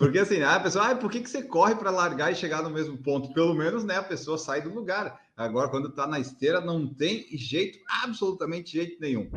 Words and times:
Porque 0.00 0.18
assim, 0.18 0.42
a 0.42 0.58
pessoa, 0.58 0.92
ah, 0.92 0.96
por 0.96 1.10
que, 1.10 1.20
que 1.20 1.28
você 1.28 1.42
corre 1.42 1.74
para 1.74 1.90
largar 1.90 2.32
e 2.32 2.34
chegar 2.34 2.62
no 2.62 2.70
mesmo 2.70 2.96
ponto? 2.96 3.34
Pelo 3.34 3.52
menos, 3.52 3.84
né, 3.84 3.98
a 3.98 4.02
pessoa 4.02 4.38
sai 4.38 4.62
do 4.62 4.72
lugar. 4.72 5.20
Agora, 5.36 5.68
quando 5.68 5.88
está 5.88 6.06
na 6.06 6.18
esteira, 6.18 6.58
não 6.58 6.86
tem 6.86 7.26
jeito, 7.32 7.78
absolutamente 8.02 8.72
jeito 8.72 8.98
nenhum. 8.98 9.30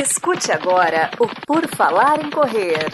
Escute 0.00 0.52
agora 0.52 1.10
o 1.18 1.26
Por 1.44 1.66
Falar 1.74 2.24
em 2.24 2.30
Correr. 2.30 2.88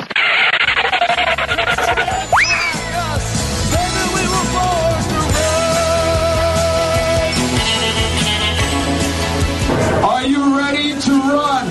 Ready 10.94 11.06
to 11.06 11.12
run? 11.12 11.64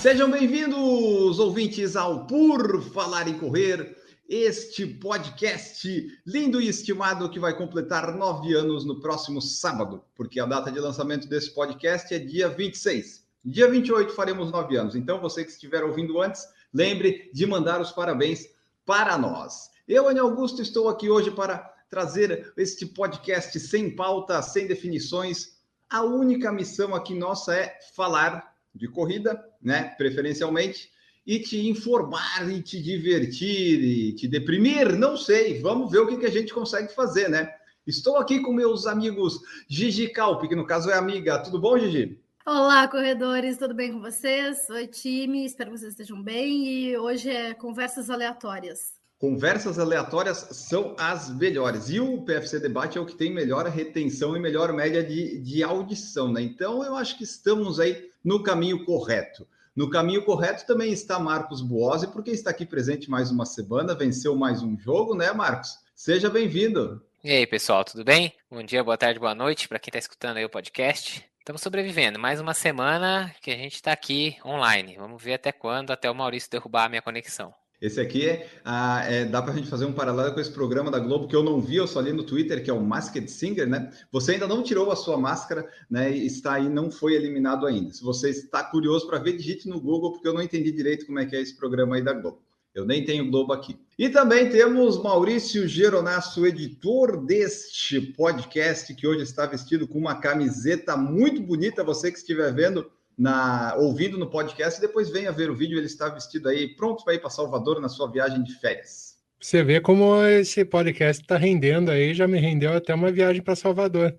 Sejam 0.00 0.30
bem-vindos, 0.30 1.38
ouvintes, 1.38 1.96
ao 1.96 2.26
Por 2.26 2.82
Falar 2.82 3.28
em 3.28 3.38
Correr, 3.38 3.96
este 4.28 4.86
podcast 4.86 6.20
lindo 6.26 6.60
e 6.60 6.68
estimado 6.68 7.30
que 7.30 7.38
vai 7.38 7.56
completar 7.56 8.14
nove 8.14 8.54
anos 8.54 8.84
no 8.84 9.00
próximo 9.00 9.40
sábado, 9.40 10.02
porque 10.14 10.40
a 10.40 10.46
data 10.46 10.70
de 10.70 10.80
lançamento 10.80 11.28
desse 11.28 11.54
podcast 11.54 12.12
é 12.12 12.18
dia 12.18 12.48
26. 12.48 13.22
Dia 13.44 13.68
28 13.68 14.12
faremos 14.12 14.50
nove 14.50 14.76
anos, 14.76 14.94
então 14.94 15.20
você 15.20 15.44
que 15.44 15.50
estiver 15.50 15.82
ouvindo 15.82 16.20
antes, 16.20 16.46
lembre 16.72 17.30
de 17.32 17.46
mandar 17.46 17.80
os 17.80 17.90
parabéns 17.90 18.46
para 18.84 19.18
nós. 19.18 19.70
Eu, 19.86 20.08
Ana 20.08 20.22
Augusto, 20.22 20.62
estou 20.62 20.88
aqui 20.88 21.10
hoje 21.10 21.30
para 21.30 21.72
trazer 21.92 22.54
este 22.56 22.86
podcast 22.86 23.60
sem 23.60 23.94
pauta, 23.94 24.40
sem 24.40 24.66
definições. 24.66 25.58
A 25.90 26.02
única 26.02 26.50
missão 26.50 26.94
aqui 26.94 27.14
nossa 27.14 27.54
é 27.54 27.78
falar 27.94 28.56
de 28.74 28.88
corrida, 28.88 29.38
né? 29.60 29.94
Preferencialmente, 29.98 30.90
e 31.26 31.38
te 31.38 31.68
informar, 31.68 32.50
e 32.50 32.62
te 32.62 32.82
divertir, 32.82 33.84
e 33.84 34.14
te 34.14 34.26
deprimir, 34.26 34.98
não 34.98 35.18
sei. 35.18 35.60
Vamos 35.60 35.90
ver 35.90 35.98
o 35.98 36.06
que, 36.06 36.16
que 36.16 36.24
a 36.24 36.30
gente 36.30 36.54
consegue 36.54 36.94
fazer, 36.94 37.28
né? 37.28 37.52
Estou 37.86 38.16
aqui 38.16 38.40
com 38.40 38.54
meus 38.54 38.86
amigos 38.86 39.40
Gigi 39.68 40.08
Calpe, 40.08 40.48
que 40.48 40.56
no 40.56 40.66
caso 40.66 40.90
é 40.90 40.94
amiga. 40.94 41.42
Tudo 41.42 41.60
bom, 41.60 41.78
Gigi? 41.78 42.18
Olá, 42.46 42.88
corredores, 42.88 43.58
tudo 43.58 43.74
bem 43.74 43.92
com 43.92 44.00
vocês? 44.00 44.66
Oi, 44.70 44.86
time, 44.86 45.44
espero 45.44 45.70
que 45.70 45.78
vocês 45.78 45.92
estejam 45.92 46.22
bem. 46.22 46.66
E 46.66 46.96
hoje 46.96 47.28
é 47.28 47.52
conversas 47.52 48.08
aleatórias. 48.08 49.01
Conversas 49.22 49.78
aleatórias 49.78 50.48
são 50.50 50.96
as 50.98 51.30
melhores. 51.30 51.88
E 51.88 52.00
o 52.00 52.22
PFC 52.22 52.58
Debate 52.58 52.98
é 52.98 53.00
o 53.00 53.06
que 53.06 53.14
tem 53.14 53.32
melhor 53.32 53.64
retenção 53.66 54.36
e 54.36 54.40
melhor 54.40 54.72
média 54.72 55.00
de, 55.00 55.38
de 55.38 55.62
audição, 55.62 56.32
né? 56.32 56.42
Então 56.42 56.84
eu 56.84 56.96
acho 56.96 57.16
que 57.16 57.22
estamos 57.22 57.78
aí 57.78 58.10
no 58.24 58.42
caminho 58.42 58.84
correto. 58.84 59.46
No 59.76 59.88
caminho 59.88 60.24
correto 60.24 60.66
também 60.66 60.92
está 60.92 61.20
Marcos 61.20 61.60
Buozzi, 61.60 62.08
porque 62.08 62.32
está 62.32 62.50
aqui 62.50 62.66
presente 62.66 63.08
mais 63.08 63.30
uma 63.30 63.46
semana, 63.46 63.94
venceu 63.94 64.34
mais 64.34 64.60
um 64.60 64.76
jogo, 64.76 65.14
né, 65.14 65.32
Marcos? 65.32 65.78
Seja 65.94 66.28
bem-vindo. 66.28 67.00
E 67.22 67.30
aí, 67.30 67.46
pessoal, 67.46 67.84
tudo 67.84 68.04
bem? 68.04 68.32
Bom 68.50 68.64
dia, 68.64 68.82
boa 68.82 68.98
tarde, 68.98 69.20
boa 69.20 69.36
noite 69.36 69.68
para 69.68 69.78
quem 69.78 69.90
está 69.90 70.00
escutando 70.00 70.38
aí 70.38 70.44
o 70.44 70.50
podcast. 70.50 71.24
Estamos 71.38 71.62
sobrevivendo. 71.62 72.18
Mais 72.18 72.40
uma 72.40 72.54
semana 72.54 73.32
que 73.40 73.52
a 73.52 73.56
gente 73.56 73.76
está 73.76 73.92
aqui 73.92 74.36
online. 74.44 74.96
Vamos 74.98 75.22
ver 75.22 75.34
até 75.34 75.52
quando, 75.52 75.92
até 75.92 76.10
o 76.10 76.14
Maurício 76.14 76.50
derrubar 76.50 76.86
a 76.86 76.88
minha 76.88 77.00
conexão. 77.00 77.54
Esse 77.82 78.00
aqui 78.00 78.40
ah, 78.64 79.04
é 79.08 79.24
dá 79.24 79.42
para 79.42 79.52
a 79.52 79.56
gente 79.56 79.68
fazer 79.68 79.86
um 79.86 79.92
paralelo 79.92 80.32
com 80.32 80.38
esse 80.38 80.52
programa 80.52 80.88
da 80.88 81.00
Globo 81.00 81.26
que 81.26 81.34
eu 81.34 81.42
não 81.42 81.60
vi, 81.60 81.74
eu 81.74 81.88
só 81.88 82.00
li 82.00 82.12
no 82.12 82.22
Twitter, 82.22 82.62
que 82.62 82.70
é 82.70 82.72
o 82.72 82.80
Masked 82.80 83.28
Singer, 83.28 83.68
né? 83.68 83.90
Você 84.12 84.34
ainda 84.34 84.46
não 84.46 84.62
tirou 84.62 84.92
a 84.92 84.94
sua 84.94 85.16
máscara, 85.16 85.68
né? 85.90 86.16
E 86.16 86.24
está 86.24 86.52
aí, 86.52 86.68
não 86.68 86.92
foi 86.92 87.14
eliminado 87.14 87.66
ainda. 87.66 87.92
Se 87.92 88.04
você 88.04 88.30
está 88.30 88.62
curioso 88.62 89.08
para 89.08 89.18
ver, 89.18 89.36
digite 89.36 89.68
no 89.68 89.80
Google, 89.80 90.12
porque 90.12 90.28
eu 90.28 90.32
não 90.32 90.40
entendi 90.40 90.70
direito 90.70 91.04
como 91.06 91.18
é 91.18 91.26
que 91.26 91.34
é 91.34 91.40
esse 91.40 91.56
programa 91.56 91.96
aí 91.96 92.02
da 92.02 92.12
Globo. 92.12 92.40
Eu 92.72 92.86
nem 92.86 93.04
tenho 93.04 93.28
Globo 93.28 93.52
aqui. 93.52 93.76
E 93.98 94.08
também 94.08 94.48
temos 94.48 95.02
Maurício 95.02 95.66
Geronasso, 95.66 96.46
editor 96.46 97.16
deste 97.26 98.00
podcast, 98.00 98.94
que 98.94 99.08
hoje 99.08 99.24
está 99.24 99.44
vestido 99.44 99.88
com 99.88 99.98
uma 99.98 100.14
camiseta 100.14 100.96
muito 100.96 101.42
bonita. 101.42 101.82
Você 101.82 102.12
que 102.12 102.18
estiver 102.18 102.54
vendo 102.54 102.88
na 103.16 103.74
ouvindo 103.78 104.18
no 104.18 104.30
podcast, 104.30 104.80
depois 104.80 105.10
venha 105.10 105.32
ver 105.32 105.50
o 105.50 105.56
vídeo, 105.56 105.78
ele 105.78 105.86
está 105.86 106.08
vestido 106.08 106.48
aí, 106.48 106.74
pronto 106.74 107.04
para 107.04 107.14
ir 107.14 107.20
para 107.20 107.30
Salvador 107.30 107.80
na 107.80 107.88
sua 107.88 108.10
viagem 108.10 108.42
de 108.42 108.54
férias. 108.54 109.12
Você 109.40 109.62
vê 109.62 109.80
como 109.80 110.24
esse 110.24 110.64
podcast 110.64 111.22
está 111.22 111.36
rendendo 111.36 111.90
aí, 111.90 112.14
já 112.14 112.28
me 112.28 112.38
rendeu 112.38 112.72
até 112.72 112.94
uma 112.94 113.10
viagem 113.10 113.42
para 113.42 113.56
Salvador. 113.56 114.14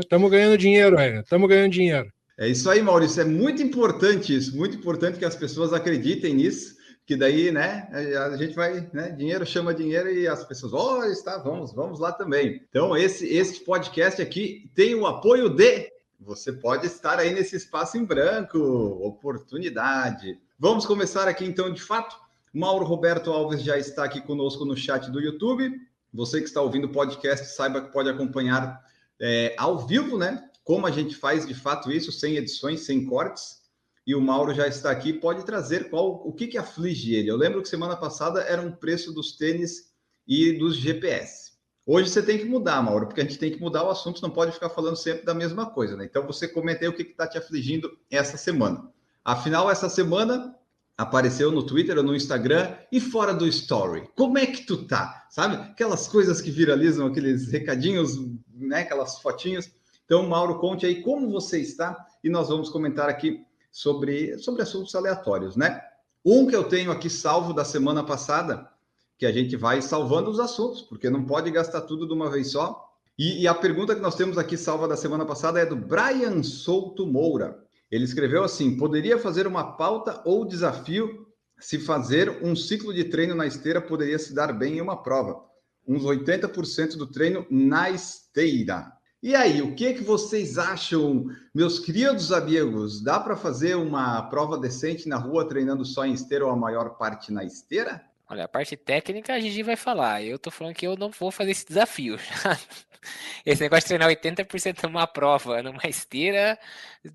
Estamos 0.00 0.30
ganhando 0.30 0.58
dinheiro, 0.58 0.96
estamos 1.00 1.48
ganhando 1.48 1.72
dinheiro. 1.72 2.08
É 2.36 2.48
isso 2.48 2.68
aí, 2.68 2.82
Maurício, 2.82 3.20
é 3.22 3.24
muito 3.24 3.62
importante 3.62 4.34
isso, 4.34 4.56
muito 4.56 4.76
importante 4.76 5.18
que 5.18 5.24
as 5.24 5.36
pessoas 5.36 5.72
acreditem 5.72 6.34
nisso, 6.34 6.74
que 7.06 7.16
daí, 7.16 7.52
né, 7.52 7.88
a 7.92 8.36
gente 8.36 8.54
vai, 8.54 8.88
né, 8.92 9.10
dinheiro 9.10 9.46
chama 9.46 9.74
dinheiro 9.74 10.10
e 10.10 10.26
as 10.26 10.42
pessoas, 10.44 10.72
ó, 10.72 10.98
oh, 10.98 11.04
está, 11.04 11.38
vamos, 11.38 11.72
vamos 11.72 12.00
lá 12.00 12.10
também. 12.10 12.60
Então, 12.68 12.96
esse, 12.96 13.26
esse 13.28 13.60
podcast 13.60 14.20
aqui 14.20 14.68
tem 14.74 14.94
o 14.96 15.06
apoio 15.06 15.48
de 15.48 15.93
você 16.20 16.52
pode 16.52 16.86
estar 16.86 17.18
aí 17.18 17.32
nesse 17.32 17.56
espaço 17.56 17.98
em 17.98 18.04
branco, 18.04 18.58
oportunidade. 18.58 20.38
Vamos 20.58 20.86
começar 20.86 21.28
aqui 21.28 21.44
então, 21.44 21.72
de 21.72 21.82
fato. 21.82 22.16
Mauro 22.52 22.84
Roberto 22.84 23.32
Alves 23.32 23.62
já 23.62 23.76
está 23.76 24.04
aqui 24.04 24.20
conosco 24.20 24.64
no 24.64 24.76
chat 24.76 25.10
do 25.10 25.20
YouTube. 25.20 25.72
Você 26.12 26.40
que 26.40 26.46
está 26.46 26.62
ouvindo 26.62 26.86
o 26.86 26.92
podcast, 26.92 27.46
saiba 27.46 27.82
que 27.82 27.92
pode 27.92 28.08
acompanhar 28.08 28.80
é, 29.20 29.54
ao 29.58 29.84
vivo, 29.86 30.16
né? 30.16 30.48
Como 30.62 30.86
a 30.86 30.90
gente 30.90 31.16
faz 31.16 31.46
de 31.46 31.54
fato 31.54 31.90
isso, 31.90 32.12
sem 32.12 32.36
edições, 32.36 32.80
sem 32.86 33.04
cortes. 33.04 33.62
E 34.06 34.14
o 34.14 34.20
Mauro 34.20 34.54
já 34.54 34.68
está 34.68 34.90
aqui, 34.90 35.12
pode 35.12 35.44
trazer 35.44 35.90
qual 35.90 36.26
o 36.26 36.32
que, 36.32 36.46
que 36.46 36.58
aflige 36.58 37.14
ele. 37.14 37.30
Eu 37.30 37.36
lembro 37.36 37.60
que 37.60 37.68
semana 37.68 37.96
passada 37.96 38.42
era 38.42 38.62
um 38.62 38.70
preço 38.70 39.12
dos 39.12 39.36
tênis 39.36 39.92
e 40.26 40.52
dos 40.52 40.76
GPS. 40.76 41.43
Hoje 41.86 42.08
você 42.08 42.22
tem 42.22 42.38
que 42.38 42.46
mudar, 42.46 42.80
Mauro, 42.82 43.06
porque 43.06 43.20
a 43.20 43.24
gente 43.24 43.38
tem 43.38 43.52
que 43.52 43.60
mudar 43.60 43.84
o 43.84 43.90
assunto, 43.90 44.22
não 44.22 44.30
pode 44.30 44.52
ficar 44.52 44.70
falando 44.70 44.96
sempre 44.96 45.24
da 45.24 45.34
mesma 45.34 45.66
coisa, 45.66 45.96
né? 45.96 46.06
Então 46.06 46.26
você 46.26 46.48
comenta 46.48 46.82
aí 46.82 46.88
o 46.88 46.94
que 46.94 47.02
está 47.02 47.26
te 47.26 47.36
afligindo 47.36 47.90
essa 48.10 48.38
semana. 48.38 48.90
Afinal, 49.22 49.70
essa 49.70 49.88
semana 49.88 50.56
apareceu 50.96 51.52
no 51.52 51.62
Twitter 51.62 51.98
ou 51.98 52.04
no 52.04 52.16
Instagram 52.16 52.74
e 52.90 53.00
fora 53.00 53.34
do 53.34 53.46
story. 53.46 54.08
Como 54.16 54.38
é 54.38 54.46
que 54.46 54.64
tu 54.64 54.86
tá? 54.86 55.26
Sabe? 55.28 55.56
Aquelas 55.56 56.08
coisas 56.08 56.40
que 56.40 56.50
viralizam, 56.50 57.06
aqueles 57.06 57.50
recadinhos, 57.50 58.18
né? 58.54 58.80
Aquelas 58.80 59.18
fotinhas. 59.18 59.70
Então, 60.06 60.26
Mauro, 60.26 60.58
conte 60.58 60.86
aí 60.86 61.02
como 61.02 61.30
você 61.30 61.60
está 61.60 62.06
e 62.22 62.30
nós 62.30 62.48
vamos 62.48 62.70
comentar 62.70 63.10
aqui 63.10 63.44
sobre, 63.70 64.38
sobre 64.38 64.62
assuntos 64.62 64.94
aleatórios, 64.94 65.54
né? 65.54 65.82
Um 66.24 66.46
que 66.46 66.56
eu 66.56 66.64
tenho 66.64 66.90
aqui 66.90 67.10
salvo 67.10 67.52
da 67.52 67.64
semana 67.64 68.02
passada 68.02 68.70
que 69.18 69.26
a 69.26 69.32
gente 69.32 69.56
vai 69.56 69.80
salvando 69.80 70.30
os 70.30 70.40
assuntos, 70.40 70.82
porque 70.82 71.08
não 71.08 71.24
pode 71.24 71.50
gastar 71.50 71.82
tudo 71.82 72.06
de 72.06 72.12
uma 72.12 72.30
vez 72.30 72.50
só. 72.50 72.84
E, 73.18 73.42
e, 73.42 73.48
a 73.48 73.54
pergunta 73.54 73.94
que 73.94 74.00
nós 74.00 74.16
temos 74.16 74.36
aqui 74.36 74.56
salva 74.56 74.88
da 74.88 74.96
semana 74.96 75.24
passada 75.24 75.60
é 75.60 75.66
do 75.66 75.76
Brian 75.76 76.42
Souto 76.42 77.06
Moura. 77.06 77.64
Ele 77.90 78.04
escreveu 78.04 78.42
assim: 78.42 78.76
poderia 78.76 79.18
fazer 79.18 79.46
uma 79.46 79.76
pauta 79.76 80.20
ou 80.24 80.44
desafio 80.44 81.24
se 81.60 81.78
fazer 81.78 82.42
um 82.42 82.56
ciclo 82.56 82.92
de 82.92 83.04
treino 83.04 83.34
na 83.34 83.46
esteira 83.46 83.80
poderia 83.80 84.18
se 84.18 84.34
dar 84.34 84.52
bem 84.52 84.78
em 84.78 84.80
uma 84.80 85.02
prova. 85.02 85.42
Uns 85.86 86.02
80% 86.02 86.96
do 86.96 87.06
treino 87.06 87.46
na 87.50 87.90
esteira. 87.90 88.92
E 89.22 89.34
aí, 89.34 89.62
o 89.62 89.74
que, 89.74 89.94
que 89.94 90.04
vocês 90.04 90.58
acham, 90.58 91.26
meus 91.54 91.78
queridos 91.78 92.30
amigos? 92.32 93.02
Dá 93.02 93.18
para 93.18 93.36
fazer 93.36 93.74
uma 93.74 94.20
prova 94.28 94.58
decente 94.58 95.08
na 95.08 95.16
rua 95.16 95.48
treinando 95.48 95.84
só 95.84 96.04
em 96.04 96.12
esteira 96.12 96.44
ou 96.44 96.50
a 96.50 96.56
maior 96.56 96.98
parte 96.98 97.32
na 97.32 97.44
esteira? 97.44 98.04
Olha, 98.34 98.46
a 98.46 98.48
parte 98.48 98.76
técnica 98.76 99.32
a 99.32 99.38
Gigi 99.38 99.62
vai 99.62 99.76
falar. 99.76 100.20
Eu 100.24 100.40
tô 100.40 100.50
falando 100.50 100.74
que 100.74 100.84
eu 100.84 100.96
não 100.96 101.08
vou 101.08 101.30
fazer 101.30 101.52
esse 101.52 101.64
desafio. 101.64 102.16
esse 103.46 103.62
negócio 103.62 103.84
de 103.84 103.88
treinar 103.96 104.10
80% 104.10 104.82
numa 104.82 105.06
prova, 105.06 105.62
numa 105.62 105.86
esteira, 105.86 106.58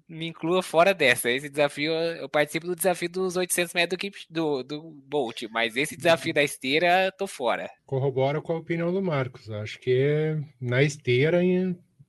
me 0.07 0.27
inclua 0.27 0.63
fora 0.63 0.93
dessa. 0.93 1.29
Esse 1.29 1.49
desafio, 1.49 1.91
eu 1.91 2.29
participo 2.29 2.67
do 2.67 2.75
desafio 2.75 3.09
dos 3.09 3.35
800 3.35 3.73
metros 3.73 3.99
do, 4.29 4.63
do, 4.63 4.81
Bolt, 4.81 5.43
mas 5.51 5.75
esse 5.75 5.97
desafio 5.97 6.33
da 6.33 6.41
esteira, 6.41 7.13
tô 7.17 7.27
fora. 7.27 7.69
Corroboro 7.85 8.41
com 8.41 8.53
a 8.53 8.59
opinião 8.59 8.93
do 8.93 9.01
Marcos. 9.01 9.51
Acho 9.51 9.77
que 9.77 10.37
na 10.61 10.81
esteira 10.81 11.41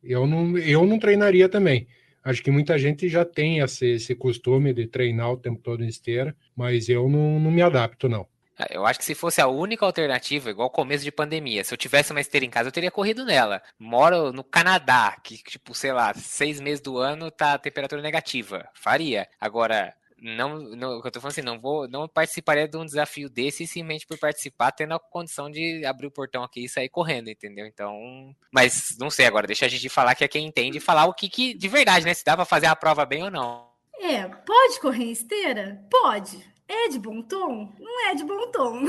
eu 0.04 0.24
não, 0.24 0.56
eu 0.56 0.86
não 0.86 1.00
treinaria 1.00 1.48
também. 1.48 1.88
Acho 2.22 2.44
que 2.44 2.50
muita 2.52 2.78
gente 2.78 3.08
já 3.08 3.24
tem 3.24 3.58
esse, 3.58 3.86
esse 3.86 4.14
costume 4.14 4.72
de 4.72 4.86
treinar 4.86 5.32
o 5.32 5.36
tempo 5.36 5.60
todo 5.60 5.82
em 5.82 5.88
esteira, 5.88 6.32
mas 6.54 6.88
eu 6.88 7.08
não, 7.08 7.40
não 7.40 7.50
me 7.50 7.60
adapto, 7.60 8.08
não. 8.08 8.24
É, 8.60 8.76
eu 8.76 8.84
acho 8.84 8.98
que 8.98 9.04
se 9.04 9.14
fosse 9.14 9.40
a 9.40 9.48
única 9.48 9.86
alternativa, 9.86 10.50
igual 10.50 10.68
começo 10.68 11.02
de 11.02 11.10
pandemia, 11.10 11.64
se 11.64 11.72
eu 11.72 11.78
tivesse 11.78 12.12
uma 12.12 12.20
esteira 12.20 12.44
em 12.44 12.50
casa, 12.50 12.68
eu 12.68 12.72
teria 12.72 12.90
corrido 12.90 13.24
nela. 13.24 13.62
Moro 13.78 14.32
no 14.32 14.44
Canadá, 14.44 15.16
que, 15.22 15.38
tipo, 15.38 15.74
sei 15.74 15.92
lá, 15.92 16.12
seis 16.14 16.60
meses 16.60 16.80
do 16.80 16.98
ano 16.98 17.30
tá 17.30 17.54
a 17.54 17.58
temperatura 17.58 18.02
negativa. 18.02 18.68
Faria. 18.74 19.26
Agora, 19.40 19.94
não, 20.20 20.58
não, 20.58 21.02
eu 21.02 21.10
tô 21.10 21.20
falando 21.20 21.32
assim, 21.32 21.42
não 21.42 21.58
vou, 21.58 21.88
não 21.88 22.06
participaria 22.06 22.68
de 22.68 22.76
um 22.76 22.84
desafio 22.84 23.30
desse 23.30 23.66
simplesmente 23.66 24.06
por 24.06 24.18
participar, 24.18 24.72
tendo 24.72 24.94
a 24.94 25.00
condição 25.00 25.50
de 25.50 25.84
abrir 25.86 26.06
o 26.06 26.10
portão 26.10 26.42
aqui 26.42 26.64
e 26.64 26.68
sair 26.68 26.90
correndo, 26.90 27.30
entendeu? 27.30 27.66
Então, 27.66 28.34
mas 28.52 28.96
não 28.98 29.08
sei 29.08 29.24
agora, 29.24 29.46
deixa 29.46 29.64
a 29.64 29.68
gente 29.68 29.88
falar 29.88 30.14
que 30.14 30.24
é 30.24 30.28
quem 30.28 30.46
entende 30.46 30.78
falar 30.78 31.06
o 31.06 31.14
que, 31.14 31.28
que 31.28 31.54
de 31.54 31.68
verdade, 31.68 32.04
né? 32.04 32.12
Se 32.12 32.24
dá 32.24 32.36
para 32.36 32.44
fazer 32.44 32.66
a 32.66 32.76
prova 32.76 33.06
bem 33.06 33.24
ou 33.24 33.30
não. 33.30 33.70
É, 33.98 34.26
pode 34.28 34.80
correr 34.80 35.04
em 35.04 35.12
esteira? 35.12 35.82
Pode. 35.90 36.50
É 36.72 36.88
de 36.88 37.00
bom 37.00 37.20
tom? 37.20 37.68
Não 37.80 38.06
é 38.08 38.14
de 38.14 38.22
bom 38.22 38.48
tom. 38.52 38.84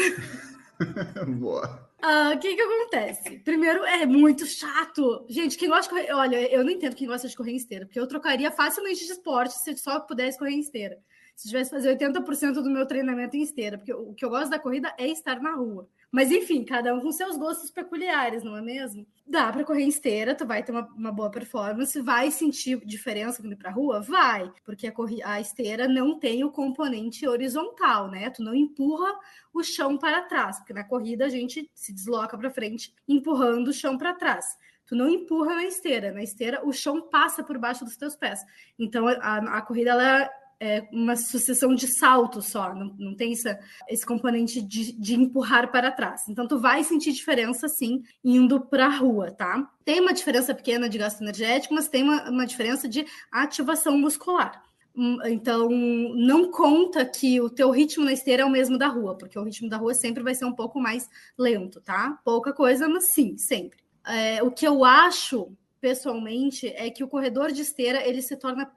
Boa. 1.40 1.90
Ah, 2.00 2.34
O 2.36 2.40
que 2.40 2.56
que 2.56 2.62
acontece? 2.62 3.40
Primeiro, 3.40 3.84
é 3.86 4.06
muito 4.06 4.46
chato. 4.46 5.26
Gente, 5.28 5.58
quem 5.58 5.68
gosta 5.68 5.84
de 5.84 5.90
correr... 5.90 6.14
Olha, 6.14 6.54
eu 6.54 6.64
não 6.64 6.70
entendo 6.70 6.96
quem 6.96 7.08
gosta 7.08 7.28
de 7.28 7.36
correr 7.36 7.54
em 7.54 7.56
esteira, 7.56 7.88
porque 7.88 8.00
eu 8.00 8.06
trocaria 8.06 8.52
facilmente 8.52 9.04
de 9.04 9.12
esporte 9.12 9.56
se 9.56 9.72
eu 9.72 9.78
só 9.78 10.00
pudesse 10.00 10.38
correr 10.38 10.52
em 10.52 10.60
esteira. 10.60 11.00
Se 11.36 11.48
tivesse 11.48 11.72
que 11.72 11.76
fazer 11.78 11.98
80% 11.98 12.54
do 12.54 12.70
meu 12.70 12.86
treinamento 12.86 13.36
em 13.36 13.42
esteira, 13.42 13.80
porque 13.80 13.94
o 13.94 14.14
que 14.14 14.24
eu 14.24 14.30
gosto 14.30 14.52
da 14.52 14.60
corrida 14.60 14.94
é 14.96 15.08
estar 15.08 15.42
na 15.42 15.56
rua. 15.56 15.88
Mas 16.12 16.30
enfim, 16.30 16.66
cada 16.66 16.94
um 16.94 17.00
com 17.00 17.12
seus 17.12 17.38
gostos 17.38 17.72
peculiares, 17.72 18.44
não 18.44 18.58
é 18.58 18.62
mesmo? 18.62 19.08
Dá 19.26 19.50
para 19.52 19.64
correr 19.64 19.86
esteira, 19.86 20.36
tu 20.36 20.46
vai 20.46 20.62
ter 20.62 20.74
uma, 20.74 20.86
uma 20.88 21.12
boa 21.12 21.32
performance, 21.32 22.02
vai 22.02 22.30
sentir 22.30 22.86
diferença 22.86 23.42
quando 23.42 23.54
ir 23.54 23.58
pra 23.58 23.72
rua? 23.72 24.02
Vai, 24.02 24.52
porque 24.66 24.88
a, 24.88 24.94
a 25.24 25.40
esteira 25.40 25.88
não 25.88 26.20
tem 26.20 26.44
o 26.44 26.52
componente 26.52 27.26
horizontal, 27.26 28.12
né? 28.12 28.30
Tu 28.30 28.44
não 28.44 28.54
empurra 28.54 29.18
o 29.54 29.64
chão 29.64 29.98
para 29.98 30.24
trás, 30.24 30.58
porque 30.58 30.74
na 30.74 30.84
corrida 30.84 31.26
a 31.26 31.30
gente 31.30 31.72
se 31.74 31.94
desloca 31.94 32.38
para 32.38 32.52
frente, 32.52 32.94
empurrando 33.08 33.70
o 33.70 33.74
chão 33.74 33.98
para 33.98 34.14
trás. 34.14 34.58
Tu 34.86 34.96
não 34.98 35.08
empurra 35.08 35.56
na 35.56 35.64
esteira, 35.64 36.12
na 36.12 36.22
esteira 36.22 36.68
o 36.68 36.74
chão 36.74 37.02
passa 37.10 37.42
por 37.42 37.58
baixo 37.58 37.86
dos 37.86 37.96
teus 37.96 38.18
pés. 38.18 38.46
Então 38.78 39.08
a, 39.08 39.58
a 39.58 39.62
corrida 39.62 39.92
ela 39.92 40.30
é 40.62 40.88
uma 40.92 41.16
sucessão 41.16 41.74
de 41.74 41.88
saltos 41.88 42.46
só, 42.46 42.76
não, 42.76 42.96
não 43.00 43.16
tem 43.16 43.34
essa, 43.34 43.60
esse 43.90 44.06
componente 44.06 44.62
de, 44.62 44.92
de 44.94 45.16
empurrar 45.16 45.72
para 45.72 45.92
trás. 45.92 46.30
Então 46.30 46.48
tu 46.48 46.60
vai 46.60 46.84
sentir 46.84 47.12
diferença 47.12 47.68
sim 47.68 48.04
indo 48.24 48.62
para 48.62 48.86
a 48.86 48.90
rua, 48.90 49.32
tá? 49.32 49.68
Tem 49.84 50.00
uma 50.00 50.14
diferença 50.14 50.54
pequena 50.54 50.88
de 50.88 51.00
gasto 51.00 51.22
energético, 51.22 51.74
mas 51.74 51.88
tem 51.88 52.04
uma, 52.04 52.30
uma 52.30 52.46
diferença 52.46 52.88
de 52.88 53.04
ativação 53.32 53.98
muscular. 53.98 54.64
Hum, 54.96 55.18
Então, 55.26 55.68
não 55.70 56.52
conta 56.52 57.04
que 57.06 57.42
o 57.42 57.50
teu 57.50 57.72
ritmo 57.72 58.06
na 58.06 58.14
esteira 58.14 58.44
é 58.44 58.46
o 58.46 58.50
mesmo 58.50 58.78
da 58.78 58.88
rua, 58.88 59.18
porque 59.18 59.40
o 59.40 59.44
ritmo 59.44 59.68
da 59.70 59.78
rua 59.78 59.94
sempre 59.96 60.22
vai 60.22 60.36
ser 60.36 60.46
um 60.46 60.54
pouco 60.54 60.80
mais 60.80 61.10
lento, 61.38 61.82
tá? 61.82 62.20
Pouca 62.24 62.54
coisa, 62.54 62.88
mas 62.88 63.14
sim, 63.14 63.36
sempre. 63.38 63.80
É, 64.06 64.44
o 64.44 64.52
que 64.52 64.68
eu 64.68 64.84
acho, 64.86 65.52
pessoalmente, 65.80 66.68
é 66.68 66.90
que 66.90 67.04
o 67.04 67.08
corredor 67.08 67.52
de 67.52 67.62
esteira 67.62 68.06
ele 68.08 68.22
se 68.22 68.36
torna, 68.36 68.70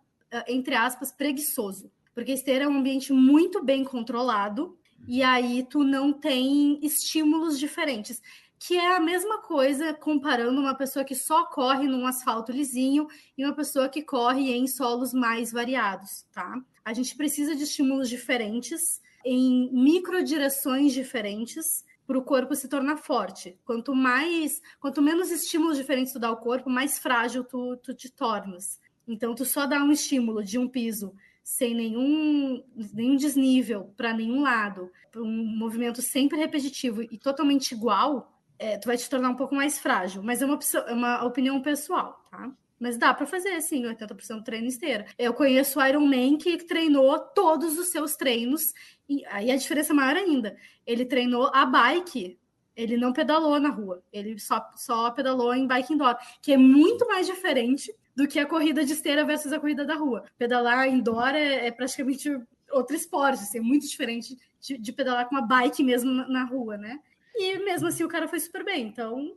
entre 0.48 0.74
aspas, 0.74 1.12
preguiçoso. 1.12 1.90
Porque 2.14 2.32
esteira 2.32 2.64
é 2.64 2.68
um 2.68 2.78
ambiente 2.78 3.12
muito 3.12 3.62
bem 3.62 3.84
controlado, 3.84 4.78
e 5.06 5.22
aí 5.22 5.66
tu 5.68 5.82
não 5.82 6.12
tem 6.12 6.78
estímulos 6.82 7.58
diferentes. 7.58 8.22
Que 8.58 8.76
é 8.76 8.96
a 8.96 9.00
mesma 9.00 9.42
coisa 9.42 9.92
comparando 9.92 10.60
uma 10.60 10.74
pessoa 10.74 11.04
que 11.04 11.14
só 11.14 11.44
corre 11.44 11.86
num 11.86 12.06
asfalto 12.06 12.52
lisinho 12.52 13.06
e 13.36 13.44
uma 13.44 13.54
pessoa 13.54 13.88
que 13.88 14.02
corre 14.02 14.52
em 14.52 14.66
solos 14.66 15.12
mais 15.12 15.52
variados, 15.52 16.24
tá? 16.32 16.54
A 16.84 16.92
gente 16.92 17.16
precisa 17.16 17.54
de 17.54 17.64
estímulos 17.64 18.08
diferentes, 18.08 19.02
em 19.24 19.70
microdireções 19.72 20.92
diferentes, 20.92 21.84
para 22.06 22.18
o 22.18 22.22
corpo 22.22 22.54
se 22.54 22.68
tornar 22.68 22.96
forte. 22.98 23.58
Quanto 23.64 23.94
mais, 23.94 24.60
quanto 24.80 25.00
menos 25.02 25.30
estímulos 25.30 25.76
diferentes 25.76 26.12
tu 26.12 26.18
dá 26.18 26.28
ao 26.28 26.36
corpo, 26.36 26.68
mais 26.68 26.98
frágil 26.98 27.44
tu, 27.44 27.76
tu 27.78 27.94
te 27.94 28.10
tornas. 28.10 28.78
Então, 29.06 29.34
tu 29.34 29.44
só 29.44 29.66
dá 29.66 29.82
um 29.82 29.92
estímulo 29.92 30.42
de 30.42 30.58
um 30.58 30.68
piso 30.68 31.14
sem 31.42 31.74
nenhum, 31.74 32.64
nenhum 32.94 33.16
desnível 33.16 33.92
para 33.96 34.14
nenhum 34.14 34.42
lado, 34.42 34.90
um 35.14 35.44
movimento 35.44 36.00
sempre 36.00 36.38
repetitivo 36.38 37.02
e 37.02 37.18
totalmente 37.18 37.72
igual, 37.72 38.32
é, 38.58 38.78
tu 38.78 38.86
vai 38.86 38.96
te 38.96 39.08
tornar 39.10 39.28
um 39.28 39.36
pouco 39.36 39.54
mais 39.54 39.78
frágil. 39.78 40.22
Mas 40.22 40.40
é 40.40 40.46
uma, 40.46 40.58
é 40.86 40.92
uma 40.92 41.24
opinião 41.24 41.60
pessoal, 41.60 42.24
tá? 42.30 42.50
Mas 42.80 42.96
dá 42.98 43.14
para 43.14 43.26
fazer, 43.26 43.60
sim, 43.60 43.84
80% 43.84 44.36
do 44.36 44.44
treino 44.44 44.66
esteira. 44.66 45.06
Eu 45.18 45.32
conheço 45.32 45.78
o 45.78 45.86
Iron 45.86 46.06
Man 46.06 46.38
que 46.38 46.56
treinou 46.64 47.18
todos 47.18 47.78
os 47.78 47.88
seus 47.88 48.16
treinos, 48.16 48.72
e 49.08 49.24
aí 49.26 49.50
a 49.50 49.56
diferença 49.56 49.92
é 49.92 49.96
maior 49.96 50.16
ainda. 50.16 50.56
Ele 50.86 51.04
treinou 51.04 51.50
a 51.54 51.64
bike, 51.64 52.38
ele 52.76 52.96
não 52.96 53.12
pedalou 53.12 53.58
na 53.60 53.68
rua, 53.70 54.02
ele 54.12 54.38
só, 54.38 54.64
só 54.76 55.10
pedalou 55.10 55.54
em 55.54 55.66
bike 55.66 55.92
indoor, 55.92 56.16
que 56.42 56.52
é 56.52 56.56
muito 56.56 57.06
mais 57.06 57.26
diferente 57.26 57.94
do 58.16 58.26
que 58.28 58.38
a 58.38 58.46
corrida 58.46 58.84
de 58.84 58.92
esteira 58.92 59.24
versus 59.24 59.52
a 59.52 59.60
corrida 59.60 59.84
da 59.84 59.94
rua. 59.94 60.24
Pedalar 60.38 60.88
indoor 60.88 61.28
é, 61.34 61.66
é 61.66 61.70
praticamente 61.70 62.30
outro 62.70 62.94
esporte, 62.96 63.42
assim, 63.42 63.58
é 63.58 63.60
muito 63.60 63.86
diferente 63.88 64.36
de, 64.60 64.78
de 64.78 64.92
pedalar 64.92 65.28
com 65.28 65.34
uma 65.36 65.46
bike 65.46 65.82
mesmo 65.82 66.10
na, 66.10 66.28
na 66.28 66.44
rua, 66.44 66.76
né? 66.76 66.98
E 67.34 67.58
mesmo 67.58 67.88
assim 67.88 68.04
o 68.04 68.08
cara 68.08 68.26
foi 68.28 68.40
super 68.40 68.64
bem, 68.64 68.86
então 68.86 69.36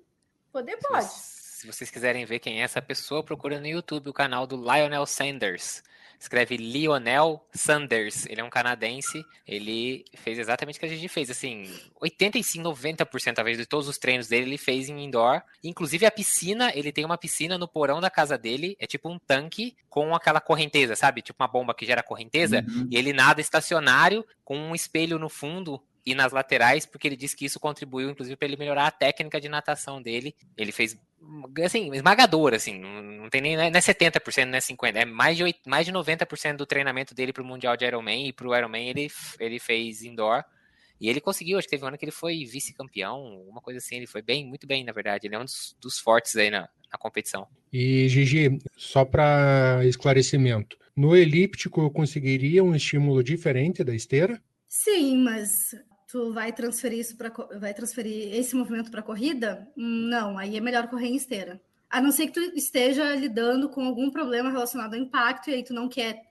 poder 0.52 0.78
Se 0.80 0.88
pode. 0.88 1.04
vocês- 1.06 1.38
Se 1.58 1.68
vocês 1.68 1.90
quiserem 1.92 2.24
ver 2.26 2.40
quem 2.40 2.60
é 2.62 2.64
essa 2.64 2.82
pessoa, 2.82 3.24
procura 3.24 3.60
no 3.60 3.66
YouTube 3.68 4.10
o 4.10 4.14
canal 4.14 4.46
do 4.46 4.56
Lionel 4.56 5.06
Sanders. 5.08 5.82
Escreve 6.20 6.58
Lionel 6.58 7.46
Sanders. 7.54 8.26
Ele 8.26 8.42
é 8.42 8.44
um 8.44 8.50
canadense. 8.50 9.24
Ele 9.46 10.04
fez 10.16 10.40
exatamente 10.40 10.78
o 10.78 10.80
que 10.80 10.86
a 10.86 10.90
gente 10.90 11.08
fez. 11.08 11.30
Assim, 11.30 11.72
85, 12.02 12.64
90% 12.64 13.36
talvez 13.36 13.58
de 13.58 13.66
todos 13.66 13.88
os 13.88 13.98
treinos 13.98 14.28
dele 14.28 14.48
ele 14.48 14.58
fez 14.58 14.90
em 14.90 15.04
indoor. 15.04 15.42
Inclusive 15.64 16.06
a 16.06 16.12
piscina, 16.12 16.72
ele 16.76 16.92
tem 16.92 17.06
uma 17.06 17.18
piscina 17.18 17.58
no 17.58 17.68
porão 17.68 18.02
da 18.02 18.10
casa 18.10 18.38
dele. 18.38 18.76
É 18.80 18.88
tipo 18.88 19.10
um 19.10 19.20
tanque 19.20 19.76
com 19.90 20.16
aquela 20.16 20.42
correnteza, 20.42 20.96
sabe? 20.96 21.22
Tipo 21.22 21.42
uma 21.44 21.48
bomba 21.48 21.74
que 21.74 21.86
gera 21.86 22.04
correnteza. 22.04 22.66
Uhum. 22.68 22.88
E 22.92 22.98
ele 22.98 23.14
nada 23.14 23.42
estacionário 23.42 24.26
com 24.44 24.58
um 24.58 24.76
espelho 24.76 25.20
no 25.20 25.30
fundo 25.30 25.82
e 26.08 26.16
nas 26.16 26.32
laterais, 26.32 26.86
porque 26.86 27.06
ele 27.06 27.18
disse 27.18 27.36
que 27.36 27.44
isso 27.44 27.60
contribuiu, 27.60 28.10
inclusive, 28.10 28.38
para 28.38 28.48
ele 28.48 28.56
melhorar 28.56 28.88
a 28.88 28.92
técnica 28.92 29.42
de 29.42 29.50
natação 29.50 30.02
dele. 30.02 30.34
Ele 30.56 30.72
fez, 30.72 30.98
assim, 31.64 31.94
esmagador, 31.94 32.54
assim, 32.54 32.80
não, 32.80 33.30
tem 33.30 33.42
nem, 33.42 33.56
não 33.56 33.64
é 33.64 33.72
70%, 33.72 34.46
não 34.46 34.58
é 34.58 34.62
50%, 34.62 34.96
é 34.96 35.06
mais 35.06 35.38
de, 35.38 35.44
oit- 35.44 35.62
mais 35.66 35.86
de 35.86 35.92
90% 35.92 36.58
do 36.58 36.66
treinamento 36.66 37.14
dele 37.14 37.34
para 37.34 37.44
o 37.44 37.46
Mundial 37.46 37.76
de 37.76 37.86
Ironman, 37.86 38.28
e 38.28 38.34
para 38.34 38.48
o 38.48 38.56
Ironman 38.56 38.90
ele, 38.90 39.08
ele 39.40 39.60
fez 39.60 40.04
indoor, 40.04 40.44
e 41.00 41.10
ele 41.10 41.22
conseguiu, 41.22 41.58
acho 41.58 41.68
que 41.68 41.72
teve 41.72 41.84
um 41.84 41.88
ano 41.88 41.98
que 41.98 42.06
ele 42.06 42.12
foi 42.12 42.44
vice-campeão, 42.46 43.42
uma 43.48 43.62
coisa 43.62 43.78
assim, 43.78 43.98
ele 43.98 44.08
foi 44.08 44.22
bem, 44.22 44.46
muito 44.46 44.66
bem, 44.66 44.84
na 44.84 44.92
verdade, 44.92 45.28
ele 45.28 45.36
é 45.36 45.40
um 45.40 45.46
dos, 45.46 45.76
dos 45.80 46.00
fortes 46.00 46.36
aí 46.36 46.50
na, 46.50 46.62
na 46.92 46.98
competição. 46.98 47.48
E, 47.72 48.08
Gigi, 48.10 48.58
só 48.76 49.06
para 49.06 49.82
esclarecimento, 49.86 50.78
no 50.96 51.16
elíptico 51.16 51.82
eu 51.82 51.92
conseguiria 51.92 52.64
um 52.64 52.76
estímulo 52.76 53.24
diferente 53.24 53.84
da 53.84 53.94
esteira? 53.94 54.42
Sim, 54.68 55.24
mas 55.24 55.76
tu 56.08 56.32
vai 56.32 56.54
transferir 56.54 57.00
isso 57.00 57.18
para 57.18 57.30
vai 57.60 57.74
transferir 57.74 58.34
esse 58.34 58.56
movimento 58.56 58.90
para 58.90 59.04
corrida? 59.04 59.68
Não, 59.76 60.38
aí 60.38 60.58
é 60.58 60.62
melhor 60.62 60.88
correr 60.88 61.08
em 61.08 61.16
esteira. 61.16 61.62
A 61.90 62.02
não 62.02 62.12
ser 62.12 62.28
que 62.28 62.34
tu 62.34 62.40
esteja 62.56 63.16
lidando 63.16 63.70
com 63.70 63.86
algum 63.86 64.10
problema 64.10 64.50
relacionado 64.50 64.94
ao 64.94 65.00
impacto 65.00 65.50
e 65.50 65.54
aí 65.54 65.64
tu 65.64 65.74
não 65.74 65.88
quer 65.88 66.22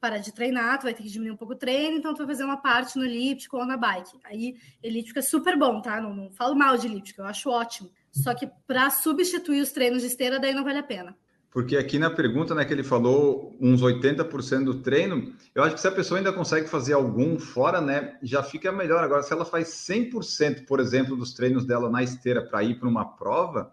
parar 0.00 0.18
de 0.18 0.32
treinar, 0.32 0.78
tu 0.78 0.84
vai 0.84 0.94
ter 0.94 1.02
que 1.02 1.08
diminuir 1.08 1.32
um 1.32 1.36
pouco 1.36 1.54
o 1.54 1.56
treino, 1.56 1.96
então 1.96 2.12
tu 2.12 2.18
vai 2.18 2.26
fazer 2.26 2.44
uma 2.44 2.58
parte 2.58 2.98
no 2.98 3.04
elíptico 3.04 3.56
ou 3.56 3.64
na 3.64 3.76
bike. 3.76 4.18
Aí 4.24 4.56
elíptico 4.82 5.18
é 5.18 5.22
super 5.22 5.58
bom, 5.58 5.80
tá? 5.80 6.00
Não, 6.00 6.14
não 6.14 6.30
falo 6.30 6.54
mal 6.54 6.76
de 6.76 6.86
elíptico, 6.86 7.22
eu 7.22 7.26
acho 7.26 7.48
ótimo. 7.48 7.90
Só 8.12 8.34
que 8.34 8.46
para 8.66 8.90
substituir 8.90 9.60
os 9.60 9.72
treinos 9.72 10.02
de 10.02 10.08
esteira 10.08 10.38
daí 10.38 10.52
não 10.52 10.64
vale 10.64 10.78
a 10.78 10.82
pena. 10.82 11.16
Porque 11.50 11.76
aqui 11.76 11.98
na 11.98 12.10
pergunta, 12.10 12.54
né, 12.54 12.64
que 12.64 12.72
ele 12.72 12.82
falou 12.82 13.56
uns 13.58 13.80
80% 13.80 14.64
do 14.64 14.82
treino, 14.82 15.32
eu 15.54 15.62
acho 15.62 15.74
que 15.74 15.80
se 15.80 15.88
a 15.88 15.92
pessoa 15.92 16.18
ainda 16.18 16.32
consegue 16.32 16.68
fazer 16.68 16.92
algum 16.92 17.38
fora, 17.38 17.80
né, 17.80 18.18
já 18.22 18.42
fica 18.42 18.70
melhor. 18.70 19.02
Agora, 19.02 19.22
se 19.22 19.32
ela 19.32 19.44
faz 19.44 19.68
100%, 19.68 20.66
por 20.66 20.80
exemplo, 20.80 21.16
dos 21.16 21.32
treinos 21.32 21.64
dela 21.64 21.88
na 21.88 22.02
esteira 22.02 22.42
para 22.42 22.62
ir 22.62 22.78
para 22.78 22.88
uma 22.88 23.06
prova, 23.16 23.72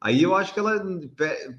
aí 0.00 0.22
eu 0.22 0.34
acho 0.34 0.54
que 0.54 0.60
ela 0.60 0.80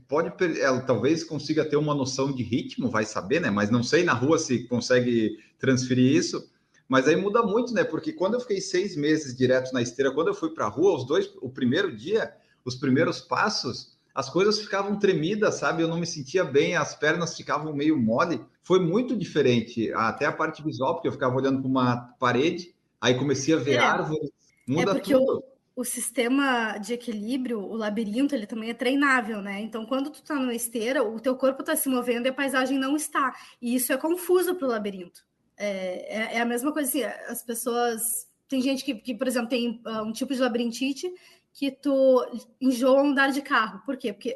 pode, 0.08 0.32
ela 0.62 0.80
talvez 0.80 1.24
consiga 1.26 1.66
ter 1.66 1.76
uma 1.76 1.94
noção 1.94 2.32
de 2.32 2.42
ritmo, 2.42 2.90
vai 2.90 3.04
saber, 3.04 3.42
né, 3.42 3.50
mas 3.50 3.70
não 3.70 3.84
sei 3.84 4.06
na 4.06 4.14
rua 4.14 4.38
se 4.38 4.66
consegue 4.68 5.38
transferir 5.60 6.16
isso. 6.16 6.50
Mas 6.88 7.08
aí 7.08 7.16
muda 7.16 7.42
muito, 7.42 7.74
né? 7.74 7.84
Porque 7.84 8.14
quando 8.14 8.36
eu 8.36 8.40
fiquei 8.40 8.62
seis 8.62 8.96
meses 8.96 9.36
direto 9.36 9.74
na 9.74 9.82
esteira, 9.82 10.14
quando 10.14 10.28
eu 10.28 10.36
fui 10.36 10.52
para 10.52 10.66
a 10.66 10.70
rua, 10.70 10.96
os 10.96 11.06
dois, 11.06 11.32
o 11.42 11.50
primeiro 11.50 11.96
dia, 11.96 12.32
os 12.64 12.76
primeiros 12.76 13.20
passos, 13.20 13.95
as 14.16 14.30
coisas 14.30 14.62
ficavam 14.62 14.98
tremidas, 14.98 15.56
sabe? 15.56 15.84
Eu 15.84 15.90
não 15.90 16.00
me 16.00 16.08
sentia 16.08 16.46
bem, 16.46 16.78
as 16.78 16.96
pernas 16.96 17.36
ficavam 17.36 17.74
meio 17.74 18.00
mole. 18.00 18.42
Foi 18.64 18.80
muito 18.80 19.14
diferente, 19.14 19.92
até 19.94 20.26
a 20.26 20.32
parte 20.32 20.64
visual, 20.64 20.94
porque 20.94 21.10
eu 21.10 21.12
ficava 21.12 21.36
olhando 21.36 21.60
para 21.60 21.68
uma 21.68 21.98
parede, 22.18 22.74
aí 23.02 23.20
comecei 23.20 23.54
a 23.54 23.58
ver 23.58 23.74
É. 23.74 23.80
árvores, 23.80 24.32
muda 24.66 24.92
é 24.92 24.94
porque 24.94 25.14
tudo. 25.14 25.44
o, 25.76 25.82
o 25.82 25.84
sistema 25.84 26.78
de 26.78 26.94
equilíbrio, 26.94 27.60
o 27.60 27.76
labirinto, 27.76 28.34
ele 28.34 28.48
também 28.48 28.70
é 28.70 28.74
treinável, 28.74 29.42
né? 29.42 29.60
Então, 29.60 29.86
quando 29.86 30.10
tu 30.10 30.24
tá 30.24 30.36
numa 30.36 30.56
esteira, 30.56 31.04
o 31.04 31.20
teu 31.20 31.36
corpo 31.36 31.62
tá 31.62 31.76
se 31.76 31.90
movendo 31.90 32.26
e 32.26 32.30
a 32.30 32.34
paisagem 32.34 32.80
não 32.80 32.96
está. 32.96 33.36
E 33.62 33.76
isso 33.76 33.92
é 33.92 33.98
confuso 33.98 34.56
para 34.56 34.66
o 34.66 34.72
labirinto. 34.72 35.26
É, 35.58 36.36
é, 36.36 36.38
é 36.38 36.42
a 36.42 36.46
mesma 36.46 36.72
coisa 36.72 36.88
assim, 36.88 37.04
as 37.04 37.44
pessoas... 37.44 38.34
Tem 38.48 38.62
gente 38.62 38.86
que, 38.86 38.94
que 38.94 39.16
por 39.16 39.28
exemplo, 39.28 39.50
tem 39.50 39.82
ah, 39.86 40.04
um 40.04 40.12
tipo 40.12 40.32
de 40.32 40.40
labirintite 40.40 41.12
que 41.56 41.72
tu 41.72 42.24
enjoa 42.60 43.02
andar 43.02 43.32
de 43.32 43.42
carro. 43.42 43.82
Por 43.86 43.96
quê? 43.96 44.12
Porque 44.12 44.36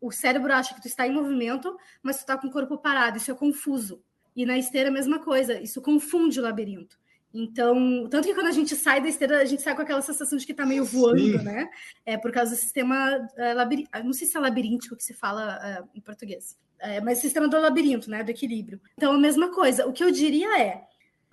o, 0.00 0.12
cérebro 0.12 0.52
acha 0.52 0.72
que 0.72 0.80
tu 0.80 0.86
está 0.86 1.06
em 1.06 1.12
movimento, 1.12 1.76
mas 2.00 2.20
tu 2.20 2.26
tá 2.26 2.38
com 2.38 2.46
o 2.46 2.50
corpo 2.50 2.78
parado. 2.78 3.16
Isso 3.16 3.30
é 3.30 3.34
confuso. 3.34 4.00
E 4.36 4.46
na 4.46 4.56
esteira, 4.56 4.88
a 4.88 4.92
mesma 4.92 5.18
coisa. 5.18 5.60
Isso 5.60 5.82
confunde 5.82 6.38
o 6.38 6.42
labirinto. 6.44 6.96
Então, 7.34 8.06
tanto 8.08 8.28
que 8.28 8.34
quando 8.34 8.46
a 8.46 8.52
gente 8.52 8.76
sai 8.76 9.02
da 9.02 9.08
esteira, 9.08 9.40
a 9.40 9.44
gente 9.44 9.62
sai 9.62 9.74
com 9.74 9.82
aquela 9.82 10.00
sensação 10.00 10.38
de 10.38 10.46
que 10.46 10.52
está 10.52 10.64
meio 10.64 10.84
voando, 10.84 11.38
Sim. 11.38 11.42
né? 11.42 11.68
É 12.06 12.16
por 12.16 12.30
causa 12.30 12.52
do 12.52 12.56
sistema 12.56 13.28
é, 13.36 13.52
labirinto. 13.52 13.90
Não 14.04 14.12
sei 14.12 14.28
se 14.28 14.36
é 14.36 14.40
labiríntico 14.40 14.94
que 14.94 15.02
se 15.02 15.12
fala 15.12 15.58
é, 15.60 15.82
em 15.92 16.00
português. 16.00 16.56
É, 16.78 17.00
mas 17.00 17.18
sistema 17.18 17.48
do 17.48 17.58
labirinto, 17.58 18.08
né? 18.08 18.22
Do 18.22 18.30
equilíbrio. 18.30 18.80
Então, 18.96 19.12
a 19.12 19.18
mesma 19.18 19.52
coisa. 19.52 19.88
O 19.88 19.92
que 19.92 20.04
eu 20.04 20.12
diria 20.12 20.60
é: 20.60 20.84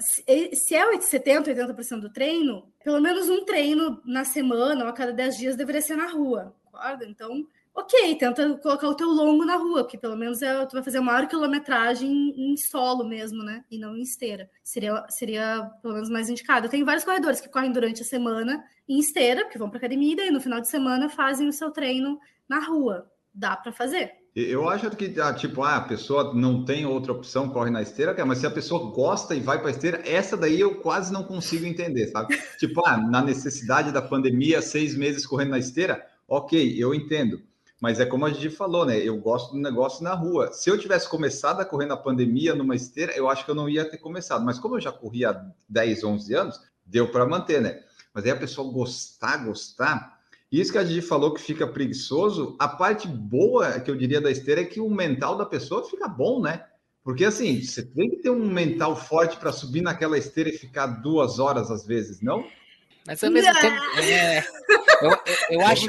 se 0.02 0.76
é 0.76 0.92
70%, 0.98 1.46
80% 1.46 2.00
do 2.00 2.12
treino, 2.12 2.72
pelo 2.84 3.00
menos 3.00 3.30
um 3.30 3.46
treino 3.46 4.02
na 4.06 4.24
semana 4.26 4.84
ou 4.84 4.90
a 4.90 4.94
cada 4.94 5.14
10 5.14 5.38
dias 5.38 5.56
deveria 5.56 5.82
ser 5.82 5.96
na 5.96 6.08
rua, 6.08 6.56
concorda? 6.64 7.06
Então, 7.06 7.48
ok, 7.74 8.16
tenta 8.16 8.58
colocar 8.58 8.88
o 8.88 8.96
teu 8.96 9.08
longo 9.08 9.46
na 9.46 9.56
rua, 9.56 9.84
porque 9.84 9.98
pelo 9.98 10.18
menos 10.18 10.42
é, 10.42 10.66
tu 10.66 10.74
vai 10.74 10.84
fazer 10.84 11.00
maior 11.00 11.28
quilometragem 11.28 12.34
em, 12.36 12.58
solo 12.58 13.08
mesmo, 13.08 13.44
né? 13.44 13.64
E 13.70 13.78
não 13.78 13.96
em 13.96 14.02
esteira. 14.02 14.50
Seria, 14.64 15.06
seria 15.10 15.70
pelo 15.82 15.94
menos 15.94 16.10
mais 16.10 16.30
indicado. 16.30 16.70
Tem 16.70 16.84
vários 16.84 17.06
corredores 17.06 17.40
que 17.40 17.50
correm 17.50 17.72
durante 17.72 18.02
a 18.02 18.06
semana 18.06 18.64
em 18.88 19.00
esteira, 19.00 19.48
que 19.48 19.58
vão 19.58 19.70
para 19.70 19.78
academia, 19.78 20.14
e 20.14 20.16
daí 20.16 20.32
no 20.32 20.42
final 20.42 20.60
de 20.60 20.68
semana 20.68 21.10
fazem 21.10 21.48
o 21.48 21.54
seu 21.54 21.72
treino 21.72 22.20
na 22.48 22.60
rua. 22.60 23.10
Dá 23.34 23.56
para 23.56 23.72
fazer. 23.72 24.21
Eu 24.34 24.70
acho 24.70 24.90
que, 24.92 25.20
ah, 25.20 25.34
tipo, 25.34 25.62
ah, 25.62 25.76
a 25.76 25.82
pessoa 25.82 26.34
não 26.34 26.64
tem 26.64 26.86
outra 26.86 27.12
opção, 27.12 27.50
corre 27.50 27.70
na 27.70 27.82
esteira, 27.82 28.26
mas 28.26 28.38
se 28.38 28.48
a 28.48 28.52
pessoa 28.52 28.90
gosta 28.94 29.36
e 29.36 29.42
vai 29.42 29.60
para 29.60 29.68
a 29.68 29.72
esteira, 29.72 30.02
essa 30.06 30.38
daí 30.38 30.58
eu 30.58 30.76
quase 30.76 31.12
não 31.12 31.24
consigo 31.24 31.66
entender, 31.66 32.08
sabe? 32.08 32.40
tipo, 32.58 32.82
ah, 32.86 32.96
na 32.96 33.22
necessidade 33.22 33.92
da 33.92 34.02
pandemia, 34.02 34.62
seis 34.62 34.96
meses 34.96 35.26
correndo 35.26 35.50
na 35.50 35.60
esteira, 35.60 36.06
ok, 36.26 36.76
eu 36.82 36.96
entendo. 36.96 37.42
Mas 37.82 38.00
é 38.00 38.06
como 38.06 38.26
a 38.26 38.30
gente 38.30 38.50
falou, 38.50 38.86
né? 38.86 38.98
Eu 39.00 39.18
gosto 39.18 39.54
do 39.54 39.60
negócio 39.60 40.04
na 40.04 40.14
rua. 40.14 40.54
Se 40.54 40.70
eu 40.70 40.78
tivesse 40.78 41.10
começado 41.10 41.60
a 41.60 41.66
correr 41.66 41.88
na 41.88 41.98
pandemia 41.98 42.56
numa 42.56 42.76
esteira, 42.76 43.12
eu 43.18 43.28
acho 43.28 43.44
que 43.44 43.52
eu 43.52 43.56
não 43.56 43.68
ia 43.68 43.84
ter 43.84 43.98
começado. 43.98 44.46
Mas 44.46 44.60
como 44.60 44.76
eu 44.76 44.80
já 44.80 44.92
corri 44.92 45.26
há 45.26 45.46
10, 45.68 46.04
11 46.04 46.34
anos, 46.36 46.60
deu 46.86 47.12
para 47.12 47.26
manter, 47.26 47.60
né? 47.60 47.82
Mas 48.14 48.24
aí 48.24 48.32
a 48.32 48.36
pessoa 48.36 48.72
gostar, 48.72 49.38
gostar, 49.38 50.21
isso 50.52 50.72
que 50.72 50.78
a 50.78 50.84
Gigi 50.84 51.02
falou 51.02 51.34
que 51.34 51.42
fica 51.42 51.66
preguiçoso, 51.66 52.56
a 52.60 52.68
parte 52.68 53.08
boa 53.08 53.80
que 53.80 53.90
eu 53.90 53.96
diria 53.96 54.20
da 54.20 54.30
esteira 54.30 54.62
é 54.62 54.66
que 54.66 54.82
o 54.82 54.90
mental 54.90 55.38
da 55.38 55.46
pessoa 55.46 55.88
fica 55.88 56.08
bom, 56.08 56.42
né? 56.42 56.66
Porque 57.04 57.26
assim, 57.26 57.62
você 57.62 57.84
tem 57.84 58.10
que 58.10 58.18
ter 58.18 58.30
um 58.30 58.46
mental 58.46 58.96
forte 58.96 59.38
para 59.38 59.52
subir 59.52 59.82
naquela 59.82 60.18
esteira 60.18 60.50
e 60.50 60.58
ficar 60.58 60.88
duas 60.88 61.40
horas 61.40 61.72
às 61.72 61.86
vezes, 61.86 62.22
não? 62.22 62.46
Mas 63.08 63.24
ao 63.24 63.32
mesmo 63.32 63.54
tempo. 63.60 63.82
É, 64.00 64.40
eu, 65.02 65.10
eu, 65.10 65.20
eu 65.50 65.62
acho, 65.62 65.88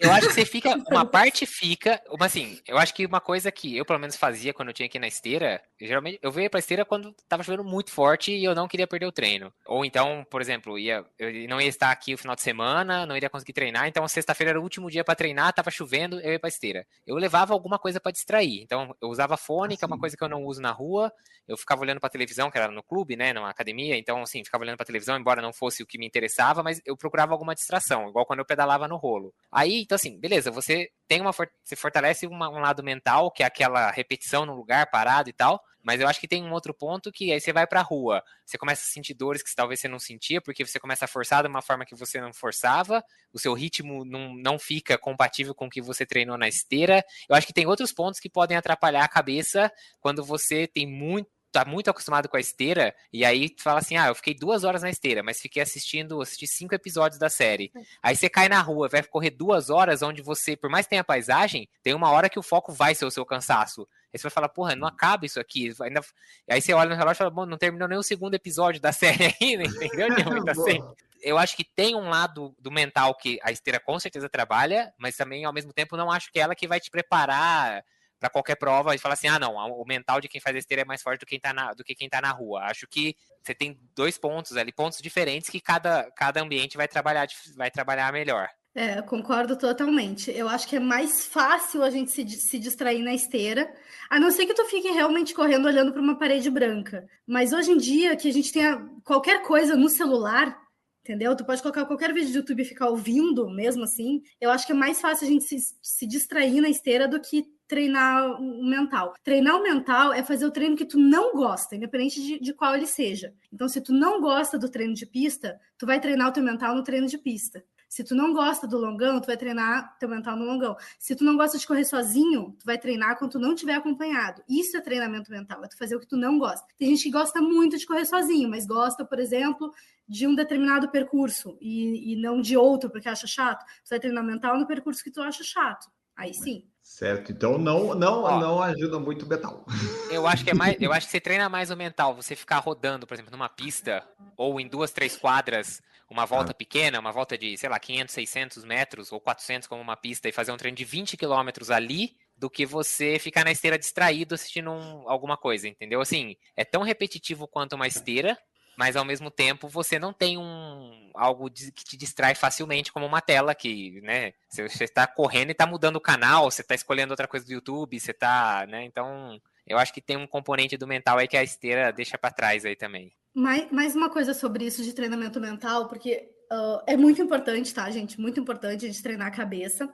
eu 0.00 0.12
acho 0.12 0.28
que 0.28 0.34
você 0.34 0.44
fica. 0.44 0.74
Uma 0.90 1.04
parte 1.04 1.46
fica. 1.46 2.00
Mas 2.18 2.32
assim, 2.32 2.60
eu 2.68 2.76
acho 2.76 2.94
que 2.94 3.06
uma 3.06 3.20
coisa 3.20 3.50
que 3.50 3.76
eu 3.76 3.84
pelo 3.84 3.98
menos 3.98 4.16
fazia 4.16 4.52
quando 4.52 4.68
eu 4.68 4.74
tinha 4.74 4.86
aqui 4.86 4.98
na 4.98 5.08
esteira, 5.08 5.62
geralmente 5.80 6.18
eu 6.22 6.30
veio 6.30 6.50
pra 6.50 6.60
esteira 6.60 6.84
quando 6.84 7.14
tava 7.28 7.42
chovendo 7.42 7.64
muito 7.64 7.90
forte 7.90 8.32
e 8.32 8.44
eu 8.44 8.54
não 8.54 8.68
queria 8.68 8.86
perder 8.86 9.06
o 9.06 9.12
treino. 9.12 9.52
Ou 9.66 9.84
então, 9.84 10.24
por 10.30 10.40
exemplo, 10.40 10.78
ia, 10.78 11.04
eu 11.18 11.48
não 11.48 11.60
ia 11.60 11.68
estar 11.68 11.90
aqui 11.90 12.14
o 12.14 12.18
final 12.18 12.34
de 12.34 12.42
semana, 12.42 13.06
não 13.06 13.16
iria 13.16 13.30
conseguir 13.30 13.52
treinar, 13.52 13.86
então 13.86 14.06
sexta-feira 14.08 14.52
era 14.52 14.60
o 14.60 14.62
último 14.62 14.90
dia 14.90 15.04
para 15.04 15.14
treinar, 15.14 15.52
tava 15.52 15.70
chovendo, 15.70 16.20
eu 16.20 16.32
ia 16.32 16.38
pra 16.38 16.48
esteira. 16.48 16.86
Eu 17.06 17.16
levava 17.16 17.52
alguma 17.52 17.78
coisa 17.78 18.00
para 18.00 18.12
distrair. 18.12 18.62
Então, 18.62 18.94
eu 19.00 19.08
usava 19.08 19.36
fone, 19.36 19.74
assim. 19.74 19.78
que 19.78 19.84
é 19.84 19.86
uma 19.86 19.98
coisa 19.98 20.16
que 20.16 20.22
eu 20.22 20.28
não 20.28 20.44
uso 20.44 20.60
na 20.60 20.72
rua. 20.72 21.12
Eu 21.46 21.56
ficava 21.56 21.82
olhando 21.82 22.00
pra 22.00 22.08
televisão, 22.08 22.50
que 22.50 22.58
era 22.58 22.70
no 22.70 22.82
clube, 22.82 23.16
né? 23.16 23.32
Numa 23.32 23.50
academia. 23.50 23.96
Então, 23.96 24.22
assim, 24.22 24.44
ficava 24.44 24.64
olhando 24.64 24.76
pra 24.76 24.86
televisão, 24.86 25.16
embora 25.16 25.42
não 25.42 25.52
fosse 25.52 25.82
o 25.82 25.86
que 25.86 25.98
me 25.98 26.06
interessava, 26.06 26.62
mas 26.62 26.80
eu 26.84 26.96
procurava 26.96 27.32
alguma 27.32 27.54
distração, 27.54 28.08
igual 28.08 28.26
quando 28.26 28.40
eu 28.40 28.44
pedalava 28.44 28.88
no 28.88 28.96
rolo. 28.96 29.32
Aí, 29.50 29.82
então 29.82 29.96
assim, 29.96 30.18
beleza, 30.18 30.50
você 30.50 30.90
tem 31.08 31.20
uma 31.20 31.32
você 31.32 31.76
fortalece 31.76 32.26
uma, 32.26 32.48
um 32.48 32.60
lado 32.60 32.82
mental, 32.82 33.30
que 33.30 33.42
é 33.42 33.46
aquela 33.46 33.90
repetição 33.90 34.44
no 34.44 34.54
lugar 34.54 34.90
parado 34.90 35.28
e 35.28 35.32
tal, 35.32 35.60
mas 35.86 36.00
eu 36.00 36.08
acho 36.08 36.18
que 36.18 36.26
tem 36.26 36.42
um 36.42 36.52
outro 36.52 36.74
ponto 36.74 37.12
que 37.12 37.30
aí 37.32 37.40
você 37.40 37.52
vai 37.52 37.64
pra 37.64 37.80
rua, 37.80 38.20
você 38.44 38.58
começa 38.58 38.82
a 38.82 38.92
sentir 38.92 39.14
dores 39.14 39.40
que 39.40 39.54
talvez 39.54 39.78
você 39.78 39.86
não 39.86 40.00
sentia, 40.00 40.40
porque 40.40 40.66
você 40.66 40.80
começa 40.80 41.04
a 41.04 41.08
forçar 41.08 41.44
de 41.44 41.48
uma 41.48 41.62
forma 41.62 41.86
que 41.86 41.94
você 41.94 42.20
não 42.20 42.32
forçava, 42.32 43.04
o 43.32 43.38
seu 43.38 43.54
ritmo 43.54 44.04
não, 44.04 44.34
não 44.34 44.58
fica 44.58 44.98
compatível 44.98 45.54
com 45.54 45.66
o 45.66 45.70
que 45.70 45.80
você 45.80 46.04
treinou 46.04 46.36
na 46.36 46.48
esteira. 46.48 47.04
Eu 47.28 47.36
acho 47.36 47.46
que 47.46 47.52
tem 47.52 47.66
outros 47.66 47.92
pontos 47.92 48.18
que 48.18 48.28
podem 48.28 48.56
atrapalhar 48.56 49.04
a 49.04 49.08
cabeça 49.08 49.70
quando 50.00 50.24
você 50.24 50.66
tem 50.66 50.86
muito 50.86 51.30
tá 51.56 51.64
muito 51.64 51.88
acostumado 51.88 52.28
com 52.28 52.36
a 52.36 52.40
esteira, 52.40 52.94
e 53.10 53.24
aí 53.24 53.48
tu 53.48 53.62
fala 53.62 53.78
assim: 53.78 53.96
ah, 53.96 54.08
eu 54.08 54.14
fiquei 54.14 54.34
duas 54.34 54.62
horas 54.62 54.82
na 54.82 54.90
esteira, 54.90 55.22
mas 55.22 55.40
fiquei 55.40 55.62
assistindo, 55.62 56.20
assisti 56.20 56.46
cinco 56.46 56.74
episódios 56.74 57.18
da 57.18 57.30
série. 57.30 57.72
Aí 58.02 58.14
você 58.14 58.28
cai 58.28 58.46
na 58.46 58.60
rua, 58.60 58.88
vai 58.88 59.02
correr 59.02 59.30
duas 59.30 59.70
horas, 59.70 60.02
onde 60.02 60.20
você, 60.20 60.54
por 60.54 60.68
mais 60.68 60.84
que 60.84 60.90
tenha 60.90 61.02
paisagem, 61.02 61.66
tem 61.82 61.94
uma 61.94 62.10
hora 62.10 62.28
que 62.28 62.38
o 62.38 62.42
foco 62.42 62.72
vai 62.72 62.94
ser 62.94 63.06
o 63.06 63.10
seu 63.10 63.24
cansaço. 63.24 63.88
Aí 64.12 64.18
você 64.18 64.24
vai 64.24 64.30
falar, 64.30 64.50
porra, 64.50 64.76
não 64.76 64.86
acaba 64.86 65.24
isso 65.24 65.40
aqui. 65.40 65.72
Ainda... 65.80 66.00
Aí 66.48 66.60
você 66.60 66.74
olha 66.74 66.90
no 66.90 66.96
relógio 66.96 67.16
e 67.16 67.18
fala, 67.18 67.30
bom, 67.30 67.46
não 67.46 67.56
terminou 67.56 67.88
nem 67.88 67.98
o 67.98 68.02
segundo 68.02 68.34
episódio 68.34 68.80
da 68.80 68.92
série 68.92 69.34
ainda, 69.40 69.64
entendeu? 69.64 70.08
assim, 70.50 70.82
eu 71.22 71.38
acho 71.38 71.56
que 71.56 71.64
tem 71.64 71.94
um 71.94 72.08
lado 72.08 72.54
do 72.58 72.70
mental 72.70 73.14
que 73.14 73.38
a 73.42 73.50
esteira 73.50 73.80
com 73.80 73.98
certeza 73.98 74.28
trabalha, 74.28 74.92
mas 74.98 75.16
também, 75.16 75.44
ao 75.44 75.52
mesmo 75.52 75.72
tempo, 75.72 75.96
não 75.96 76.10
acho 76.10 76.30
que 76.30 76.38
é 76.38 76.42
ela 76.42 76.54
que 76.54 76.68
vai 76.68 76.80
te 76.80 76.90
preparar 76.90 77.82
para 78.18 78.30
qualquer 78.30 78.56
prova 78.56 78.94
e 78.94 78.98
falar 78.98 79.14
assim: 79.14 79.28
ah, 79.28 79.38
não, 79.38 79.54
o 79.54 79.84
mental 79.86 80.20
de 80.20 80.28
quem 80.28 80.40
faz 80.40 80.56
esteira 80.56 80.82
é 80.82 80.84
mais 80.84 81.02
forte 81.02 81.20
do 81.20 81.26
que 81.26 81.30
quem 81.30 81.40
tá 81.40 81.52
na, 81.52 81.72
do 81.72 81.84
que 81.84 81.94
quem 81.94 82.08
tá 82.08 82.20
na 82.20 82.30
rua. 82.30 82.62
Acho 82.62 82.86
que 82.86 83.14
você 83.42 83.54
tem 83.54 83.78
dois 83.94 84.18
pontos 84.18 84.56
ali, 84.56 84.72
pontos 84.72 84.98
diferentes 84.98 85.50
que 85.50 85.60
cada, 85.60 86.10
cada 86.12 86.42
ambiente 86.42 86.76
vai 86.76 86.88
trabalhar, 86.88 87.26
vai 87.56 87.70
trabalhar 87.70 88.12
melhor. 88.12 88.48
É, 88.74 89.00
concordo 89.00 89.56
totalmente. 89.56 90.30
Eu 90.30 90.50
acho 90.50 90.68
que 90.68 90.76
é 90.76 90.80
mais 90.80 91.24
fácil 91.24 91.82
a 91.82 91.88
gente 91.88 92.10
se, 92.10 92.28
se 92.28 92.58
distrair 92.58 93.02
na 93.02 93.14
esteira, 93.14 93.72
a 94.10 94.20
não 94.20 94.30
ser 94.30 94.44
que 94.44 94.52
tu 94.52 94.66
fique 94.66 94.90
realmente 94.90 95.32
correndo 95.32 95.66
olhando 95.66 95.92
para 95.92 96.02
uma 96.02 96.18
parede 96.18 96.50
branca. 96.50 97.08
Mas 97.26 97.54
hoje 97.54 97.70
em 97.70 97.78
dia, 97.78 98.14
que 98.16 98.28
a 98.28 98.32
gente 98.32 98.52
tenha 98.52 98.86
qualquer 99.02 99.42
coisa 99.44 99.74
no 99.74 99.88
celular, 99.88 100.60
entendeu? 101.02 101.34
Tu 101.34 101.42
pode 101.42 101.62
colocar 101.62 101.86
qualquer 101.86 102.12
vídeo 102.12 102.32
do 102.32 102.36
YouTube 102.40 102.60
e 102.60 102.66
ficar 102.66 102.90
ouvindo, 102.90 103.48
mesmo 103.48 103.82
assim. 103.82 104.20
Eu 104.38 104.50
acho 104.50 104.66
que 104.66 104.72
é 104.72 104.74
mais 104.74 105.00
fácil 105.00 105.26
a 105.26 105.30
gente 105.30 105.44
se, 105.44 105.56
se 105.80 106.06
distrair 106.06 106.60
na 106.60 106.68
esteira 106.68 107.08
do 107.08 107.18
que 107.18 107.46
treinar 107.66 108.40
o 108.40 108.64
mental. 108.64 109.14
Treinar 109.22 109.56
o 109.56 109.62
mental 109.62 110.12
é 110.12 110.22
fazer 110.22 110.46
o 110.46 110.50
treino 110.50 110.76
que 110.76 110.84
tu 110.84 110.98
não 110.98 111.34
gosta, 111.34 111.76
independente 111.76 112.22
de, 112.22 112.38
de 112.38 112.52
qual 112.52 112.74
ele 112.74 112.86
seja. 112.86 113.34
Então, 113.52 113.68
se 113.68 113.80
tu 113.80 113.92
não 113.92 114.20
gosta 114.20 114.58
do 114.58 114.68
treino 114.68 114.94
de 114.94 115.06
pista, 115.06 115.60
tu 115.78 115.86
vai 115.86 116.00
treinar 116.00 116.28
o 116.28 116.32
teu 116.32 116.42
mental 116.42 116.74
no 116.74 116.82
treino 116.82 117.06
de 117.06 117.18
pista. 117.18 117.64
Se 117.88 118.02
tu 118.02 118.14
não 118.14 118.32
gosta 118.32 118.66
do 118.66 118.76
longão, 118.76 119.20
tu 119.20 119.26
vai 119.26 119.36
treinar 119.36 119.96
teu 119.98 120.08
mental 120.08 120.36
no 120.36 120.44
longão. 120.44 120.76
Se 120.98 121.14
tu 121.14 121.24
não 121.24 121.36
gosta 121.36 121.56
de 121.56 121.66
correr 121.66 121.84
sozinho, 121.84 122.54
tu 122.58 122.64
vai 122.64 122.76
treinar 122.76 123.16
quando 123.18 123.32
tu 123.32 123.38
não 123.38 123.54
tiver 123.54 123.74
acompanhado. 123.74 124.42
Isso 124.48 124.76
é 124.76 124.80
treinamento 124.80 125.30
mental, 125.30 125.64
é 125.64 125.68
tu 125.68 125.78
fazer 125.78 125.96
o 125.96 126.00
que 126.00 126.06
tu 126.06 126.16
não 126.16 126.38
gosta. 126.38 126.66
Tem 126.76 126.88
gente 126.88 127.04
que 127.04 127.10
gosta 127.10 127.40
muito 127.40 127.78
de 127.78 127.86
correr 127.86 128.04
sozinho, 128.04 128.48
mas 128.50 128.66
gosta, 128.66 129.04
por 129.04 129.18
exemplo, 129.18 129.72
de 130.06 130.26
um 130.26 130.34
determinado 130.34 130.90
percurso 130.90 131.56
e, 131.60 132.12
e 132.12 132.16
não 132.16 132.40
de 132.40 132.56
outro, 132.56 132.90
porque 132.90 133.08
acha 133.08 133.26
chato. 133.26 133.64
Tu 133.84 133.90
vai 133.90 134.00
treinar 134.00 134.24
mental 134.24 134.58
no 134.58 134.66
percurso 134.66 135.02
que 135.02 135.10
tu 135.10 135.22
acha 135.22 135.44
chato. 135.44 135.88
Aí 136.16 136.34
sim. 136.34 136.64
Certo, 136.86 137.32
então 137.32 137.58
não 137.58 137.96
não 137.96 138.22
Ó, 138.22 138.40
não 138.40 138.62
ajuda 138.62 139.00
muito 139.00 139.26
o 139.26 139.28
mental. 139.28 139.66
Eu 140.08 140.24
acho 140.24 140.44
que 140.44 140.50
é 140.50 140.54
mais, 140.54 140.76
eu 140.80 140.92
acho 140.94 141.06
que 141.06 141.10
você 141.10 141.20
treina 141.20 141.48
mais 141.48 141.68
o 141.68 141.76
mental, 141.76 142.14
você 142.14 142.36
ficar 142.36 142.58
rodando, 142.60 143.08
por 143.08 143.14
exemplo, 143.14 143.32
numa 143.32 143.48
pista 143.48 144.08
ou 144.36 144.60
em 144.60 144.68
duas, 144.68 144.92
três 144.92 145.16
quadras, 145.16 145.82
uma 146.08 146.24
volta 146.24 146.52
ah. 146.52 146.54
pequena, 146.54 147.00
uma 147.00 147.10
volta 147.10 147.36
de, 147.36 147.58
sei 147.58 147.68
lá, 147.68 147.78
500, 147.80 148.14
600 148.14 148.64
metros 148.64 149.10
ou 149.10 149.20
400 149.20 149.66
como 149.66 149.82
uma 149.82 149.96
pista 149.96 150.28
e 150.28 150.32
fazer 150.32 150.52
um 150.52 150.56
treino 150.56 150.76
de 150.76 150.84
20 150.84 151.16
quilômetros 151.16 151.72
ali, 151.72 152.16
do 152.36 152.48
que 152.48 152.64
você 152.64 153.18
ficar 153.18 153.44
na 153.44 153.50
esteira 153.50 153.76
distraído 153.76 154.36
assistindo 154.36 154.70
um, 154.70 155.10
alguma 155.10 155.36
coisa, 155.36 155.66
entendeu? 155.66 156.00
Assim, 156.00 156.36
é 156.56 156.64
tão 156.64 156.82
repetitivo 156.82 157.48
quanto 157.48 157.74
uma 157.74 157.88
esteira, 157.88 158.38
mas 158.76 158.94
ao 158.94 159.04
mesmo 159.04 159.30
tempo 159.30 159.68
você 159.68 159.98
não 159.98 160.12
tem 160.12 160.36
um 160.36 161.10
algo 161.14 161.48
de, 161.48 161.72
que 161.72 161.84
te 161.84 161.96
distrai 161.96 162.34
facilmente 162.34 162.92
como 162.92 163.06
uma 163.06 163.22
tela 163.22 163.54
que, 163.54 164.00
né, 164.02 164.34
você 164.50 164.84
está 164.84 165.06
correndo 165.06 165.48
e 165.48 165.52
está 165.52 165.66
mudando 165.66 165.96
o 165.96 166.00
canal, 166.00 166.50
você 166.50 166.60
está 166.60 166.74
escolhendo 166.74 167.12
outra 167.12 167.26
coisa 167.26 167.46
do 167.46 167.52
YouTube, 167.52 167.98
você 167.98 168.10
está, 168.10 168.66
né, 168.68 168.84
então 168.84 169.40
eu 169.66 169.78
acho 169.78 169.92
que 169.92 170.00
tem 170.00 170.16
um 170.16 170.26
componente 170.26 170.76
do 170.76 170.86
mental 170.86 171.18
aí 171.18 171.26
que 171.26 171.36
a 171.36 171.42
esteira 171.42 171.90
deixa 171.90 172.18
para 172.18 172.30
trás 172.30 172.64
aí 172.64 172.76
também. 172.76 173.12
Mais, 173.34 173.70
mais 173.72 173.96
uma 173.96 174.08
coisa 174.08 174.32
sobre 174.32 174.64
isso 174.64 174.82
de 174.82 174.92
treinamento 174.92 175.40
mental, 175.40 175.88
porque 175.88 176.30
uh, 176.52 176.82
é 176.86 176.96
muito 176.96 177.20
importante, 177.20 177.74
tá, 177.74 177.90
gente? 177.90 178.20
Muito 178.20 178.38
importante 178.38 178.84
a 178.84 178.88
gente 178.88 179.02
treinar 179.02 179.28
a 179.28 179.30
cabeça. 179.30 179.92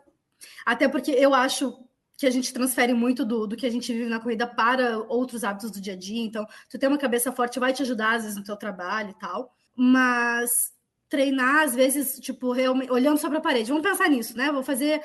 Até 0.66 0.88
porque 0.88 1.12
eu 1.12 1.34
acho 1.34 1.84
que 2.23 2.26
a 2.29 2.31
gente 2.31 2.52
transfere 2.52 2.95
muito 2.95 3.25
do, 3.25 3.49
do 3.49 3.57
que 3.57 3.67
a 3.67 3.71
gente 3.71 3.93
vive 3.93 4.09
na 4.09 4.21
corrida 4.21 4.47
para 4.47 4.97
outros 5.09 5.43
hábitos 5.43 5.73
do 5.73 5.81
dia 5.81 5.95
a 5.95 5.97
dia. 5.97 6.25
Então, 6.25 6.47
tu 6.71 6.79
ter 6.79 6.87
uma 6.87 6.97
cabeça 6.97 7.33
forte 7.33 7.59
vai 7.59 7.73
te 7.73 7.83
ajudar, 7.83 8.14
às 8.14 8.23
vezes, 8.23 8.38
no 8.38 8.45
teu 8.45 8.57
trabalho 8.57 9.11
e 9.11 9.14
tal. 9.14 9.52
Mas 9.75 10.73
treinar, 11.09 11.64
às 11.64 11.75
vezes, 11.75 12.21
tipo, 12.21 12.52
realmente, 12.52 12.93
olhando 12.93 13.19
sobre 13.19 13.38
a 13.38 13.41
parede. 13.41 13.71
Vamos 13.71 13.83
pensar 13.83 14.09
nisso, 14.09 14.37
né? 14.37 14.52
Vou 14.52 14.62
fazer 14.62 15.02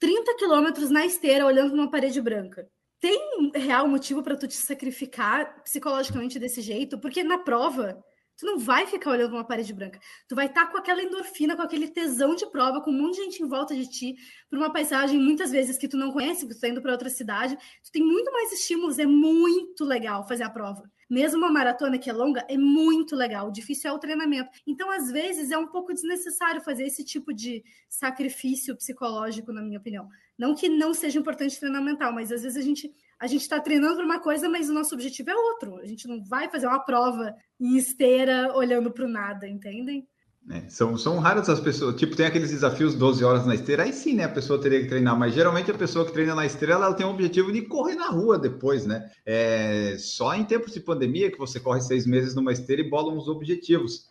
30 0.00 0.34
quilômetros 0.34 0.90
na 0.90 1.06
esteira 1.06 1.46
olhando 1.46 1.70
para 1.70 1.80
uma 1.80 1.90
parede 1.92 2.20
branca. 2.20 2.68
Tem 2.98 3.52
real 3.54 3.86
motivo 3.86 4.20
para 4.20 4.36
tu 4.36 4.48
te 4.48 4.56
sacrificar 4.56 5.62
psicologicamente 5.62 6.40
desse 6.40 6.60
jeito? 6.60 6.98
Porque 6.98 7.22
na 7.22 7.38
prova, 7.38 8.02
Tu 8.38 8.46
não 8.46 8.56
vai 8.56 8.86
ficar 8.86 9.10
olhando 9.10 9.32
uma 9.32 9.44
parede 9.44 9.72
branca. 9.72 9.98
Tu 10.28 10.34
vai 10.36 10.46
estar 10.46 10.66
tá 10.66 10.70
com 10.70 10.78
aquela 10.78 11.02
endorfina, 11.02 11.56
com 11.56 11.62
aquele 11.62 11.88
tesão 11.88 12.36
de 12.36 12.46
prova, 12.46 12.80
com 12.80 12.92
um 12.92 13.02
monte 13.02 13.16
de 13.16 13.24
gente 13.24 13.42
em 13.42 13.48
volta 13.48 13.74
de 13.74 13.84
ti, 13.88 14.16
por 14.48 14.56
uma 14.56 14.72
paisagem 14.72 15.18
muitas 15.18 15.50
vezes 15.50 15.76
que 15.76 15.88
tu 15.88 15.96
não 15.96 16.12
conhece, 16.12 16.46
que 16.46 16.54
tu 16.54 16.60
tá 16.60 16.68
indo 16.68 16.80
para 16.80 16.92
outra 16.92 17.10
cidade. 17.10 17.56
Tu 17.82 17.90
tem 17.90 18.00
muito 18.00 18.30
mais 18.30 18.52
estímulos, 18.52 18.96
é 19.00 19.06
muito 19.06 19.84
legal 19.84 20.26
fazer 20.26 20.44
a 20.44 20.50
prova. 20.50 20.88
Mesmo 21.10 21.38
uma 21.38 21.50
maratona 21.50 21.98
que 21.98 22.08
é 22.08 22.12
longa, 22.12 22.46
é 22.48 22.56
muito 22.56 23.16
legal. 23.16 23.48
O 23.48 23.52
difícil 23.52 23.90
é 23.90 23.92
o 23.92 23.98
treinamento. 23.98 24.50
Então, 24.64 24.88
às 24.88 25.10
vezes, 25.10 25.50
é 25.50 25.58
um 25.58 25.66
pouco 25.66 25.92
desnecessário 25.92 26.60
fazer 26.60 26.84
esse 26.84 27.02
tipo 27.02 27.34
de 27.34 27.64
sacrifício 27.88 28.76
psicológico, 28.76 29.52
na 29.52 29.62
minha 29.62 29.80
opinião. 29.80 30.08
Não 30.38 30.54
que 30.54 30.68
não 30.68 30.94
seja 30.94 31.18
importante 31.18 31.58
treinar 31.58 31.82
mental, 31.82 32.12
mas 32.12 32.30
às 32.30 32.42
vezes 32.42 32.56
a 32.56 32.64
gente 32.64 32.94
a 33.20 33.26
gente 33.26 33.42
está 33.42 33.58
treinando 33.60 33.96
para 33.96 34.04
uma 34.04 34.20
coisa, 34.20 34.48
mas 34.48 34.68
o 34.68 34.74
nosso 34.74 34.94
objetivo 34.94 35.30
é 35.30 35.34
outro. 35.34 35.76
A 35.76 35.86
gente 35.86 36.06
não 36.06 36.22
vai 36.24 36.48
fazer 36.48 36.66
uma 36.66 36.78
prova 36.78 37.34
em 37.60 37.76
esteira 37.76 38.52
olhando 38.54 38.90
para 38.92 39.04
o 39.04 39.08
nada, 39.08 39.48
entendem? 39.48 40.06
É, 40.50 40.66
são, 40.70 40.96
são 40.96 41.18
raras 41.18 41.48
as 41.50 41.60
pessoas, 41.60 41.96
tipo, 41.96 42.16
tem 42.16 42.24
aqueles 42.24 42.50
desafios 42.50 42.94
12 42.94 43.22
horas 43.22 43.44
na 43.44 43.54
esteira, 43.54 43.82
aí 43.82 43.92
sim, 43.92 44.14
né, 44.14 44.24
a 44.24 44.30
pessoa 44.30 44.58
teria 44.58 44.80
que 44.80 44.88
treinar, 44.88 45.18
mas 45.18 45.34
geralmente 45.34 45.70
a 45.70 45.74
pessoa 45.74 46.06
que 46.06 46.12
treina 46.12 46.34
na 46.34 46.46
esteira, 46.46 46.72
ela 46.72 46.94
tem 46.94 47.04
o 47.04 47.10
objetivo 47.10 47.52
de 47.52 47.62
correr 47.62 47.96
na 47.96 48.08
rua 48.08 48.38
depois, 48.38 48.86
né, 48.86 49.10
é, 49.26 49.96
só 49.98 50.34
em 50.34 50.44
tempos 50.44 50.72
de 50.72 50.80
pandemia 50.80 51.30
que 51.30 51.36
você 51.36 51.60
corre 51.60 51.82
seis 51.82 52.06
meses 52.06 52.34
numa 52.34 52.50
esteira 52.50 52.80
e 52.80 52.88
bola 52.88 53.12
uns 53.12 53.28
objetivos, 53.28 54.06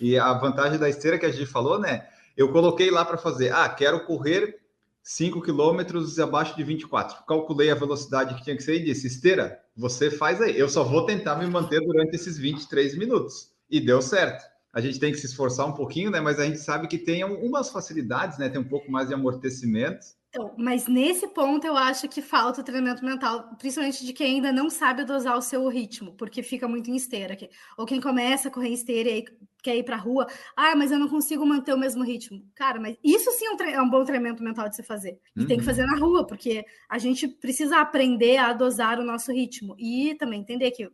e 0.00 0.16
a 0.16 0.32
vantagem 0.34 0.78
da 0.78 0.88
esteira 0.88 1.18
que 1.18 1.26
a 1.26 1.32
gente 1.32 1.46
falou, 1.46 1.80
né, 1.80 2.06
eu 2.36 2.52
coloquei 2.52 2.88
lá 2.88 3.04
para 3.04 3.18
fazer, 3.18 3.52
ah, 3.52 3.68
quero 3.68 4.06
correr 4.06 4.60
5 5.02 5.40
quilômetros 5.42 6.18
abaixo 6.18 6.56
de 6.56 6.62
24. 6.62 7.24
Calculei 7.26 7.70
a 7.70 7.74
velocidade 7.74 8.34
que 8.34 8.44
tinha 8.44 8.56
que 8.56 8.62
ser 8.62 8.76
e 8.76 8.84
disse: 8.84 9.06
esteira, 9.06 9.60
você 9.76 10.10
faz 10.10 10.40
aí. 10.40 10.58
Eu 10.58 10.68
só 10.68 10.84
vou 10.84 11.06
tentar 11.06 11.36
me 11.36 11.46
manter 11.46 11.80
durante 11.80 12.14
esses 12.14 12.36
23 12.38 12.96
minutos. 12.96 13.50
E 13.70 13.80
deu 13.80 14.02
certo. 14.02 14.44
A 14.72 14.80
gente 14.80 15.00
tem 15.00 15.12
que 15.12 15.18
se 15.18 15.26
esforçar 15.26 15.66
um 15.66 15.72
pouquinho, 15.72 16.10
né? 16.10 16.20
Mas 16.20 16.38
a 16.38 16.44
gente 16.44 16.58
sabe 16.58 16.86
que 16.86 16.98
tem 16.98 17.24
umas 17.24 17.70
facilidades, 17.70 18.38
né? 18.38 18.48
Tem 18.48 18.60
um 18.60 18.68
pouco 18.68 18.90
mais 18.90 19.08
de 19.08 19.14
amortecimento. 19.14 20.06
Então, 20.30 20.54
mas 20.56 20.86
nesse 20.86 21.26
ponto 21.26 21.66
eu 21.66 21.76
acho 21.76 22.08
que 22.08 22.22
falta 22.22 22.60
o 22.60 22.64
treinamento 22.64 23.04
mental, 23.04 23.50
principalmente 23.58 24.06
de 24.06 24.12
quem 24.12 24.36
ainda 24.36 24.52
não 24.52 24.70
sabe 24.70 25.04
dosar 25.04 25.36
o 25.36 25.42
seu 25.42 25.66
ritmo, 25.66 26.14
porque 26.14 26.40
fica 26.40 26.68
muito 26.68 26.88
em 26.88 26.94
esteira. 26.94 27.36
Ou 27.76 27.84
quem 27.84 28.00
começa 28.00 28.46
a 28.46 28.50
correr 28.50 28.68
em 28.68 28.74
esteira 28.74 29.10
e 29.10 29.12
aí 29.12 29.24
quer 29.60 29.76
ir 29.76 29.82
para 29.82 29.96
a 29.96 29.98
rua, 29.98 30.28
ah, 30.56 30.76
mas 30.76 30.92
eu 30.92 31.00
não 31.00 31.08
consigo 31.08 31.44
manter 31.44 31.74
o 31.74 31.78
mesmo 31.78 32.04
ritmo. 32.04 32.48
Cara, 32.54 32.78
mas 32.80 32.96
isso 33.02 33.28
sim 33.32 33.44
é 33.44 33.50
um, 33.50 33.60
é 33.70 33.82
um 33.82 33.90
bom 33.90 34.04
treinamento 34.04 34.40
mental 34.40 34.68
de 34.68 34.76
se 34.76 34.84
fazer. 34.84 35.18
E 35.34 35.40
uhum. 35.40 35.46
tem 35.48 35.56
que 35.56 35.62
uhum. 35.62 35.66
fazer 35.66 35.84
na 35.84 35.98
rua, 35.98 36.24
porque 36.24 36.64
a 36.88 36.96
gente 36.96 37.26
precisa 37.26 37.80
aprender 37.80 38.36
a 38.36 38.52
dosar 38.52 39.00
o 39.00 39.04
nosso 39.04 39.32
ritmo. 39.32 39.74
E 39.80 40.14
também 40.14 40.40
entender 40.40 40.70
que 40.70 40.88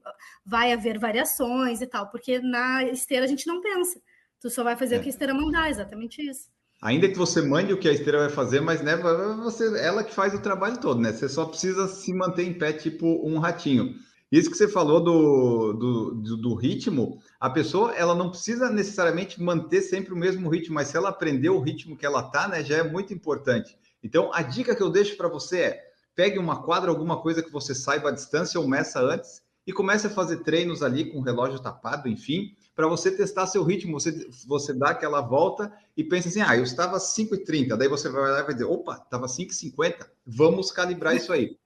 vai 0.46 0.72
haver 0.72 0.98
variações 0.98 1.82
e 1.82 1.86
tal, 1.86 2.08
porque 2.08 2.38
na 2.38 2.84
esteira 2.84 3.26
a 3.26 3.28
gente 3.28 3.46
não 3.46 3.60
pensa. 3.60 4.00
Tu 4.40 4.48
só 4.48 4.64
vai 4.64 4.76
fazer 4.76 4.94
é. 4.94 4.98
o 4.98 5.02
que 5.02 5.08
a 5.08 5.10
esteira 5.10 5.34
mandar, 5.34 5.68
exatamente 5.68 6.26
isso. 6.26 6.55
Ainda 6.82 7.08
que 7.08 7.16
você 7.16 7.40
mande 7.40 7.72
o 7.72 7.78
que 7.78 7.88
a 7.88 7.92
esteira 7.92 8.18
vai 8.18 8.28
fazer, 8.28 8.60
mas 8.60 8.82
né, 8.82 8.96
você, 9.42 9.78
ela 9.80 10.04
que 10.04 10.14
faz 10.14 10.34
o 10.34 10.42
trabalho 10.42 10.78
todo, 10.78 11.00
né? 11.00 11.12
Você 11.12 11.28
só 11.28 11.46
precisa 11.46 11.88
se 11.88 12.12
manter 12.12 12.44
em 12.44 12.52
pé, 12.52 12.72
tipo 12.72 13.06
um 13.26 13.38
ratinho. 13.38 13.94
Isso 14.30 14.50
que 14.50 14.56
você 14.56 14.68
falou 14.68 15.02
do, 15.02 15.72
do, 15.72 16.14
do, 16.14 16.36
do, 16.36 16.54
ritmo, 16.54 17.18
a 17.38 17.48
pessoa 17.48 17.94
ela 17.94 18.14
não 18.14 18.28
precisa 18.28 18.68
necessariamente 18.68 19.40
manter 19.40 19.80
sempre 19.80 20.12
o 20.12 20.16
mesmo 20.16 20.48
ritmo, 20.50 20.74
mas 20.74 20.88
se 20.88 20.96
ela 20.96 21.10
aprender 21.10 21.48
o 21.48 21.60
ritmo 21.60 21.96
que 21.96 22.04
ela 22.04 22.24
tá, 22.24 22.48
né, 22.48 22.62
já 22.64 22.78
é 22.78 22.82
muito 22.82 23.14
importante. 23.14 23.78
Então, 24.02 24.30
a 24.34 24.42
dica 24.42 24.74
que 24.74 24.82
eu 24.82 24.90
deixo 24.90 25.16
para 25.16 25.28
você 25.28 25.60
é: 25.60 25.84
pegue 26.14 26.38
uma 26.38 26.62
quadra, 26.62 26.90
alguma 26.90 27.22
coisa 27.22 27.42
que 27.42 27.52
você 27.52 27.74
saiba 27.74 28.08
a 28.08 28.12
distância 28.12 28.60
ou 28.60 28.68
meça 28.68 29.00
antes 29.00 29.40
e 29.66 29.72
comece 29.72 30.08
a 30.08 30.10
fazer 30.10 30.38
treinos 30.38 30.82
ali 30.82 31.10
com 31.10 31.18
o 31.18 31.22
relógio 31.22 31.60
tapado, 31.60 32.08
enfim, 32.08 32.54
para 32.76 32.86
você 32.86 33.10
testar 33.10 33.46
seu 33.46 33.64
ritmo. 33.64 33.98
Você, 33.98 34.28
você 34.46 34.74
dá 34.74 34.90
aquela 34.90 35.22
volta 35.22 35.72
e 35.96 36.04
pensa 36.04 36.28
assim: 36.28 36.42
ah, 36.42 36.54
eu 36.54 36.62
estava 36.62 36.98
5,30, 36.98 37.76
daí 37.76 37.88
você 37.88 38.10
vai 38.10 38.30
lá 38.30 38.40
e 38.40 38.44
vai 38.44 38.52
dizer: 38.52 38.66
opa, 38.66 39.00
estava 39.02 39.26
5,50, 39.26 40.06
vamos 40.26 40.70
calibrar 40.70 41.16
isso 41.16 41.32
aí. 41.32 41.56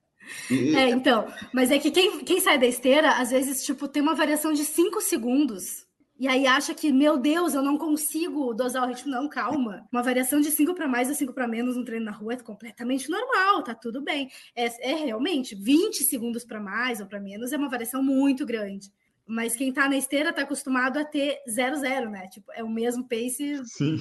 É, 0.49 0.88
então, 0.90 1.26
mas 1.52 1.73
é 1.73 1.79
que 1.79 1.90
quem, 1.90 2.21
quem 2.25 2.40
sai 2.40 2.57
da 2.57 2.67
esteira, 2.67 3.21
às 3.21 3.31
vezes, 3.31 3.64
tipo, 3.64 3.88
tem 3.88 4.00
uma 4.00 4.14
variação 4.14 4.52
de 4.52 4.64
5 4.64 5.00
segundos. 5.00 5.85
E 6.21 6.29
aí 6.29 6.47
acha 6.47 6.75
que, 6.75 6.93
meu 6.93 7.17
Deus, 7.17 7.55
eu 7.55 7.62
não 7.62 7.79
consigo 7.79 8.52
dosar 8.52 8.85
o 8.85 8.88
ritmo. 8.88 9.11
Não, 9.11 9.26
calma. 9.26 9.88
Uma 9.90 10.02
variação 10.02 10.38
de 10.38 10.50
5 10.50 10.75
para 10.75 10.87
mais 10.87 11.09
ou 11.09 11.14
5 11.14 11.33
para 11.33 11.49
menos 11.49 11.76
no 11.76 11.85
treino 11.85 12.05
na 12.05 12.12
rua 12.12 12.35
é 12.35 12.37
completamente 12.37 13.09
normal, 13.09 13.64
tá 13.64 13.75
tudo 13.75 14.02
bem. 14.02 14.29
É, 14.55 14.93
é 14.93 14.95
realmente 14.97 15.55
20 15.55 16.05
segundos 16.05 16.45
para 16.45 16.61
mais 16.61 17.00
ou 17.00 17.06
para 17.06 17.19
menos 17.19 17.52
é 17.52 17.56
uma 17.56 17.71
variação 17.71 18.02
muito 18.02 18.45
grande. 18.45 18.93
Mas 19.30 19.54
quem 19.54 19.73
tá 19.73 19.88
na 19.88 19.97
esteira 19.97 20.32
tá 20.32 20.43
acostumado 20.43 20.99
a 20.99 21.04
ter 21.04 21.38
0-0, 21.49 22.10
né? 22.10 22.26
Tipo, 22.26 22.50
é 22.52 22.64
o 22.64 22.69
mesmo 22.69 23.06
pace. 23.06 23.60
Sim. 23.64 23.97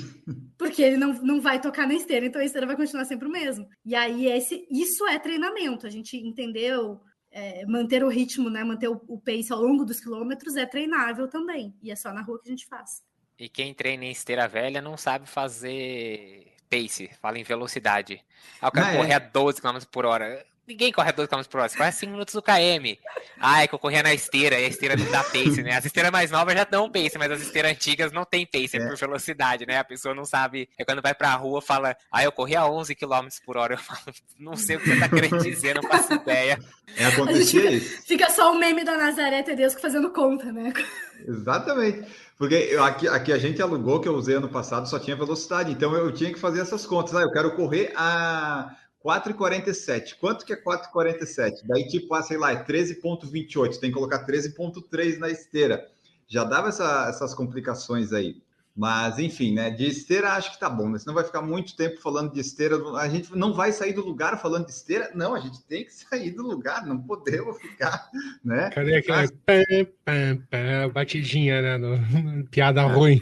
Porque 0.58 0.82
ele 0.82 0.98
não, 0.98 1.14
não 1.22 1.40
vai 1.40 1.62
tocar 1.62 1.88
na 1.88 1.94
esteira, 1.94 2.26
então 2.26 2.42
a 2.42 2.46
esteira 2.46 2.66
vai 2.66 2.76
continuar 2.76 3.06
sempre 3.06 3.28
o 3.28 3.32
mesmo. 3.32 3.70
E 3.86 3.94
aí, 3.94 4.26
esse, 4.26 4.68
isso 4.72 5.06
é 5.08 5.20
treinamento. 5.20 5.86
A 5.86 5.90
gente 5.90 6.18
entendeu. 6.18 7.00
É, 7.32 7.64
manter 7.68 8.04
o 8.04 8.10
ritmo, 8.10 8.50
né? 8.50 8.64
Manter 8.64 8.88
o, 8.88 9.00
o 9.08 9.22
pace 9.22 9.54
ao 9.54 9.62
longo 9.62 9.86
dos 9.86 10.00
quilômetros 10.00 10.56
é 10.56 10.66
treinável 10.66 11.28
também. 11.28 11.76
E 11.80 11.92
é 11.92 11.96
só 11.96 12.12
na 12.12 12.24
rua 12.24 12.42
que 12.42 12.50
a 12.50 12.52
gente 12.52 12.66
faz. 12.66 13.04
E 13.38 13.48
quem 13.48 13.72
treina 13.72 14.06
em 14.06 14.12
esteira 14.12 14.48
velha 14.48 14.82
não 14.82 14.98
sabe 14.98 15.28
fazer 15.28 16.48
pace, 16.68 17.08
fala 17.22 17.38
em 17.38 17.44
velocidade. 17.44 18.20
Ah, 18.60 18.68
eu 18.68 18.72
quero 18.72 18.86
ah, 18.88 18.96
correr 18.96 19.12
é. 19.12 19.16
a 19.16 19.20
12 19.20 19.62
km 19.62 19.78
por 19.92 20.06
hora. 20.06 20.44
Ninguém 20.70 20.92
corre 20.92 21.10
a 21.10 21.12
2 21.12 21.28
km 21.28 21.42
por 21.50 21.62
hora, 21.62 21.68
você 21.68 21.76
corre 21.76 21.92
5 21.92 22.12
minutos 22.12 22.36
do 22.36 22.44
KM. 22.44 23.00
Ah, 23.40 23.64
é 23.64 23.68
que 23.68 23.74
eu 23.74 23.80
corria 23.80 24.04
na 24.04 24.14
esteira, 24.14 24.60
e 24.60 24.66
a 24.66 24.68
esteira 24.68 24.96
não 24.96 25.10
dá 25.10 25.24
pace, 25.24 25.64
né? 25.64 25.76
As 25.76 25.84
esteiras 25.84 26.12
mais 26.12 26.30
novas 26.30 26.54
já 26.54 26.64
dão 26.64 26.92
pace, 26.92 27.18
mas 27.18 27.32
as 27.32 27.42
esteiras 27.42 27.72
antigas 27.72 28.12
não 28.12 28.24
tem 28.24 28.46
pace, 28.46 28.78
é, 28.78 28.88
por 28.88 28.96
velocidade, 28.96 29.66
né? 29.66 29.80
A 29.80 29.84
pessoa 29.84 30.14
não 30.14 30.26
sabe. 30.26 30.70
É 30.78 30.86
quando 30.86 31.02
vai 31.02 31.16
pra 31.16 31.34
rua, 31.34 31.60
fala, 31.60 31.98
ah, 32.12 32.24
eu 32.24 32.32
corri 32.32 32.56
a 32.56 32.68
11 32.68 32.94
km 32.94 33.28
por 33.44 33.58
hora. 33.58 33.74
Eu 33.74 33.78
falo, 33.80 34.16
não 34.38 34.56
sei 34.56 34.76
o 34.76 34.80
que 34.80 34.90
você 34.90 35.00
tá 35.00 35.10
querendo 35.10 35.42
dizer, 35.42 35.74
não 35.74 35.90
faço 35.90 36.14
ideia. 36.14 36.60
É, 36.96 37.06
acontecia 37.06 37.72
isso. 37.72 38.04
Fica 38.06 38.30
só 38.30 38.54
o 38.54 38.60
meme 38.60 38.84
da 38.84 38.96
Nazaré 38.96 39.42
Tedesco 39.42 39.82
fazendo 39.82 40.12
conta, 40.12 40.52
né? 40.52 40.72
Exatamente. 41.28 42.08
Porque 42.38 42.78
aqui, 42.80 43.08
aqui 43.08 43.34
a 43.34 43.40
gente 43.40 43.60
alugou, 43.60 44.00
que 44.00 44.08
eu 44.08 44.14
usei 44.14 44.36
ano 44.36 44.50
passado, 44.50 44.88
só 44.88 45.00
tinha 45.00 45.16
velocidade. 45.16 45.72
Então 45.72 45.96
eu 45.96 46.12
tinha 46.12 46.32
que 46.32 46.40
fazer 46.40 46.62
essas 46.62 46.86
contas. 46.86 47.16
Ah, 47.16 47.22
eu 47.22 47.32
quero 47.32 47.56
correr 47.56 47.92
a 47.96 48.76
4,47. 49.06 50.16
Quanto 50.20 50.46
que 50.46 50.54
é 50.54 50.62
4,47? 50.62 51.62
Daí, 51.66 51.88
tipo, 51.88 52.14
ah, 52.14 52.22
sei 52.22 52.38
lá, 52.38 52.52
é 52.52 52.64
13,28. 52.64 53.80
Tem 53.80 53.90
que 53.90 53.96
colocar 53.96 54.26
13,3 54.26 55.18
na 55.18 55.30
esteira. 55.30 55.88
Já 56.28 56.44
dava 56.44 56.70
essa, 56.70 57.08
essas 57.10 57.34
complicações 57.34 58.14
aí. 58.14 58.42
Mas, 58.76 59.20
enfim, 59.20 59.54
né? 59.54 59.70
De 59.70 59.88
esteira 59.88 60.32
acho 60.34 60.54
que 60.54 60.60
tá 60.60 60.70
bom, 60.70 60.90
né? 60.90 60.98
Senão 60.98 61.14
vai 61.14 61.26
ficar 61.26 61.42
muito 61.42 61.76
tempo 61.76 62.00
falando 62.00 62.32
de 62.32 62.40
esteira. 62.40 62.78
A 62.98 63.10
gente 63.10 63.36
não 63.36 63.54
vai 63.54 63.74
sair 63.74 63.92
do 63.92 64.06
lugar 64.06 64.40
falando 64.40 64.68
de 64.68 64.72
esteira. 64.72 65.12
Não, 65.14 65.36
a 65.36 65.40
gente 65.40 65.62
tem 65.66 65.84
que 65.84 65.94
sair 65.94 66.32
do 66.32 66.44
lugar, 66.44 66.86
não 66.86 66.98
podemos 66.98 67.60
ficar, 67.60 68.10
né? 68.42 68.70
Cadê 68.70 68.96
aquela 68.96 69.26
Mas... 69.48 70.92
batidinha, 70.94 71.62
né? 71.62 71.78
No... 71.78 72.48
Piada 72.48 72.82
é. 72.82 72.86
ruim. 72.86 73.20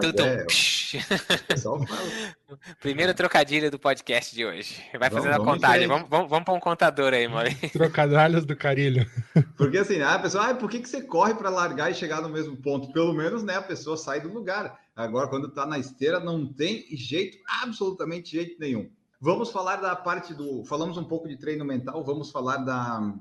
Tudo. 0.00 0.22
É, 0.22 0.46
Primeiro 2.80 3.14
trocadilho 3.14 3.70
do 3.70 3.78
podcast 3.78 4.34
de 4.34 4.44
hoje. 4.44 4.82
Vai 4.98 5.10
fazendo 5.10 5.32
vamos, 5.32 5.48
a 5.48 5.52
contagem. 5.52 5.86
Vamos, 5.86 6.08
vamos, 6.08 6.28
vamos 6.28 6.44
para 6.44 6.54
um 6.54 6.60
contador 6.60 7.14
aí, 7.14 7.26
mano. 7.26 7.48
Trocadilhos 7.72 8.44
do 8.44 8.54
carilho. 8.54 9.10
Porque 9.56 9.78
assim, 9.78 10.02
a 10.02 10.18
pessoa, 10.18 10.50
ah, 10.50 10.54
por 10.54 10.68
que, 10.68 10.80
que 10.80 10.88
você 10.88 11.02
corre 11.02 11.34
para 11.34 11.48
largar 11.48 11.90
e 11.90 11.94
chegar 11.94 12.20
no 12.20 12.28
mesmo 12.28 12.56
ponto? 12.56 12.92
Pelo 12.92 13.14
menos, 13.14 13.42
né, 13.42 13.56
a 13.56 13.62
pessoa 13.62 13.96
sai 13.96 14.20
do 14.20 14.32
lugar. 14.32 14.78
Agora, 14.94 15.28
quando 15.28 15.48
está 15.48 15.64
na 15.64 15.78
esteira, 15.78 16.20
não 16.20 16.46
tem 16.46 16.86
jeito, 16.92 17.38
absolutamente 17.62 18.32
jeito 18.32 18.60
nenhum. 18.60 18.90
Vamos 19.20 19.50
falar 19.50 19.76
da 19.76 19.96
parte 19.96 20.34
do. 20.34 20.62
Falamos 20.64 20.98
um 20.98 21.04
pouco 21.04 21.26
de 21.26 21.36
treino 21.36 21.64
mental, 21.64 22.04
vamos 22.04 22.30
falar 22.30 22.58
da, 22.58 23.14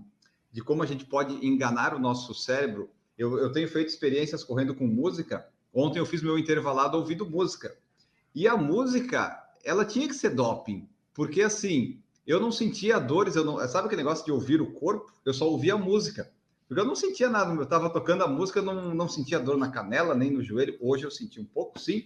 de 0.52 0.62
como 0.62 0.84
a 0.84 0.86
gente 0.86 1.06
pode 1.06 1.34
enganar 1.46 1.94
o 1.94 2.00
nosso 2.00 2.34
cérebro. 2.34 2.90
Eu, 3.18 3.38
eu 3.38 3.52
tenho 3.52 3.68
feito 3.70 3.88
experiências 3.88 4.44
correndo 4.44 4.76
com 4.76 4.86
música 4.86 5.46
Ontem 5.76 6.00
eu 6.00 6.06
fiz 6.06 6.24
meu 6.24 6.40
intervalado 6.40 6.98
ouvindo 6.98 7.30
música. 7.30 7.76
E 8.34 8.48
a 8.48 8.56
música, 8.56 9.38
ela 9.62 9.84
tinha 9.84 10.08
que 10.08 10.16
ser 10.16 10.30
doping, 10.30 10.88
porque 11.14 11.42
assim, 11.42 12.00
eu 12.26 12.40
não 12.40 12.52
sentia 12.52 12.98
dores, 12.98 13.36
eu 13.36 13.44
não, 13.44 13.60
sabe 13.68 13.88
aquele 13.88 14.02
negócio 14.02 14.24
de 14.24 14.32
ouvir 14.32 14.62
o 14.62 14.72
corpo? 14.72 15.12
Eu 15.26 15.34
só 15.34 15.50
ouvia 15.50 15.74
a 15.74 15.78
música. 15.78 16.32
Porque 16.68 16.82
eu 16.82 16.86
não 16.86 16.96
sentia 16.96 17.30
nada, 17.30 17.54
eu 17.54 17.64
estava 17.64 17.90
tocando 17.90 18.24
a 18.24 18.28
música, 18.28 18.62
não, 18.62 18.96
não 18.96 19.08
sentia 19.08 19.40
dor 19.40 19.58
na 19.58 19.70
canela, 19.70 20.16
nem 20.16 20.32
no 20.32 20.42
joelho. 20.42 20.78
Hoje 20.80 21.04
eu 21.04 21.12
senti 21.12 21.40
um 21.40 21.46
pouco, 21.46 21.78
sim, 21.78 22.06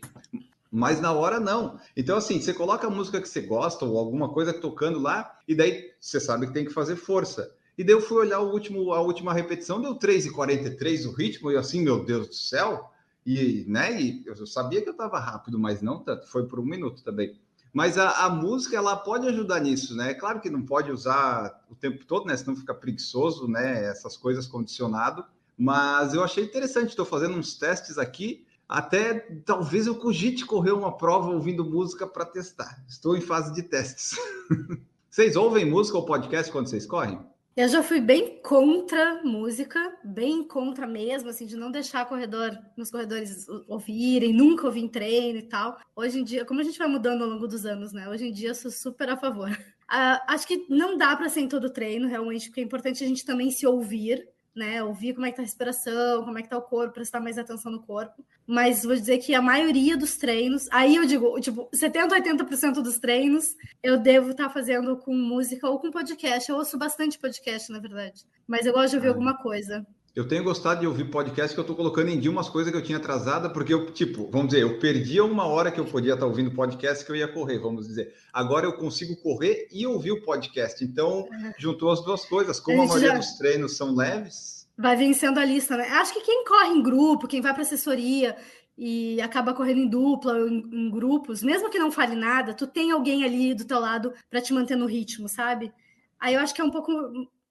mas 0.71 0.99
na 0.99 1.13
hora 1.13 1.39
não. 1.39 1.79
Então, 1.95 2.17
assim, 2.17 2.41
você 2.41 2.53
coloca 2.53 2.87
a 2.87 2.89
música 2.89 3.21
que 3.21 3.29
você 3.29 3.41
gosta 3.41 3.85
ou 3.85 3.97
alguma 3.97 4.29
coisa 4.29 4.51
tocando 4.51 4.99
lá, 4.99 5.31
e 5.47 5.55
daí 5.55 5.91
você 5.99 6.19
sabe 6.19 6.47
que 6.47 6.53
tem 6.53 6.65
que 6.65 6.73
fazer 6.73 6.95
força. 6.95 7.53
E 7.77 7.83
daí 7.83 7.95
eu 7.95 8.01
fui 8.01 8.17
olhar 8.17 8.39
o 8.39 8.51
último, 8.51 8.91
a 8.93 8.99
última 8.99 9.31
repetição, 9.31 9.81
deu 9.81 9.95
3,43 9.95 11.05
o 11.05 11.11
ritmo, 11.11 11.51
e 11.51 11.55
assim, 11.55 11.81
meu 11.81 12.03
Deus 12.03 12.27
do 12.27 12.35
céu, 12.35 12.91
e, 13.29 13.63
né, 13.67 14.01
e 14.01 14.23
eu 14.25 14.47
sabia 14.47 14.81
que 14.81 14.89
eu 14.89 14.93
estava 14.93 15.19
rápido, 15.19 15.59
mas 15.59 15.83
não 15.83 15.99
tanto, 15.99 16.27
foi 16.27 16.47
por 16.47 16.59
um 16.59 16.65
minuto 16.65 17.03
também. 17.03 17.37
Mas 17.71 17.95
a, 17.95 18.25
a, 18.25 18.29
música, 18.29 18.75
ela 18.75 18.95
pode 18.95 19.27
ajudar 19.27 19.59
nisso, 19.59 19.95
né? 19.95 20.15
Claro 20.15 20.39
que 20.39 20.49
não 20.49 20.63
pode 20.63 20.91
usar 20.91 21.63
o 21.69 21.75
tempo 21.75 22.03
todo, 22.05 22.25
né? 22.25 22.35
Senão 22.35 22.55
fica 22.55 22.73
preguiçoso, 22.73 23.47
né? 23.47 23.85
Essas 23.85 24.17
coisas 24.17 24.47
condicionado. 24.47 25.23
Mas 25.55 26.15
eu 26.15 26.23
achei 26.23 26.43
interessante, 26.43 26.89
estou 26.89 27.05
fazendo 27.05 27.37
uns 27.37 27.53
testes 27.53 27.99
aqui. 27.99 28.43
Até 28.67 29.19
talvez 29.45 29.85
eu 29.85 29.93
cogite 29.93 30.43
correr 30.43 30.71
uma 30.71 30.97
prova 30.97 31.29
ouvindo 31.29 31.63
música 31.63 32.07
para 32.07 32.25
testar. 32.25 32.83
Estou 32.87 33.15
em 33.15 33.21
fase 33.21 33.53
de 33.53 33.61
testes. 33.61 34.17
vocês 35.07 35.35
ouvem 35.35 35.65
música 35.65 35.99
ou 35.99 36.05
podcast 36.05 36.51
quando 36.51 36.67
vocês 36.67 36.87
correm? 36.87 37.19
Eu 37.59 37.67
já 37.67 37.83
fui 37.83 37.99
bem 37.99 38.41
contra 38.41 39.21
música, 39.21 39.93
bem 40.01 40.47
contra 40.47 40.87
mesmo, 40.87 41.27
assim, 41.27 41.45
de 41.45 41.57
não 41.57 41.69
deixar 41.69 42.05
corredor 42.05 42.57
nos 42.77 42.89
corredores 42.89 43.47
ouvirem, 43.67 44.31
nunca 44.31 44.65
ouvir 44.65 44.79
em 44.79 44.87
treino 44.87 45.39
e 45.39 45.41
tal. 45.41 45.77
Hoje 45.93 46.21
em 46.21 46.23
dia, 46.23 46.45
como 46.45 46.61
a 46.61 46.63
gente 46.63 46.79
vai 46.79 46.87
mudando 46.87 47.21
ao 47.21 47.29
longo 47.29 47.49
dos 47.49 47.65
anos, 47.65 47.91
né? 47.91 48.07
Hoje 48.07 48.29
em 48.29 48.31
dia 48.31 48.51
eu 48.51 48.55
sou 48.55 48.71
super 48.71 49.09
a 49.09 49.17
favor. 49.17 49.51
Uh, 49.51 49.57
acho 50.29 50.47
que 50.47 50.67
não 50.69 50.97
dá 50.97 51.13
para 51.17 51.27
ser 51.27 51.41
em 51.41 51.49
todo 51.49 51.69
treino, 51.69 52.07
realmente, 52.07 52.47
porque 52.47 52.61
é 52.61 52.63
importante 52.63 53.03
a 53.03 53.07
gente 53.07 53.25
também 53.25 53.51
se 53.51 53.67
ouvir 53.67 54.25
né? 54.59 54.83
Ouvir 54.83 55.13
como 55.13 55.25
é 55.25 55.31
que 55.31 55.37
tá 55.37 55.41
a 55.41 55.45
respiração, 55.45 56.23
como 56.23 56.37
é 56.37 56.43
que 56.43 56.49
tá 56.49 56.57
o 56.57 56.61
corpo, 56.61 56.93
prestar 56.93 57.19
mais 57.21 57.37
atenção 57.37 57.71
no 57.71 57.81
corpo. 57.81 58.23
Mas 58.45 58.83
vou 58.83 58.95
dizer 58.95 59.17
que 59.19 59.33
a 59.33 59.41
maioria 59.41 59.97
dos 59.97 60.17
treinos, 60.17 60.67
aí 60.69 60.97
eu 60.97 61.05
digo, 61.05 61.39
tipo, 61.39 61.69
70, 61.73 62.15
80% 62.15 62.73
dos 62.81 62.99
treinos 62.99 63.55
eu 63.81 63.97
devo 63.97 64.31
estar 64.31 64.47
tá 64.47 64.53
fazendo 64.53 64.97
com 64.97 65.15
música 65.15 65.67
ou 65.69 65.79
com 65.79 65.89
podcast. 65.89 66.49
Eu 66.49 66.57
ouço 66.57 66.77
bastante 66.77 67.17
podcast, 67.17 67.71
na 67.71 67.79
verdade. 67.79 68.25
Mas 68.45 68.65
eu 68.65 68.73
gosto 68.73 68.91
de 68.91 68.95
ouvir 68.97 69.07
ah. 69.07 69.11
alguma 69.11 69.37
coisa. 69.37 69.87
Eu 70.15 70.27
tenho 70.27 70.43
gostado 70.43 70.81
de 70.81 70.87
ouvir 70.87 71.05
podcast 71.11 71.53
que 71.53 71.59
eu 71.59 71.63
estou 71.63 71.75
colocando 71.75 72.09
em 72.09 72.19
dia 72.19 72.31
umas 72.31 72.49
coisas 72.49 72.71
que 72.71 72.77
eu 72.77 72.83
tinha 72.83 72.97
atrasada, 72.97 73.49
porque 73.49 73.73
eu, 73.73 73.91
tipo, 73.91 74.27
vamos 74.31 74.47
dizer, 74.47 74.63
eu 74.63 74.79
perdia 74.79 75.23
uma 75.23 75.45
hora 75.45 75.71
que 75.71 75.79
eu 75.79 75.85
podia 75.85 76.13
estar 76.13 76.25
ouvindo 76.25 76.51
podcast 76.51 77.05
que 77.05 77.11
eu 77.11 77.15
ia 77.15 77.27
correr, 77.27 77.59
vamos 77.59 77.87
dizer. 77.87 78.13
Agora 78.33 78.65
eu 78.65 78.73
consigo 78.73 79.15
correr 79.17 79.67
e 79.71 79.85
ouvir 79.85 80.11
o 80.11 80.23
podcast. 80.23 80.83
Então, 80.83 81.27
juntou 81.57 81.91
as 81.91 82.03
duas 82.03 82.25
coisas. 82.25 82.59
Como 82.59 82.81
a, 82.81 82.85
a 82.85 82.87
maioria 82.87 83.09
já... 83.09 83.17
dos 83.17 83.37
treinos 83.37 83.77
são 83.77 83.95
leves. 83.95 84.67
Vai 84.77 84.95
vencendo 84.95 85.37
a 85.37 85.45
lista, 85.45 85.77
né? 85.77 85.87
Acho 85.89 86.13
que 86.13 86.21
quem 86.21 86.43
corre 86.43 86.69
em 86.69 86.81
grupo, 86.81 87.27
quem 87.27 87.41
vai 87.41 87.53
para 87.53 87.61
assessoria 87.61 88.35
e 88.77 89.21
acaba 89.21 89.53
correndo 89.53 89.81
em 89.81 89.89
dupla, 89.89 90.39
em, 90.39 90.65
em 90.71 90.89
grupos, 90.89 91.43
mesmo 91.43 91.69
que 91.69 91.77
não 91.77 91.91
fale 91.91 92.15
nada, 92.15 92.53
tu 92.53 92.65
tem 92.65 92.91
alguém 92.91 93.25
ali 93.25 93.53
do 93.53 93.65
teu 93.65 93.77
lado 93.77 94.13
para 94.29 94.41
te 94.41 94.53
manter 94.53 94.77
no 94.77 94.85
ritmo, 94.85 95.27
sabe? 95.27 95.71
Aí 96.17 96.33
eu 96.33 96.39
acho 96.39 96.53
que 96.53 96.61
é 96.61 96.63
um 96.63 96.71
pouco 96.71 96.91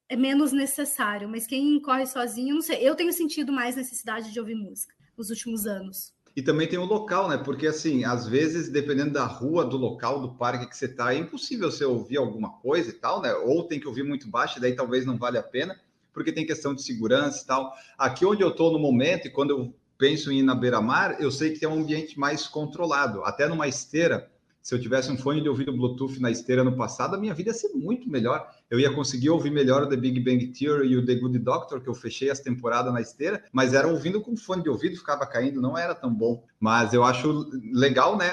é 0.09 0.17
menos 0.17 0.53
necessário, 0.53 1.29
mas 1.29 1.47
quem 1.47 1.81
corre 1.81 2.07
sozinho, 2.07 2.55
não 2.55 2.63
sei. 2.63 2.79
Eu 2.81 2.95
tenho 2.95 3.13
sentido 3.13 3.53
mais 3.53 3.77
necessidade 3.77 4.33
de 4.33 4.41
ouvir 4.41 4.55
música 4.55 4.95
nos 5.17 5.31
últimos 5.31 5.67
anos. 5.67 6.13
E 6.35 6.43
também 6.43 6.69
tem 6.69 6.79
o 6.79 6.85
local, 6.85 7.29
né? 7.29 7.37
Porque 7.37 7.67
assim, 7.67 8.05
às 8.05 8.27
vezes, 8.27 8.69
dependendo 8.69 9.13
da 9.13 9.25
rua, 9.25 9.65
do 9.65 9.77
local, 9.77 10.21
do 10.21 10.35
parque 10.35 10.67
que 10.67 10.77
você 10.77 10.87
está, 10.87 11.13
é 11.13 11.19
impossível 11.19 11.71
você 11.71 11.85
ouvir 11.85 12.17
alguma 12.17 12.51
coisa 12.61 12.91
e 12.91 12.93
tal, 12.93 13.21
né? 13.21 13.35
Ou 13.35 13.65
tem 13.65 13.81
que 13.81 13.89
ouvir 13.89 14.05
muito 14.05 14.29
baixo, 14.29 14.61
daí 14.61 14.75
talvez 14.75 15.05
não 15.05 15.19
vale 15.19 15.37
a 15.37 15.43
pena, 15.43 15.79
porque 16.13 16.33
tem 16.33 16.47
questão 16.47 16.75
de 16.75 16.83
segurança 16.83 17.43
e 17.43 17.47
tal. 17.47 17.75
Aqui 17.99 18.25
onde 18.25 18.43
eu 18.43 18.51
estou 18.51 18.73
no 18.73 18.79
momento, 18.79 19.27
e 19.27 19.31
quando 19.31 19.51
eu 19.51 19.75
penso 19.99 20.31
em 20.31 20.39
ir 20.39 20.43
na 20.45 20.55
beira-mar, 20.55 21.21
eu 21.21 21.31
sei 21.31 21.53
que 21.53 21.59
tem 21.59 21.69
um 21.69 21.81
ambiente 21.81 22.19
mais 22.19 22.47
controlado. 22.47 23.25
Até 23.25 23.49
numa 23.49 23.67
esteira, 23.67 24.31
se 24.63 24.75
eu 24.75 24.81
tivesse 24.81 25.11
um 25.11 25.17
fone 25.17 25.41
de 25.41 25.49
ouvido 25.49 25.73
Bluetooth 25.73 26.21
na 26.21 26.31
esteira 26.31 26.63
no 26.63 26.77
passado, 26.77 27.15
a 27.15 27.19
minha 27.19 27.33
vida 27.33 27.51
ia 27.51 27.55
ser 27.55 27.69
muito 27.75 28.11
melhor. 28.11 28.47
Eu 28.71 28.79
ia 28.79 28.93
conseguir 28.93 29.31
ouvir 29.31 29.51
melhor 29.51 29.83
o 29.83 29.89
The 29.89 29.97
Big 29.97 30.21
Bang 30.21 30.47
Theory 30.49 30.89
e 30.89 30.97
o 30.97 31.07
The 31.07 31.15
Good 31.15 31.39
Doctor, 31.39 31.81
que 31.81 31.89
eu 31.89 31.95
fechei 31.95 32.31
as 32.31 32.41
temporadas 32.41 32.93
na 32.93 33.01
esteira, 33.01 33.43
mas 33.53 33.73
era 33.73 33.89
ouvindo 33.89 34.21
com 34.21 34.37
fone 34.37 34.63
de 34.63 34.69
ouvido, 34.69 34.97
ficava 34.97 35.27
caindo, 35.27 35.61
não 35.61 35.77
era 35.77 35.95
tão 35.95 36.13
bom. 36.13 36.45
Mas 36.61 36.93
eu 36.93 37.03
acho 37.03 37.49
legal, 37.73 38.17
né? 38.17 38.31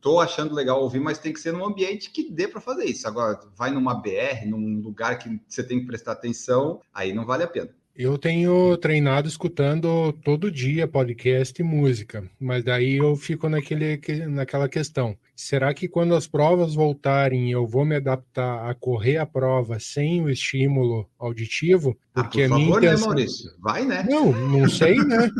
Tô 0.00 0.20
achando 0.20 0.54
legal 0.54 0.82
ouvir, 0.82 1.00
mas 1.00 1.18
tem 1.18 1.32
que 1.32 1.40
ser 1.40 1.52
num 1.52 1.64
ambiente 1.64 2.10
que 2.10 2.30
dê 2.30 2.46
para 2.46 2.60
fazer 2.60 2.84
isso. 2.84 3.08
Agora, 3.08 3.40
vai 3.56 3.70
numa 3.70 3.94
BR, 3.94 4.46
num 4.46 4.80
lugar 4.80 5.18
que 5.18 5.40
você 5.48 5.62
tem 5.62 5.80
que 5.80 5.86
prestar 5.86 6.12
atenção, 6.12 6.80
aí 6.92 7.12
não 7.12 7.24
vale 7.24 7.44
a 7.44 7.48
pena. 7.48 7.70
Eu 7.94 8.16
tenho 8.16 8.74
treinado 8.78 9.28
escutando 9.28 10.14
todo 10.24 10.50
dia 10.50 10.88
podcast 10.88 11.60
e 11.60 11.64
música, 11.64 12.24
mas 12.40 12.64
daí 12.64 12.96
eu 12.96 13.14
fico 13.16 13.50
naquele, 13.50 14.00
naquela 14.28 14.66
questão. 14.66 15.14
Será 15.36 15.74
que 15.74 15.86
quando 15.86 16.14
as 16.14 16.26
provas 16.26 16.74
voltarem 16.74 17.50
eu 17.50 17.66
vou 17.66 17.84
me 17.84 17.96
adaptar 17.96 18.70
a 18.70 18.74
correr 18.74 19.18
a 19.18 19.26
prova 19.26 19.78
sem 19.78 20.22
o 20.22 20.30
estímulo 20.30 21.06
auditivo? 21.18 21.94
Ah, 22.14 22.24
porque 22.24 22.44
ah, 22.44 22.48
por 22.48 22.54
a 22.54 22.58
minha 22.58 22.68
favor, 22.68 22.80
né, 22.80 22.86
intenção... 22.88 23.08
né, 23.08 23.14
Maurício? 23.14 23.50
Vai, 23.60 23.84
né? 23.84 24.06
Não, 24.08 24.32
não 24.32 24.68
sei, 24.70 24.96
né? 24.96 25.30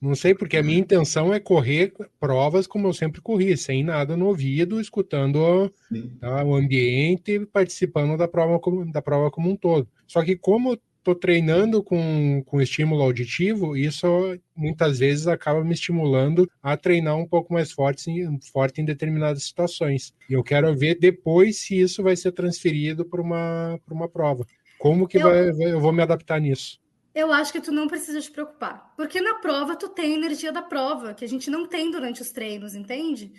Não 0.00 0.14
sei, 0.14 0.34
porque 0.34 0.56
a 0.56 0.62
minha 0.62 0.78
intenção 0.78 1.34
é 1.34 1.40
correr 1.40 1.92
provas 2.20 2.66
como 2.66 2.86
eu 2.86 2.92
sempre 2.92 3.20
corri, 3.20 3.56
sem 3.56 3.82
nada 3.82 4.16
no 4.16 4.26
ouvido, 4.26 4.80
escutando 4.80 5.72
tá, 6.20 6.44
o 6.44 6.54
ambiente, 6.54 7.44
participando 7.46 8.16
da 8.16 8.28
prova, 8.28 8.60
da 8.92 9.02
prova 9.02 9.30
como 9.30 9.50
um 9.50 9.56
todo. 9.56 9.88
Só 10.06 10.22
que 10.22 10.36
como 10.36 10.78
estou 11.08 11.14
treinando 11.14 11.82
com, 11.82 12.42
com 12.44 12.60
estímulo 12.60 13.02
auditivo, 13.02 13.76
isso 13.76 14.38
muitas 14.54 14.98
vezes 14.98 15.26
acaba 15.26 15.64
me 15.64 15.72
estimulando 15.72 16.50
a 16.62 16.76
treinar 16.76 17.16
um 17.16 17.26
pouco 17.26 17.52
mais 17.52 17.72
forte, 17.72 18.10
forte 18.52 18.80
em 18.80 18.84
determinadas 18.84 19.44
situações. 19.44 20.12
E 20.28 20.34
eu 20.34 20.44
quero 20.44 20.76
ver 20.76 20.98
depois 20.98 21.62
se 21.62 21.80
isso 21.80 22.02
vai 22.02 22.14
ser 22.14 22.32
transferido 22.32 23.04
para 23.04 23.22
uma, 23.22 23.80
uma 23.90 24.08
prova. 24.08 24.46
Como 24.78 25.08
que 25.08 25.16
eu, 25.16 25.22
vai, 25.22 25.72
eu 25.72 25.80
vou 25.80 25.92
me 25.92 26.02
adaptar 26.02 26.40
nisso? 26.40 26.78
Eu 27.14 27.32
acho 27.32 27.52
que 27.52 27.60
tu 27.60 27.72
não 27.72 27.88
precisa 27.88 28.20
te 28.20 28.30
preocupar, 28.30 28.92
porque 28.96 29.20
na 29.20 29.36
prova 29.36 29.74
tu 29.74 29.88
tem 29.88 30.12
a 30.12 30.16
energia 30.16 30.52
da 30.52 30.62
prova, 30.62 31.14
que 31.14 31.24
a 31.24 31.28
gente 31.28 31.50
não 31.50 31.66
tem 31.66 31.90
durante 31.90 32.20
os 32.22 32.30
treinos, 32.30 32.74
entende? 32.74 33.32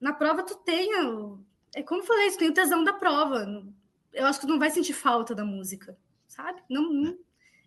Na 0.00 0.12
prova 0.12 0.42
tu 0.42 0.56
tem, 0.56 0.90
é 1.74 1.82
como 1.82 2.02
eu 2.02 2.06
falei, 2.06 2.30
tu 2.30 2.38
tem 2.38 2.48
o 2.50 2.54
tesão 2.54 2.84
da 2.84 2.92
prova. 2.92 3.64
Eu 4.12 4.26
acho 4.26 4.38
que 4.38 4.46
tu 4.46 4.52
não 4.52 4.58
vai 4.58 4.70
sentir 4.70 4.92
falta 4.92 5.34
da 5.34 5.44
música 5.44 5.96
sabe? 6.34 6.60
Não, 6.68 6.92
não, 6.92 7.14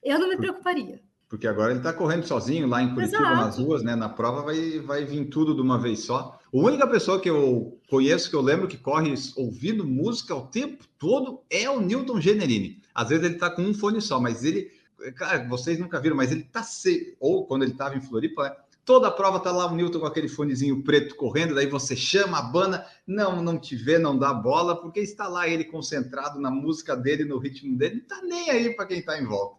eu 0.04 0.20
não 0.20 0.30
me 0.30 0.38
preocuparia. 0.38 1.02
Porque 1.30 1.48
agora 1.48 1.72
ele 1.72 1.80
está 1.80 1.92
correndo 1.92 2.26
sozinho 2.26 2.68
lá 2.68 2.82
em 2.82 2.94
Curitiba, 2.94 3.18
Exato. 3.18 3.36
nas 3.36 3.58
ruas, 3.58 3.84
né? 3.84 3.96
Na 3.96 4.08
prova 4.08 4.44
vai, 4.44 4.80
vai 4.80 5.04
vir 5.04 5.26
tudo 5.26 5.54
de 5.54 5.62
uma 5.62 5.78
vez 5.78 6.00
só. 6.00 6.40
A 6.42 6.58
única 6.58 6.88
pessoa 6.88 7.20
que 7.20 7.30
eu 7.30 7.78
conheço, 7.90 8.30
que 8.30 8.36
eu 8.36 8.42
lembro 8.42 8.68
que 8.68 8.78
corre 8.78 9.14
ouvindo 9.36 9.86
música 9.86 10.34
o 10.34 10.48
tempo 10.48 10.86
todo, 10.98 11.42
é 11.50 11.70
o 11.70 11.82
Newton 11.82 12.22
Generini. 12.22 12.82
Às 12.96 13.10
vezes 13.10 13.26
ele 13.26 13.34
está 13.34 13.50
com 13.50 13.62
um 13.62 13.74
fone 13.74 14.02
só, 14.02 14.22
mas 14.22 14.46
ele. 14.46 14.72
Cara, 15.18 15.46
vocês 15.48 15.78
nunca 15.78 16.00
viram, 16.00 16.16
mas 16.16 16.32
ele 16.32 16.44
tá 16.44 16.64
se... 16.64 17.16
Ou 17.20 17.46
quando 17.46 17.64
ele 17.64 17.74
estava 17.74 17.96
em 17.96 18.02
Floripa, 18.02 18.44
né? 18.44 18.56
Toda 18.88 19.10
a 19.10 19.12
prova 19.12 19.42
tá 19.42 19.52
lá 19.52 19.70
o 19.70 19.76
Newton 19.76 20.00
com 20.00 20.06
aquele 20.06 20.30
fonezinho 20.30 20.82
preto 20.82 21.14
correndo, 21.18 21.54
daí 21.54 21.68
você 21.68 21.94
chama 21.94 22.40
a 22.40 22.42
banda, 22.42 22.88
não, 23.06 23.44
não 23.44 23.60
te 23.60 23.76
vê, 23.76 24.00
não 24.00 24.18
dá 24.18 24.34
bola, 24.34 24.80
porque 24.80 25.02
está 25.02 25.28
lá 25.28 25.46
ele 25.46 25.66
concentrado 25.66 26.40
na 26.40 26.50
música 26.50 26.96
dele, 26.96 27.26
no 27.26 27.38
ritmo 27.38 27.78
dele, 27.78 27.96
não 27.96 28.06
tá 28.08 28.22
nem 28.24 28.50
aí 28.50 28.74
para 28.74 28.86
quem 28.86 29.02
tá 29.02 29.20
em 29.20 29.26
volta. 29.26 29.58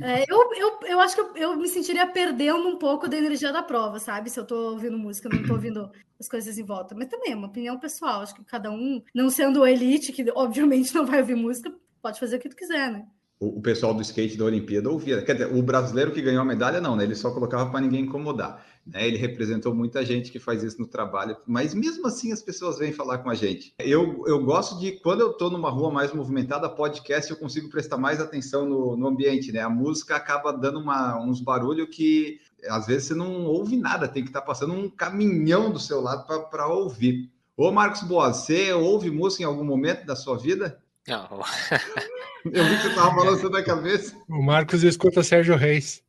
É, 0.00 0.24
eu, 0.32 0.52
eu, 0.54 0.78
eu 0.86 1.00
acho 1.00 1.16
que 1.16 1.20
eu, 1.20 1.36
eu, 1.36 1.56
me 1.56 1.66
sentiria 1.66 2.06
perdendo 2.06 2.68
um 2.68 2.78
pouco 2.78 3.08
da 3.08 3.16
energia 3.16 3.52
da 3.52 3.64
prova, 3.64 3.98
sabe? 3.98 4.30
Se 4.30 4.38
eu 4.38 4.46
tô 4.46 4.70
ouvindo 4.70 4.96
música, 4.96 5.28
não 5.28 5.42
tô 5.44 5.54
ouvindo 5.54 5.90
as 6.20 6.28
coisas 6.28 6.56
em 6.56 6.64
volta. 6.64 6.94
Mas 6.94 7.08
também 7.08 7.32
é 7.32 7.36
uma 7.36 7.48
opinião 7.48 7.80
pessoal. 7.80 8.20
Acho 8.20 8.34
que 8.34 8.44
cada 8.44 8.70
um, 8.70 9.02
não 9.12 9.28
sendo 9.28 9.66
elite, 9.66 10.12
que 10.12 10.24
obviamente 10.36 10.94
não 10.94 11.04
vai 11.04 11.18
ouvir 11.18 11.34
música, 11.34 11.74
pode 12.00 12.20
fazer 12.20 12.36
o 12.36 12.38
que 12.38 12.48
tu 12.48 12.54
quiser, 12.54 12.92
né? 12.92 13.06
o, 13.40 13.60
pessoal 13.60 13.94
do 13.94 14.02
skate 14.02 14.36
da 14.36 14.44
Olimpíada 14.44 14.90
ouvia. 14.90 15.22
Quer 15.22 15.34
dizer, 15.34 15.54
o 15.54 15.62
brasileiro 15.62 16.12
que 16.12 16.20
ganhou 16.20 16.42
a 16.42 16.44
medalha, 16.44 16.80
não, 16.80 16.96
né? 16.96 17.04
Ele 17.04 17.14
só 17.14 17.30
colocava 17.30 17.70
para 17.70 17.80
ninguém 17.80 18.02
incomodar. 18.04 18.64
Né? 18.88 19.06
Ele 19.06 19.18
representou 19.18 19.74
muita 19.74 20.04
gente 20.04 20.32
que 20.32 20.38
faz 20.38 20.62
isso 20.62 20.80
no 20.80 20.86
trabalho, 20.86 21.36
mas 21.46 21.74
mesmo 21.74 22.06
assim 22.06 22.32
as 22.32 22.42
pessoas 22.42 22.78
vêm 22.78 22.92
falar 22.92 23.18
com 23.18 23.28
a 23.28 23.34
gente. 23.34 23.74
Eu, 23.78 24.24
eu 24.26 24.42
gosto 24.42 24.78
de, 24.78 24.92
quando 25.00 25.20
eu 25.20 25.30
estou 25.30 25.50
numa 25.50 25.70
rua 25.70 25.90
mais 25.90 26.12
movimentada, 26.12 26.68
podcast, 26.68 27.30
eu 27.30 27.36
consigo 27.36 27.68
prestar 27.68 27.98
mais 27.98 28.20
atenção 28.20 28.66
no, 28.66 28.96
no 28.96 29.08
ambiente, 29.08 29.52
né? 29.52 29.60
A 29.60 29.68
música 29.68 30.16
acaba 30.16 30.52
dando 30.52 30.80
uma, 30.80 31.20
uns 31.22 31.40
barulhos 31.40 31.88
que 31.90 32.40
às 32.68 32.86
vezes 32.86 33.08
você 33.08 33.14
não 33.14 33.44
ouve 33.44 33.76
nada, 33.76 34.08
tem 34.08 34.22
que 34.22 34.30
estar 34.30 34.40
tá 34.40 34.46
passando 34.46 34.72
um 34.72 34.88
caminhão 34.88 35.70
do 35.70 35.78
seu 35.78 36.00
lado 36.00 36.26
para 36.50 36.66
ouvir. 36.66 37.30
Ô 37.56 37.70
Marcos 37.70 38.02
Boas, 38.02 38.38
você 38.38 38.72
ouve 38.72 39.10
música 39.10 39.42
em 39.42 39.46
algum 39.46 39.64
momento 39.64 40.06
da 40.06 40.16
sua 40.16 40.38
vida? 40.38 40.80
Não. 41.06 41.42
Eu 42.44 42.64
vi 42.64 42.76
que 42.76 42.82
você 42.82 42.94
tava 42.94 43.14
balançando 43.16 43.56
a 43.56 43.62
cabeça. 43.62 44.16
O 44.28 44.42
Marcos 44.42 44.82
escuta 44.82 45.22
Sérgio 45.22 45.56
Reis. 45.56 46.02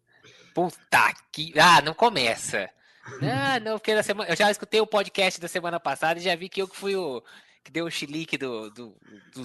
Puta 0.54 1.14
que. 1.32 1.54
Ah, 1.60 1.82
não 1.82 1.94
começa. 1.94 2.70
Ah, 3.22 3.60
não, 3.60 3.80
porque 3.80 3.94
na 3.94 4.04
semana... 4.04 4.30
eu 4.30 4.36
já 4.36 4.52
escutei 4.52 4.80
o 4.82 4.88
podcast 4.88 5.40
da 5.40 5.48
semana 5.48 5.80
passada 5.80 6.20
e 6.20 6.24
já 6.24 6.36
vi 6.36 6.48
que 6.48 6.62
eu 6.62 6.68
que 6.68 6.76
fui 6.76 6.96
o 6.96 7.24
que 7.64 7.72
deu 7.72 7.86
o 7.86 7.92
chilique 7.92 8.38
do, 8.38 8.70
do 8.72 8.96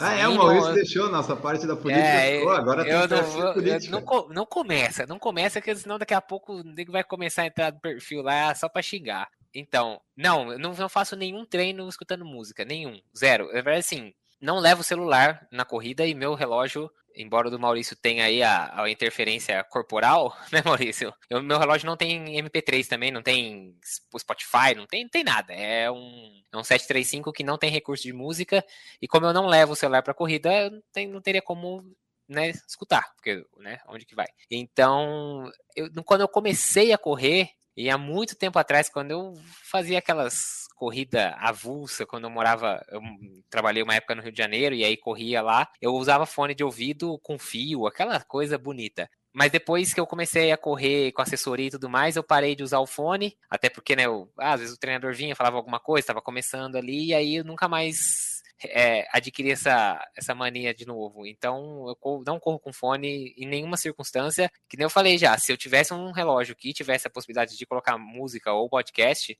Ah, 0.00 0.14
é, 0.14 0.28
o 0.28 0.36
Maurício 0.36 0.72
deixou 0.74 1.10
nossa 1.10 1.34
parte 1.34 1.66
da 1.66 1.76
política. 1.76 2.06
É, 2.06 2.42
agora 2.42 2.86
eu 2.86 3.08
tem 3.08 3.18
não, 3.18 3.52
política. 3.52 4.00
Não, 4.00 4.28
não, 4.28 4.46
começa, 4.46 5.06
não 5.06 5.18
começa, 5.18 5.60
porque 5.60 5.74
senão 5.74 5.98
daqui 5.98 6.14
a 6.14 6.20
pouco 6.20 6.54
o 6.54 6.62
nego 6.62 6.92
vai 6.92 7.04
começar 7.04 7.42
a 7.42 7.46
entrar 7.46 7.72
no 7.72 7.80
perfil 7.80 8.22
lá 8.22 8.54
só 8.54 8.68
para 8.68 8.82
xingar. 8.82 9.28
Então, 9.52 10.00
não, 10.16 10.52
eu 10.52 10.58
não, 10.58 10.72
não 10.72 10.88
faço 10.88 11.16
nenhum 11.16 11.44
treino 11.44 11.88
escutando 11.88 12.24
música, 12.24 12.64
nenhum, 12.64 13.00
zero. 13.16 13.50
É 13.50 13.62
verdade, 13.62 13.78
assim, 13.80 14.14
não 14.44 14.58
levo 14.58 14.82
o 14.82 14.84
celular 14.84 15.48
na 15.50 15.64
corrida 15.64 16.06
e 16.06 16.14
meu 16.14 16.34
relógio, 16.34 16.90
embora 17.16 17.48
o 17.48 17.50
do 17.50 17.58
Maurício 17.58 17.96
tenha 17.96 18.26
aí 18.26 18.42
a, 18.42 18.82
a 18.82 18.90
interferência 18.90 19.64
corporal, 19.64 20.36
né, 20.52 20.60
Maurício? 20.62 21.14
Eu, 21.30 21.42
meu 21.42 21.58
relógio 21.58 21.86
não 21.86 21.96
tem 21.96 22.36
MP3 22.42 22.86
também, 22.86 23.10
não 23.10 23.22
tem 23.22 23.74
Spotify, 24.18 24.74
não 24.76 24.86
tem, 24.86 25.04
não 25.04 25.10
tem 25.10 25.24
nada. 25.24 25.54
É 25.54 25.90
um, 25.90 26.42
é 26.52 26.56
um 26.58 26.62
735 26.62 27.32
que 27.32 27.42
não 27.42 27.56
tem 27.56 27.70
recurso 27.70 28.02
de 28.02 28.12
música. 28.12 28.62
E 29.00 29.08
como 29.08 29.24
eu 29.24 29.32
não 29.32 29.46
levo 29.46 29.72
o 29.72 29.76
celular 29.76 30.02
para 30.02 30.12
corrida, 30.12 30.68
não, 30.68 30.82
tem, 30.92 31.08
não 31.08 31.22
teria 31.22 31.40
como 31.40 31.82
né, 32.28 32.50
escutar, 32.50 33.14
porque, 33.14 33.44
né, 33.58 33.80
onde 33.88 34.04
que 34.04 34.14
vai. 34.14 34.26
Então, 34.50 35.50
eu, 35.74 35.88
quando 36.04 36.20
eu 36.20 36.28
comecei 36.28 36.92
a 36.92 36.98
correr, 36.98 37.48
e 37.76 37.90
há 37.90 37.98
muito 37.98 38.36
tempo 38.36 38.58
atrás, 38.58 38.88
quando 38.88 39.10
eu 39.10 39.34
fazia 39.64 39.98
aquelas 39.98 40.63
corrida 40.74 41.34
avulsa, 41.38 42.04
quando 42.06 42.24
eu 42.24 42.30
morava, 42.30 42.84
eu 42.90 43.00
trabalhei 43.48 43.82
uma 43.82 43.94
época 43.94 44.14
no 44.14 44.22
Rio 44.22 44.32
de 44.32 44.38
Janeiro 44.38 44.74
e 44.74 44.84
aí 44.84 44.96
corria 44.96 45.40
lá, 45.40 45.68
eu 45.80 45.94
usava 45.94 46.26
fone 46.26 46.54
de 46.54 46.64
ouvido 46.64 47.18
com 47.22 47.38
fio, 47.38 47.86
aquela 47.86 48.20
coisa 48.20 48.58
bonita. 48.58 49.08
Mas 49.32 49.50
depois 49.50 49.92
que 49.92 49.98
eu 49.98 50.06
comecei 50.06 50.52
a 50.52 50.56
correr 50.56 51.10
com 51.10 51.20
assessoria 51.20 51.66
e 51.66 51.70
tudo 51.70 51.90
mais, 51.90 52.14
eu 52.14 52.22
parei 52.22 52.54
de 52.54 52.62
usar 52.62 52.78
o 52.78 52.86
fone, 52.86 53.36
até 53.50 53.68
porque, 53.68 53.96
né, 53.96 54.06
eu, 54.06 54.30
às 54.38 54.60
vezes 54.60 54.76
o 54.76 54.78
treinador 54.78 55.12
vinha, 55.12 55.34
falava 55.34 55.56
alguma 55.56 55.80
coisa, 55.80 56.04
estava 56.04 56.22
começando 56.22 56.76
ali, 56.76 57.06
e 57.08 57.14
aí 57.14 57.36
eu 57.36 57.44
nunca 57.44 57.66
mais 57.66 58.33
é, 58.66 59.06
adquirir 59.12 59.52
essa, 59.52 60.00
essa 60.16 60.34
mania 60.34 60.74
de 60.74 60.86
novo. 60.86 61.26
Então, 61.26 61.86
eu 62.04 62.22
não 62.26 62.38
corro 62.38 62.58
com 62.58 62.72
fone 62.72 63.34
em 63.36 63.46
nenhuma 63.46 63.76
circunstância. 63.76 64.50
Que 64.68 64.76
nem 64.76 64.84
eu 64.84 64.90
falei 64.90 65.18
já, 65.18 65.36
se 65.38 65.52
eu 65.52 65.56
tivesse 65.56 65.92
um 65.92 66.12
relógio 66.12 66.56
que 66.56 66.72
tivesse 66.72 67.06
a 67.06 67.10
possibilidade 67.10 67.56
de 67.56 67.66
colocar 67.66 67.98
música 67.98 68.52
ou 68.52 68.68
podcast, 68.68 69.38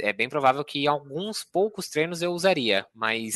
é 0.00 0.12
bem 0.12 0.28
provável 0.28 0.64
que 0.64 0.86
alguns 0.86 1.44
poucos 1.44 1.88
treinos 1.88 2.22
eu 2.22 2.32
usaria, 2.32 2.86
mas 2.94 3.34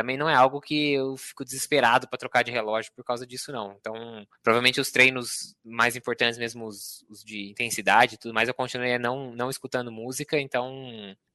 também 0.00 0.16
não 0.16 0.30
é 0.30 0.34
algo 0.34 0.62
que 0.62 0.94
eu 0.94 1.14
fico 1.18 1.44
desesperado 1.44 2.08
para 2.08 2.18
trocar 2.18 2.42
de 2.42 2.50
relógio 2.50 2.90
por 2.96 3.04
causa 3.04 3.26
disso, 3.26 3.52
não. 3.52 3.76
Então, 3.78 3.94
provavelmente 4.42 4.80
os 4.80 4.90
treinos 4.90 5.54
mais 5.62 5.94
importantes 5.94 6.38
mesmo, 6.38 6.66
os, 6.66 7.04
os 7.10 7.22
de 7.22 7.50
intensidade 7.50 8.14
e 8.14 8.18
tudo 8.18 8.32
mais, 8.32 8.48
eu 8.48 8.54
continuei 8.54 8.98
não, 8.98 9.30
não 9.32 9.50
escutando 9.50 9.92
música, 9.92 10.40
então 10.40 10.72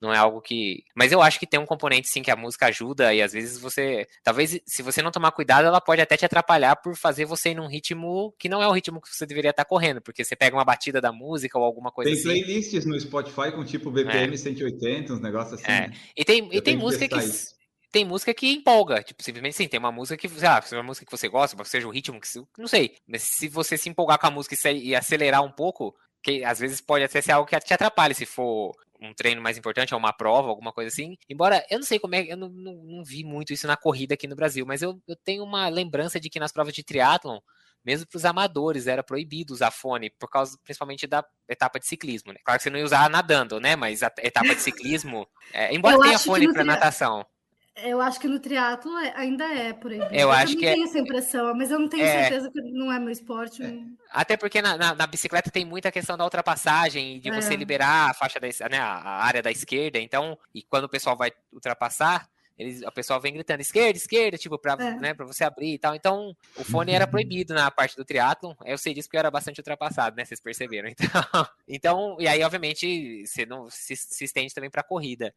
não 0.02 0.12
é 0.12 0.18
algo 0.18 0.42
que. 0.42 0.84
Mas 0.96 1.12
eu 1.12 1.22
acho 1.22 1.40
que 1.40 1.46
tem 1.46 1.60
um 1.60 1.66
componente 1.66 2.10
sim 2.10 2.24
que 2.24 2.32
a 2.32 2.36
música 2.36 2.66
ajuda, 2.66 3.14
e 3.14 3.22
às 3.22 3.34
vezes 3.34 3.60
você. 3.60 4.08
Talvez, 4.24 4.60
se 4.66 4.82
você 4.82 5.04
não 5.04 5.12
tomar 5.12 5.32
cuidado, 5.32 5.68
ela 5.68 5.80
pode 5.80 6.02
até 6.02 6.18
te 6.18 6.26
atrapalhar 6.26 6.76
por 6.78 6.96
fazer 6.98 7.26
você 7.26 7.52
ir 7.52 7.56
num 7.56 7.68
ritmo 7.68 8.34
que 8.40 8.50
não 8.50 8.64
é 8.64 8.68
o 8.68 8.72
ritmo 8.72 9.00
que 9.00 9.10
você 9.10 9.28
deveria 9.28 9.52
estar 9.52 9.66
correndo, 9.66 10.02
porque 10.02 10.26
você 10.26 10.36
pega 10.36 10.58
uma 10.58 10.66
batida 10.66 11.00
da 11.00 11.12
música 11.12 11.56
ou 11.60 11.64
alguma 11.64 11.92
coisa 11.92 12.10
tem 12.10 12.20
assim. 12.20 12.30
Tem 12.30 12.44
playlists 12.44 12.86
no 12.86 13.00
Spotify 13.00 13.52
com 13.52 13.64
tipo 13.64 13.92
BPM 13.92 14.34
é. 14.34 14.38
180, 14.38 15.14
uns 15.14 15.22
negócios 15.22 15.62
assim. 15.62 15.72
É. 15.72 15.92
E 16.18 16.26
tem, 16.26 16.50
e 16.52 16.62
tem 16.62 16.76
música 16.76 17.08
que. 17.08 17.20
Isso 17.20 17.55
tem 17.96 18.04
música 18.04 18.34
que 18.34 18.52
empolga, 18.52 19.02
tipo, 19.02 19.24
simplesmente 19.24 19.56
sim, 19.56 19.70
tem 19.70 19.80
uma 19.80 19.90
música 19.90 20.18
que, 20.18 20.28
sei 20.28 20.50
lá, 20.50 20.62
se 20.62 20.76
é 20.76 20.78
uma 20.78 20.84
música 20.84 21.06
que 21.06 21.18
você 21.18 21.30
gosta, 21.30 21.64
seja 21.64 21.88
o 21.88 21.90
ritmo 21.90 22.20
que, 22.20 22.28
não 22.58 22.68
sei, 22.68 22.98
mas 23.08 23.24
se 23.24 23.48
você 23.48 23.78
se 23.78 23.88
empolgar 23.88 24.20
com 24.20 24.28
a 24.28 24.32
música 24.32 24.70
e 24.70 24.94
acelerar 24.94 25.42
um 25.42 25.50
pouco, 25.50 25.96
que 26.22 26.44
às 26.44 26.60
vezes 26.60 26.82
pode 26.82 27.06
até 27.06 27.22
ser 27.22 27.32
algo 27.32 27.48
que 27.48 27.58
te 27.58 27.74
atrapalhe, 27.74 28.14
se 28.14 28.26
for 28.26 28.76
um 29.00 29.14
treino 29.14 29.42
mais 29.42 29.58
importante, 29.58 29.94
ou 29.94 29.98
uma 29.98 30.12
prova, 30.12 30.50
alguma 30.50 30.74
coisa 30.74 30.90
assim. 30.90 31.16
Embora 31.30 31.66
eu 31.70 31.80
não 31.80 31.86
sei 31.86 31.98
como 31.98 32.16
é, 32.16 32.26
eu 32.30 32.36
não, 32.36 32.50
não, 32.50 32.74
não 32.84 33.02
vi 33.02 33.24
muito 33.24 33.54
isso 33.54 33.66
na 33.66 33.78
corrida 33.78 34.16
aqui 34.16 34.28
no 34.28 34.36
Brasil, 34.36 34.66
mas 34.66 34.82
eu, 34.82 35.02
eu 35.08 35.16
tenho 35.24 35.42
uma 35.46 35.70
lembrança 35.70 36.20
de 36.20 36.30
que 36.30 36.38
nas 36.38 36.52
provas 36.52 36.74
de 36.74 36.84
triatlon, 36.84 37.40
mesmo 37.86 38.06
para 38.08 38.18
os 38.18 38.26
amadores, 38.26 38.88
era 38.88 39.04
proibido 39.04 39.54
usar 39.54 39.72
fone, 39.72 40.10
por 40.20 40.30
causa 40.30 40.58
principalmente 40.66 41.08
da 41.08 41.24
etapa 41.48 41.80
de 41.80 41.88
ciclismo. 41.88 42.34
Né? 42.34 42.40
Claro 42.44 42.60
que 42.60 42.64
você 42.64 42.70
não 42.70 42.80
ia 42.80 42.84
usar 42.84 43.10
nadando, 43.10 43.58
né? 43.58 43.78
Mas 43.78 44.04
a 44.04 44.12
etapa 44.22 44.54
de 44.54 44.62
ciclismo, 44.62 45.26
é, 45.54 45.74
embora 45.74 45.96
eu 45.96 46.02
tenha 46.02 46.20
fone 46.20 46.52
para 46.52 46.66
natação. 46.66 47.26
Eu 47.84 48.00
acho 48.00 48.20
que 48.20 48.28
no 48.28 48.40
triatlo 48.40 48.98
é, 49.00 49.14
ainda 49.18 49.44
é 49.46 49.74
por 49.74 49.92
aí. 49.92 50.00
Eu, 50.00 50.08
eu 50.12 50.32
acho 50.32 50.56
que 50.56 50.62
tenho 50.62 50.86
é... 50.86 50.88
essa 50.88 51.00
impressão, 51.00 51.54
mas 51.54 51.70
eu 51.72 51.80
não 51.80 51.90
tenho 51.90 52.06
é... 52.06 52.24
certeza 52.24 52.50
que 52.50 52.62
não 52.62 52.92
é 52.92 53.00
meu 53.00 53.10
esporte. 53.10 53.62
É. 53.64 53.80
Até 54.12 54.38
porque 54.38 54.62
na, 54.62 54.78
na, 54.78 54.96
na, 54.96 55.08
bicicleta 55.08 55.52
tem 55.52 55.66
muita 55.66 55.92
questão 55.92 56.18
da 56.18 56.24
ultrapassagem, 56.24 57.20
de 57.20 57.30
você 57.32 57.54
é. 57.54 57.58
liberar 57.58 58.12
a 58.12 58.14
faixa 58.14 58.40
da 58.40 58.48
né, 58.70 58.78
a 58.78 59.24
área 59.26 59.42
da 59.42 59.52
esquerda. 59.52 60.00
Então, 60.00 60.38
e 60.54 60.64
quando 60.64 60.86
o 60.86 60.90
pessoal 60.90 61.18
vai 61.18 61.32
ultrapassar, 61.52 62.30
eles, 62.58 62.82
o 62.82 62.92
pessoal 62.92 63.20
vem 63.20 63.34
gritando 63.34 63.60
esquerda, 63.60 63.98
esquerda, 63.98 64.38
tipo, 64.38 64.58
para 64.58 64.82
é. 64.82 64.96
né, 64.96 65.14
pra 65.14 65.26
você 65.26 65.44
abrir 65.44 65.74
e 65.74 65.78
tal. 65.78 65.94
Então, 65.94 66.34
o 66.56 66.64
fone 66.64 66.94
era 66.94 67.06
proibido 67.06 67.54
na 67.54 67.70
parte 67.70 67.98
do 67.98 68.06
triatlon. 68.06 68.54
Eu 68.64 68.78
sei 68.78 68.94
disso 68.94 69.10
porque 69.10 69.18
eu 69.18 69.20
era 69.20 69.32
bastante 69.32 69.60
ultrapassado, 69.60 70.16
né? 70.16 70.24
Vocês 70.24 70.40
perceberam. 70.40 70.90
Então, 70.98 71.48
então 71.68 72.18
e 72.20 72.28
aí, 72.28 72.42
obviamente, 72.44 73.26
você 73.26 73.46
não 73.46 73.70
se, 73.70 73.96
se 73.96 74.24
estende 74.24 74.54
também 74.54 74.70
para 74.70 74.84
corrida. 74.84 75.34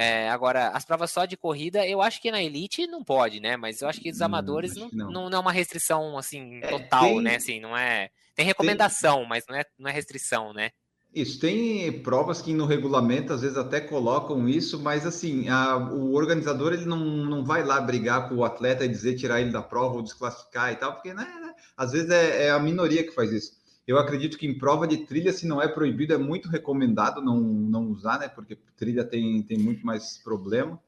É, 0.00 0.30
agora, 0.30 0.68
as 0.68 0.84
provas 0.84 1.10
só 1.10 1.24
de 1.24 1.36
corrida, 1.36 1.84
eu 1.84 2.00
acho 2.00 2.22
que 2.22 2.30
na 2.30 2.40
elite 2.40 2.86
não 2.86 3.02
pode, 3.02 3.40
né? 3.40 3.56
Mas 3.56 3.82
eu 3.82 3.88
acho 3.88 4.00
que 4.00 4.08
os 4.08 4.22
amadores 4.22 4.76
hum, 4.76 4.88
não, 4.92 5.10
não. 5.10 5.28
não, 5.28 5.38
é 5.38 5.40
uma 5.40 5.50
restrição 5.50 6.16
assim 6.16 6.60
é, 6.62 6.68
total, 6.68 7.02
tem, 7.02 7.20
né? 7.20 7.34
Assim, 7.34 7.58
não 7.58 7.76
é. 7.76 8.08
Tem 8.32 8.46
recomendação, 8.46 9.18
tem, 9.18 9.28
mas 9.28 9.44
não 9.48 9.56
é, 9.56 9.64
não 9.76 9.90
é 9.90 9.92
restrição, 9.92 10.52
né? 10.52 10.70
Isso, 11.12 11.40
tem 11.40 12.00
provas 12.00 12.40
que 12.40 12.54
no 12.54 12.64
regulamento 12.64 13.32
às 13.32 13.40
vezes 13.40 13.56
até 13.56 13.80
colocam 13.80 14.48
isso, 14.48 14.78
mas 14.78 15.04
assim, 15.04 15.48
a, 15.48 15.76
o 15.76 16.14
organizador 16.14 16.74
ele 16.74 16.84
não, 16.84 17.00
não 17.00 17.44
vai 17.44 17.64
lá 17.64 17.80
brigar 17.80 18.28
com 18.28 18.36
o 18.36 18.44
atleta 18.44 18.84
e 18.84 18.88
dizer 18.88 19.16
tirar 19.16 19.40
ele 19.40 19.50
da 19.50 19.62
prova 19.62 19.96
ou 19.96 20.02
desclassificar 20.02 20.72
e 20.72 20.76
tal, 20.76 20.92
porque 20.92 21.12
né, 21.12 21.24
né 21.24 21.54
às 21.76 21.90
vezes 21.90 22.10
é, 22.10 22.44
é 22.44 22.50
a 22.50 22.58
minoria 22.60 23.02
que 23.02 23.10
faz 23.10 23.32
isso. 23.32 23.57
Eu 23.88 23.96
acredito 23.96 24.36
que 24.36 24.46
em 24.46 24.58
prova 24.58 24.86
de 24.86 24.98
trilha, 24.98 25.32
se 25.32 25.46
não 25.46 25.62
é 25.62 25.66
proibido, 25.66 26.12
é 26.12 26.18
muito 26.18 26.46
recomendado 26.46 27.22
não, 27.22 27.40
não 27.40 27.86
usar, 27.86 28.18
né? 28.18 28.28
Porque 28.28 28.54
trilha 28.76 29.02
tem, 29.02 29.42
tem 29.42 29.56
muito 29.56 29.86
mais 29.86 30.18
problema. 30.18 30.78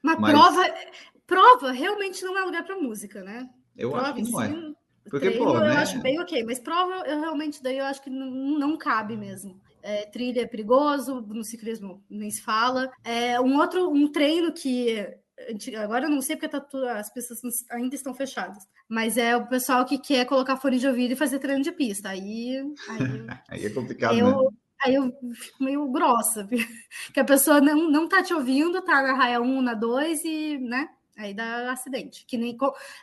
Mas, 0.00 0.20
mas... 0.20 0.30
prova, 0.32 0.74
prova 1.26 1.72
realmente 1.72 2.22
não 2.22 2.38
é 2.38 2.44
lugar 2.44 2.64
para 2.64 2.76
música, 2.76 3.24
né? 3.24 3.50
Eu 3.76 3.90
prova, 3.90 4.06
acho 4.06 4.14
que 4.14 4.30
não 4.30 4.40
sim, 4.40 4.70
é. 4.70 5.10
Porque, 5.10 5.30
treino, 5.30 5.44
pô, 5.44 5.58
né? 5.58 5.66
eu 5.66 5.78
acho 5.78 6.00
bem 6.00 6.20
ok, 6.20 6.44
mas 6.44 6.60
prova, 6.60 7.04
eu 7.08 7.18
realmente 7.18 7.60
daí 7.60 7.78
eu 7.78 7.86
acho 7.86 8.00
que 8.00 8.08
não, 8.08 8.30
não 8.30 8.78
cabe 8.78 9.16
mesmo. 9.16 9.60
É, 9.82 10.06
trilha 10.06 10.42
é 10.42 10.46
perigoso, 10.46 11.20
no 11.22 11.42
ciclismo 11.42 12.04
nem 12.08 12.30
se 12.30 12.40
fala. 12.40 12.88
É, 13.02 13.40
um 13.40 13.58
outro 13.58 13.90
um 13.90 14.06
treino 14.06 14.52
que 14.52 15.12
agora 15.82 16.06
eu 16.06 16.10
não 16.10 16.20
sei 16.20 16.36
porque 16.36 16.48
tá 16.48 16.60
tudo, 16.60 16.88
as 16.88 17.12
pessoas 17.12 17.40
ainda 17.70 17.94
estão 17.94 18.14
fechadas, 18.14 18.66
mas 18.88 19.16
é 19.16 19.36
o 19.36 19.46
pessoal 19.46 19.84
que 19.84 19.98
quer 19.98 20.24
colocar 20.24 20.56
fone 20.56 20.78
de 20.78 20.86
ouvido 20.86 21.12
e 21.12 21.16
fazer 21.16 21.38
treino 21.38 21.62
de 21.62 21.72
pista. 21.72 22.10
Aí, 22.10 22.62
aí, 22.88 22.98
aí 23.48 23.66
é 23.66 23.70
complicado, 23.70 24.18
eu, 24.18 24.26
né? 24.26 24.48
Aí 24.84 24.94
eu 24.94 25.10
fico 25.34 25.64
meio 25.64 25.90
grossa, 25.90 26.46
que 27.12 27.20
a 27.20 27.24
pessoa 27.24 27.60
não, 27.60 27.90
não 27.90 28.08
tá 28.08 28.22
te 28.22 28.34
ouvindo, 28.34 28.82
tá 28.82 29.02
na 29.02 29.14
raia 29.14 29.40
1, 29.40 29.62
na 29.62 29.74
2 29.74 30.24
e, 30.24 30.58
né? 30.58 30.88
Aí 31.16 31.32
dá 31.32 31.70
acidente. 31.70 32.24
Que 32.26 32.36
nem 32.36 32.56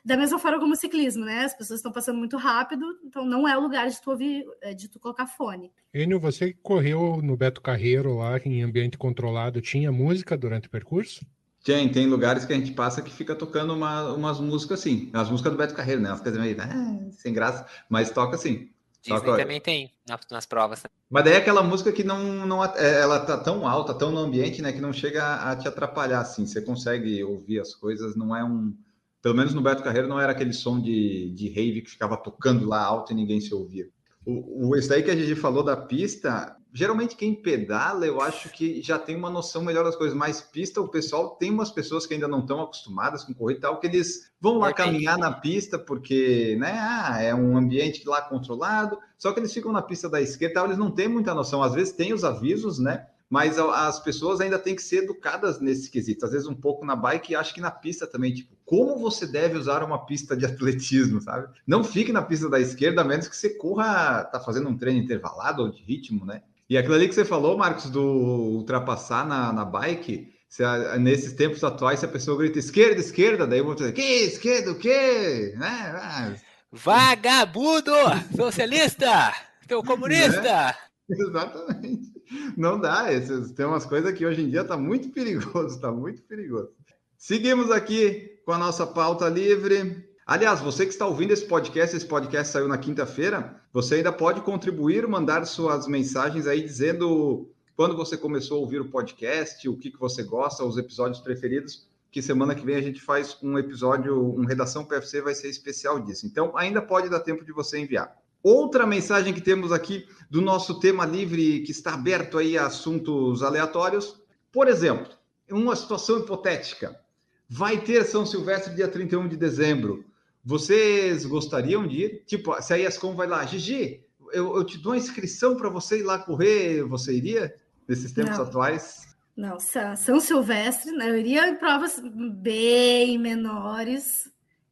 da 0.03 0.17
mesma 0.17 0.37
forma 0.37 0.59
como 0.59 0.73
o 0.73 0.75
ciclismo, 0.75 1.23
né? 1.23 1.45
As 1.45 1.55
pessoas 1.55 1.79
estão 1.79 1.91
passando 1.91 2.19
muito 2.19 2.37
rápido, 2.37 2.85
então 3.05 3.25
não 3.25 3.47
é 3.47 3.57
o 3.57 3.61
lugar 3.61 3.89
de 3.89 4.01
tu 4.01 4.11
ouvir, 4.11 4.45
é, 4.61 4.73
de 4.73 4.89
tu 4.89 4.99
colocar 4.99 5.25
fone. 5.25 5.71
Enio, 5.93 6.19
você 6.19 6.53
correu 6.61 7.21
no 7.21 7.37
Beto 7.37 7.61
Carreiro 7.61 8.17
lá 8.17 8.37
em 8.39 8.61
ambiente 8.61 8.97
controlado, 8.97 9.61
tinha 9.61 9.91
música 9.91 10.37
durante 10.37 10.67
o 10.67 10.71
percurso? 10.71 11.25
Tem, 11.63 11.89
tem 11.89 12.07
lugares 12.07 12.43
que 12.43 12.53
a 12.53 12.55
gente 12.55 12.71
passa 12.71 13.01
que 13.01 13.11
fica 13.11 13.35
tocando 13.35 13.73
uma, 13.73 14.13
umas 14.13 14.39
músicas 14.39 14.79
assim. 14.79 15.09
As 15.13 15.29
músicas 15.29 15.51
do 15.51 15.57
Beto 15.57 15.75
Carreiro, 15.75 16.01
né? 16.01 16.09
Elas 16.09 16.21
ficam 16.21 16.41
meio 16.41 16.57
ah, 16.59 17.11
sem 17.11 17.33
graça, 17.33 17.65
mas 17.87 18.09
toca 18.09 18.35
assim. 18.35 18.69
Disney 19.01 19.19
toca... 19.19 19.37
também 19.37 19.59
tem 19.59 19.91
nas, 20.29 20.45
provas. 20.45 20.83
Mas 21.09 21.23
daí 21.23 21.33
é 21.33 21.37
aquela 21.37 21.63
música 21.63 21.91
que 21.91 22.03
não, 22.03 22.45
não 22.45 22.63
é, 22.63 23.01
ela 23.01 23.19
tá 23.19 23.37
tão 23.37 23.67
alta, 23.67 23.93
tão 23.93 24.11
no 24.11 24.19
ambiente, 24.19 24.61
né, 24.61 24.71
que 24.71 24.79
não 24.79 24.93
chega 24.93 25.35
a, 25.35 25.55
te 25.55 25.67
atrapalhar 25.67 26.21
assim. 26.21 26.45
Você 26.45 26.61
consegue 26.61 27.23
ouvir 27.23 27.59
as 27.59 27.73
coisas, 27.73 28.15
não 28.15 28.35
é 28.35 28.43
um. 28.43 28.75
Pelo 29.21 29.35
menos 29.35 29.53
no 29.53 29.61
Beto 29.61 29.83
Carreiro 29.83 30.07
não 30.07 30.19
era 30.19 30.31
aquele 30.31 30.53
som 30.53 30.79
de, 30.79 31.31
de 31.31 31.47
rave 31.49 31.81
que 31.81 31.91
ficava 31.91 32.17
tocando 32.17 32.67
lá 32.67 32.83
alto 32.83 33.11
e 33.11 33.15
ninguém 33.15 33.39
se 33.39 33.53
ouvia. 33.53 33.87
O, 34.25 34.69
o, 34.69 34.75
esse 34.75 34.89
daí 34.89 35.03
que 35.03 35.11
a 35.11 35.15
gente 35.15 35.35
falou 35.35 35.63
da 35.63 35.77
pista, 35.77 36.55
geralmente 36.73 37.15
quem 37.15 37.35
pedala, 37.35 38.05
eu 38.05 38.21
acho 38.21 38.49
que 38.49 38.81
já 38.81 38.97
tem 38.97 39.15
uma 39.15 39.29
noção 39.29 39.63
melhor 39.63 39.83
das 39.83 39.95
coisas. 39.95 40.15
Mas 40.15 40.41
pista, 40.41 40.81
o 40.81 40.87
pessoal 40.87 41.31
tem 41.31 41.51
umas 41.51 41.71
pessoas 41.71 42.05
que 42.05 42.13
ainda 42.13 42.27
não 42.27 42.39
estão 42.39 42.61
acostumadas 42.61 43.23
com 43.23 43.33
correr 43.33 43.55
e 43.55 43.59
tal, 43.59 43.79
que 43.79 43.87
eles 43.87 44.31
vão 44.39 44.57
lá 44.57 44.73
caminhar 44.73 45.17
na 45.17 45.31
pista 45.31 45.77
porque, 45.77 46.55
né, 46.59 46.77
ah, 46.79 47.21
é 47.21 47.33
um 47.35 47.57
ambiente 47.57 48.07
lá 48.07 48.21
controlado. 48.21 48.97
Só 49.17 49.31
que 49.31 49.39
eles 49.39 49.53
ficam 49.53 49.71
na 49.71 49.81
pista 49.81 50.09
da 50.09 50.21
esquerda, 50.21 50.55
tal, 50.55 50.65
eles 50.65 50.77
não 50.77 50.91
têm 50.91 51.07
muita 51.07 51.33
noção. 51.33 51.61
Às 51.61 51.73
vezes 51.73 51.93
tem 51.93 52.13
os 52.13 52.23
avisos, 52.23 52.79
né? 52.79 53.07
Mas 53.29 53.57
as 53.57 53.97
pessoas 53.97 54.41
ainda 54.41 54.59
têm 54.59 54.75
que 54.75 54.83
ser 54.83 55.03
educadas 55.03 55.61
nesse 55.61 55.89
quesito. 55.89 56.25
Às 56.25 56.33
vezes 56.33 56.47
um 56.47 56.53
pouco 56.53 56.85
na 56.85 56.97
bike 56.97 57.31
e 57.31 57.35
acho 57.35 57.53
que 57.53 57.61
na 57.61 57.71
pista 57.71 58.05
também, 58.05 58.33
tipo, 58.33 58.53
como 58.65 58.99
você 58.99 59.25
deve 59.25 59.57
usar 59.57 59.83
uma 59.83 60.05
pista 60.05 60.35
de 60.35 60.45
atletismo, 60.45 61.21
sabe? 61.21 61.47
Não 61.65 61.81
fique 61.81 62.11
na 62.11 62.21
pista 62.21 62.49
da 62.49 62.59
esquerda, 62.59 63.01
a 63.01 63.05
menos 63.05 63.29
que 63.29 63.37
você 63.37 63.51
corra, 63.51 64.25
tá 64.25 64.37
fazendo 64.37 64.67
um 64.67 64.77
treino 64.77 64.99
intervalado 64.99 65.61
ou 65.61 65.71
de 65.71 65.81
ritmo, 65.81 66.25
né? 66.25 66.43
E 66.71 66.77
aquilo 66.77 66.95
ali 66.95 67.09
que 67.09 67.13
você 67.13 67.25
falou, 67.25 67.57
Marcos, 67.57 67.89
do 67.89 68.01
ultrapassar 68.01 69.27
na, 69.27 69.51
na 69.51 69.65
bike, 69.65 70.33
se 70.47 70.63
a, 70.63 70.97
nesses 70.97 71.33
tempos 71.33 71.61
atuais, 71.65 71.99
se 71.99 72.05
a 72.05 72.07
pessoa 72.07 72.37
grita 72.37 72.59
esquerda, 72.59 73.01
esquerda, 73.01 73.45
daí 73.45 73.61
vou 73.61 73.75
dizer, 73.75 73.91
que 73.91 74.01
esquerda, 74.01 74.71
o 74.71 74.75
quê? 74.75 75.53
Né? 75.57 75.67
Ah, 75.67 76.33
Vagabundo! 76.71 77.91
Socialista! 78.33 79.33
Teu 79.67 79.83
comunista! 79.83 80.41
Né? 80.67 80.73
Exatamente. 81.19 82.09
Não 82.55 82.79
dá. 82.79 83.11
Esses, 83.11 83.51
tem 83.51 83.65
umas 83.65 83.85
coisas 83.85 84.17
que 84.17 84.25
hoje 84.25 84.41
em 84.41 84.49
dia 84.49 84.63
tá 84.63 84.77
muito 84.77 85.09
perigoso, 85.09 85.77
tá 85.77 85.91
muito 85.91 86.21
perigoso. 86.21 86.69
Seguimos 87.17 87.69
aqui 87.69 88.39
com 88.45 88.53
a 88.53 88.57
nossa 88.57 88.87
pauta 88.87 89.27
livre. 89.27 90.09
Aliás, 90.25 90.59
você 90.59 90.85
que 90.85 90.91
está 90.91 91.05
ouvindo 91.05 91.31
esse 91.31 91.45
podcast, 91.45 91.95
esse 91.95 92.05
podcast 92.05 92.53
saiu 92.53 92.67
na 92.67 92.77
quinta-feira, 92.77 93.59
você 93.73 93.95
ainda 93.95 94.11
pode 94.11 94.41
contribuir, 94.41 95.07
mandar 95.07 95.45
suas 95.45 95.87
mensagens 95.87 96.47
aí 96.47 96.61
dizendo 96.61 97.49
quando 97.75 97.95
você 97.95 98.15
começou 98.15 98.57
a 98.57 98.59
ouvir 98.61 98.79
o 98.79 98.89
podcast, 98.89 99.67
o 99.67 99.75
que, 99.75 99.89
que 99.89 99.99
você 99.99 100.23
gosta, 100.23 100.63
os 100.63 100.77
episódios 100.77 101.19
preferidos. 101.19 101.87
que 102.11 102.21
semana 102.21 102.53
que 102.53 102.65
vem 102.65 102.75
a 102.75 102.81
gente 102.81 103.01
faz 103.01 103.37
um 103.41 103.57
episódio, 103.57 104.35
um 104.35 104.45
Redação 104.45 104.83
PFC 104.83 105.21
vai 105.21 105.33
ser 105.33 105.49
especial 105.49 105.99
disso. 105.99 106.27
Então, 106.27 106.51
ainda 106.55 106.81
pode 106.81 107.09
dar 107.09 107.21
tempo 107.21 107.43
de 107.43 107.53
você 107.53 107.79
enviar. 107.79 108.15
Outra 108.43 108.85
mensagem 108.85 109.33
que 109.33 109.39
temos 109.39 109.71
aqui 109.71 110.05
do 110.29 110.41
nosso 110.41 110.79
tema 110.79 111.05
livre, 111.05 111.61
que 111.61 111.71
está 111.71 111.93
aberto 111.93 112.37
aí 112.37 112.57
a 112.57 112.65
assuntos 112.65 113.41
aleatórios. 113.41 114.21
Por 114.51 114.67
exemplo, 114.67 115.07
uma 115.49 115.75
situação 115.75 116.19
hipotética. 116.19 116.99
Vai 117.47 117.79
ter 117.79 118.03
São 118.03 118.25
Silvestre 118.25 118.75
dia 118.75 118.87
31 118.87 119.27
de 119.27 119.37
dezembro. 119.37 120.05
Vocês 120.43 121.25
gostariam 121.25 121.87
de 121.87 122.03
ir? 122.03 122.23
Tipo, 122.25 122.59
se 122.61 122.73
a 122.73 122.79
ESCOM 122.79 123.15
vai 123.15 123.27
lá, 123.27 123.45
Gigi, 123.45 124.03
eu, 124.33 124.55
eu 124.55 124.63
te 124.65 124.77
dou 124.77 124.93
a 124.93 124.97
inscrição 124.97 125.55
para 125.55 125.69
você 125.69 125.99
ir 125.99 126.03
lá 126.03 126.17
correr, 126.19 126.83
você 126.83 127.13
iria? 127.13 127.55
Nesses 127.87 128.11
tempos 128.11 128.37
Não. 128.37 128.45
atuais? 128.45 129.11
Não, 129.35 129.57
São 129.95 130.19
Silvestre, 130.19 130.91
né? 130.91 131.09
Eu 131.09 131.17
iria 131.17 131.47
em 131.47 131.55
provas 131.55 132.01
bem 132.33 133.17
menores, 133.17 134.29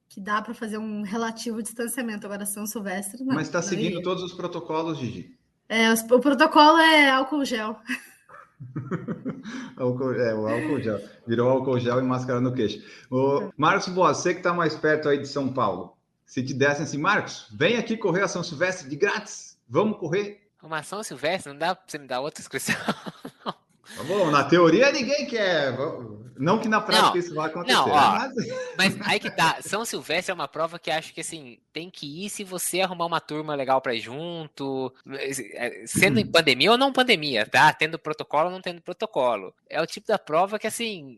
que 0.08 0.20
dá 0.20 0.42
para 0.42 0.54
fazer 0.54 0.78
um 0.78 1.02
relativo 1.02 1.62
distanciamento. 1.62 2.26
Agora, 2.26 2.46
São 2.46 2.66
Silvestre, 2.66 3.24
não. 3.24 3.36
Mas 3.36 3.48
está 3.48 3.62
seguindo 3.62 3.94
iria. 3.94 4.04
todos 4.04 4.24
os 4.24 4.34
protocolos, 4.34 4.98
Gigi. 4.98 5.38
É, 5.68 5.92
o 5.94 6.20
protocolo 6.20 6.80
é 6.80 7.10
álcool 7.10 7.46
gel. 7.46 7.80
Álcool- 9.78 10.14
é, 10.14 10.34
o 10.34 10.48
álcool 10.48 10.82
gel. 10.82 11.00
Virou 11.28 11.50
álcool 11.50 11.80
gel 11.80 12.00
e 12.00 12.04
máscara 12.04 12.42
no 12.42 12.54
queixo. 12.54 12.82
O 13.10 13.52
Marcos 13.58 13.88
você 13.88 14.34
que 14.34 14.40
está 14.40 14.54
mais 14.54 14.76
perto 14.76 15.08
aí 15.10 15.18
de 15.18 15.28
São 15.28 15.52
Paulo, 15.54 15.98
se 16.26 16.44
te 16.44 16.54
dessem 16.54 16.84
assim, 16.84 16.98
Marcos, 16.98 17.48
vem 17.52 17.78
aqui 17.78 17.96
correr 17.98 18.22
a 18.24 18.28
São 18.28 18.44
Silvestre 18.44 18.90
de 18.90 18.96
grátis, 18.96 19.58
vamos 19.68 19.98
correr. 19.98 20.48
Uma 20.62 20.84
São 20.84 21.02
Silvestre, 21.04 21.52
não 21.54 21.58
dá 21.60 21.74
pra 21.74 21.86
você 21.88 21.98
me 21.98 22.08
dar 22.08 22.20
outra 22.22 22.42
inscrição? 22.42 22.76
Tá 23.96 24.04
bom, 24.04 24.30
na 24.32 24.44
teoria 24.44 24.92
ninguém 24.92 25.26
quer. 25.26 25.76
Não 26.38 26.58
que 26.58 26.70
na 26.70 26.80
prática 26.80 27.10
Não, 27.10 27.18
isso 27.18 27.36
vai 27.36 27.48
acontecer. 27.48 27.74
não, 27.76 27.90
ó. 27.90 28.12
Mas- 28.78 28.96
Mas 28.96 29.08
aí 29.08 29.20
que 29.20 29.30
tá, 29.30 29.58
São 29.62 29.84
Silvestre 29.84 30.32
é 30.32 30.34
uma 30.34 30.48
prova 30.48 30.80
que 30.80 30.90
acho 30.90 31.14
que 31.14 31.20
assim, 31.20 31.60
tem 31.74 31.90
que 31.90 32.26
ir 32.26 32.30
se 32.30 32.46
você 32.46 32.80
arrumar 32.80 33.08
uma 33.08 33.20
turma 33.20 33.56
legal 33.56 33.82
pra 33.82 33.94
ir 33.94 34.00
junto, 34.00 34.94
eh, 35.12 35.84
sendo 35.86 36.18
em 36.18 36.26
pandemia 36.26 36.72
ou 36.72 36.78
não 36.78 36.94
pandemia, 36.94 37.46
tá? 37.46 37.74
Tendo 37.74 38.00
protocolo 38.00 38.46
ou 38.46 38.52
não 38.52 38.62
tendo 38.62 38.82
protocolo. 38.82 39.54
É 39.70 39.82
o 39.82 39.86
tipo 39.86 40.08
da 40.08 40.18
prova 40.18 40.58
que 40.58 40.68
assim, 40.68 41.18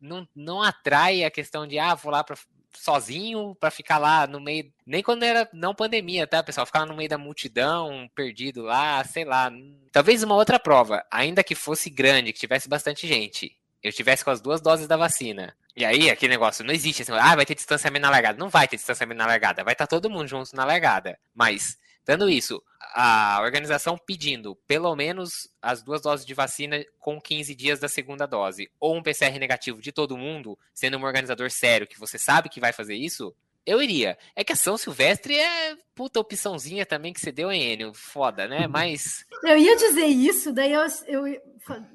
não, 0.00 0.26
não 0.34 0.62
atrai 0.62 1.22
a 1.22 1.30
questão 1.30 1.66
de, 1.66 1.78
ah, 1.78 1.94
vou 1.94 2.10
lá 2.10 2.24
pra, 2.24 2.34
sozinho 2.74 3.56
pra 3.58 3.70
ficar 3.70 3.98
lá 3.98 4.26
no 4.26 4.40
meio, 4.40 4.72
nem 4.86 5.02
quando 5.02 5.22
era 5.22 5.48
não 5.52 5.74
pandemia, 5.74 6.26
tá, 6.26 6.42
pessoal? 6.42 6.66
Ficar 6.66 6.86
no 6.86 6.94
meio 6.94 7.08
da 7.08 7.18
multidão, 7.18 8.10
perdido 8.14 8.62
lá, 8.62 9.02
sei 9.04 9.24
lá. 9.24 9.50
Talvez 9.90 10.22
uma 10.22 10.34
outra 10.34 10.58
prova, 10.58 11.04
ainda 11.10 11.44
que 11.44 11.54
fosse 11.54 11.90
grande, 11.90 12.32
que 12.32 12.40
tivesse 12.40 12.68
bastante 12.68 13.06
gente, 13.06 13.56
eu 13.82 13.92
tivesse 13.92 14.24
com 14.24 14.30
as 14.30 14.40
duas 14.40 14.60
doses 14.60 14.86
da 14.86 14.96
vacina. 14.96 15.54
E 15.74 15.84
aí, 15.84 16.10
aquele 16.10 16.32
negócio, 16.32 16.64
não 16.64 16.72
existe 16.72 17.02
assim, 17.02 17.12
ah, 17.12 17.34
vai 17.34 17.46
ter 17.46 17.54
distanciamento 17.54 18.02
na 18.02 18.10
largada. 18.10 18.38
Não 18.38 18.50
vai 18.50 18.68
ter 18.68 18.76
distanciamento 18.76 19.18
na 19.18 19.26
largada, 19.26 19.64
vai 19.64 19.72
estar 19.72 19.86
todo 19.86 20.10
mundo 20.10 20.28
junto 20.28 20.54
na 20.54 20.64
largada. 20.64 21.18
Mas, 21.34 21.78
dando 22.04 22.28
isso, 22.28 22.62
a 22.94 23.40
organização 23.42 23.96
pedindo 23.96 24.56
pelo 24.66 24.94
menos 24.94 25.48
as 25.60 25.82
duas 25.82 26.02
doses 26.02 26.26
de 26.26 26.34
vacina 26.34 26.84
com 26.98 27.20
15 27.20 27.54
dias 27.54 27.80
da 27.80 27.88
segunda 27.88 28.26
dose, 28.26 28.70
ou 28.78 28.96
um 28.96 29.02
PCR 29.02 29.38
negativo 29.38 29.80
de 29.80 29.92
todo 29.92 30.16
mundo, 30.16 30.58
sendo 30.74 30.98
um 30.98 31.04
organizador 31.04 31.50
sério 31.50 31.86
que 31.86 31.98
você 31.98 32.18
sabe 32.18 32.48
que 32.48 32.60
vai 32.60 32.72
fazer 32.72 32.94
isso, 32.94 33.34
eu 33.66 33.82
iria. 33.82 34.18
É 34.34 34.42
que 34.44 34.52
a 34.52 34.56
São 34.56 34.76
Silvestre 34.76 35.34
é 35.36 35.76
puta 35.94 36.18
opçãozinha 36.20 36.84
também 36.86 37.12
que 37.12 37.20
você 37.20 37.30
deu, 37.30 37.50
hein, 37.52 37.72
Enio? 37.72 37.92
Foda, 37.94 38.46
né? 38.48 38.66
Mas. 38.66 39.24
Eu 39.44 39.56
ia 39.58 39.76
dizer 39.76 40.06
isso, 40.06 40.52
daí 40.52 40.72
eu, 40.72 40.82
eu 41.06 41.24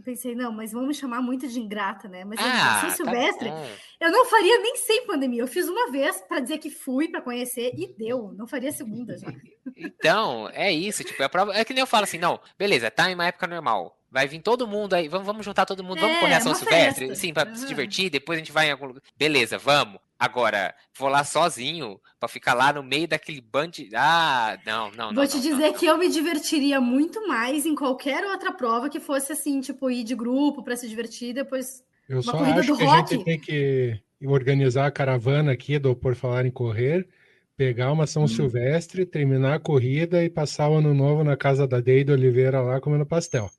pensei, 0.04 0.36
não, 0.36 0.52
mas 0.52 0.72
vão 0.72 0.86
me 0.86 0.94
chamar 0.94 1.22
muito 1.22 1.48
de 1.48 1.60
ingrata, 1.60 2.08
né? 2.08 2.24
Mas 2.24 2.40
Ah, 2.42 2.80
São 2.82 2.90
tá 2.90 2.96
Silvestre, 2.96 3.50
bom. 3.50 3.68
eu 4.02 4.12
não 4.12 4.26
faria 4.26 4.60
nem 4.60 4.76
sem 4.78 5.06
pandemia. 5.06 5.42
Eu 5.42 5.48
fiz 5.48 5.68
uma 5.68 5.92
vez 5.92 6.22
para 6.22 6.40
dizer 6.40 6.58
que 6.60 6.70
fui 6.70 7.08
para 7.10 7.22
conhecer 7.22 7.74
e 7.76 7.94
deu. 7.98 8.34
Não 8.38 8.48
faria 8.48 8.72
segunda 8.72 9.18
já. 9.18 9.28
Então, 9.80 10.50
é 10.54 10.72
isso, 10.72 11.04
tipo, 11.04 11.22
a 11.22 11.30
prova. 11.30 11.54
É 11.56 11.64
que 11.64 11.74
nem 11.74 11.82
eu 11.82 11.88
falo 11.88 12.06
assim, 12.06 12.18
não, 12.18 12.40
beleza, 12.58 12.90
tá 12.90 13.12
em 13.12 13.14
uma 13.14 13.28
época 13.28 13.46
normal. 13.46 13.96
Vai 14.10 14.26
vir 14.28 14.40
todo 14.42 14.66
mundo 14.68 14.94
aí, 14.94 15.08
vamos, 15.08 15.28
vamos 15.28 15.46
juntar 15.46 15.66
todo 15.66 15.84
mundo, 15.84 16.00
vamos 16.00 16.18
É, 16.18 16.20
correr 16.20 16.34
a 16.36 16.40
São 16.42 16.56
Silvestre, 16.56 17.08
festa. 17.10 17.16
sim, 17.22 17.34
pra 17.34 17.46
se 17.54 17.60
Aham. 17.62 17.68
divertir, 17.68 18.10
depois 18.10 18.38
a 18.38 18.40
gente 18.40 18.52
vai 18.52 18.68
em 18.70 18.72
algum 18.72 18.86
lugar. 18.88 19.02
Beleza, 19.16 19.58
vamos. 19.58 20.00
Agora, 20.20 20.74
vou 20.98 21.10
lá 21.10 21.24
sozinho 21.24 22.00
pra 22.20 22.28
ficar 22.28 22.54
lá 22.54 22.74
no 22.74 22.84
meio 22.84 23.08
daquele 23.08 23.42
band. 23.42 23.72
Ah, 23.96 24.58
não, 24.66 24.92
não, 24.92 25.12
não. 25.14 25.14
Vou 25.14 25.28
te 25.28 25.38
não, 25.38 25.42
dizer 25.42 25.72
não, 25.72 25.74
que 25.74 25.86
eu 25.86 25.98
me 25.98 26.10
divertiria 26.10 26.80
muito 26.82 27.28
mais 27.28 27.66
em 27.66 27.76
qualquer 27.76 28.24
outra 28.26 28.52
prova 28.52 28.90
que 28.90 29.00
fosse 29.00 29.32
assim, 29.34 29.62
tipo, 29.62 29.90
ir 29.92 30.04
de 30.04 30.16
grupo 30.16 30.64
para 30.64 30.76
se 30.76 30.88
divertir, 30.90 31.34
depois. 31.34 31.84
Eu 32.08 32.22
só 32.24 32.38
corrida 32.38 32.62
acho 32.62 32.72
do 32.72 32.76
que 32.76 32.84
a 32.84 32.88
rock. 32.88 33.16
gente 33.16 33.24
tem 33.24 33.40
que 33.40 34.02
organizar 34.26 34.88
a 34.88 34.92
caravana 34.92 35.52
aqui 35.52 35.78
do 35.80 35.96
Por 35.96 36.16
Falar 36.16 36.46
em 36.46 36.52
Correr, 36.52 37.08
pegar 37.56 37.92
uma 37.92 38.08
São 38.08 38.28
Hum. 38.28 38.28
Silvestre, 38.28 39.06
terminar 39.06 39.56
a 39.56 39.60
corrida 39.60 40.24
e 40.24 40.30
passar 40.30 40.70
o 40.70 40.78
ano 40.78 40.94
novo 40.94 41.24
na 41.24 41.38
casa 41.38 41.68
da 41.68 41.80
Deide 41.82 42.12
Oliveira 42.12 42.62
lá 42.62 42.80
comendo 42.82 43.06
pastel. 43.06 43.50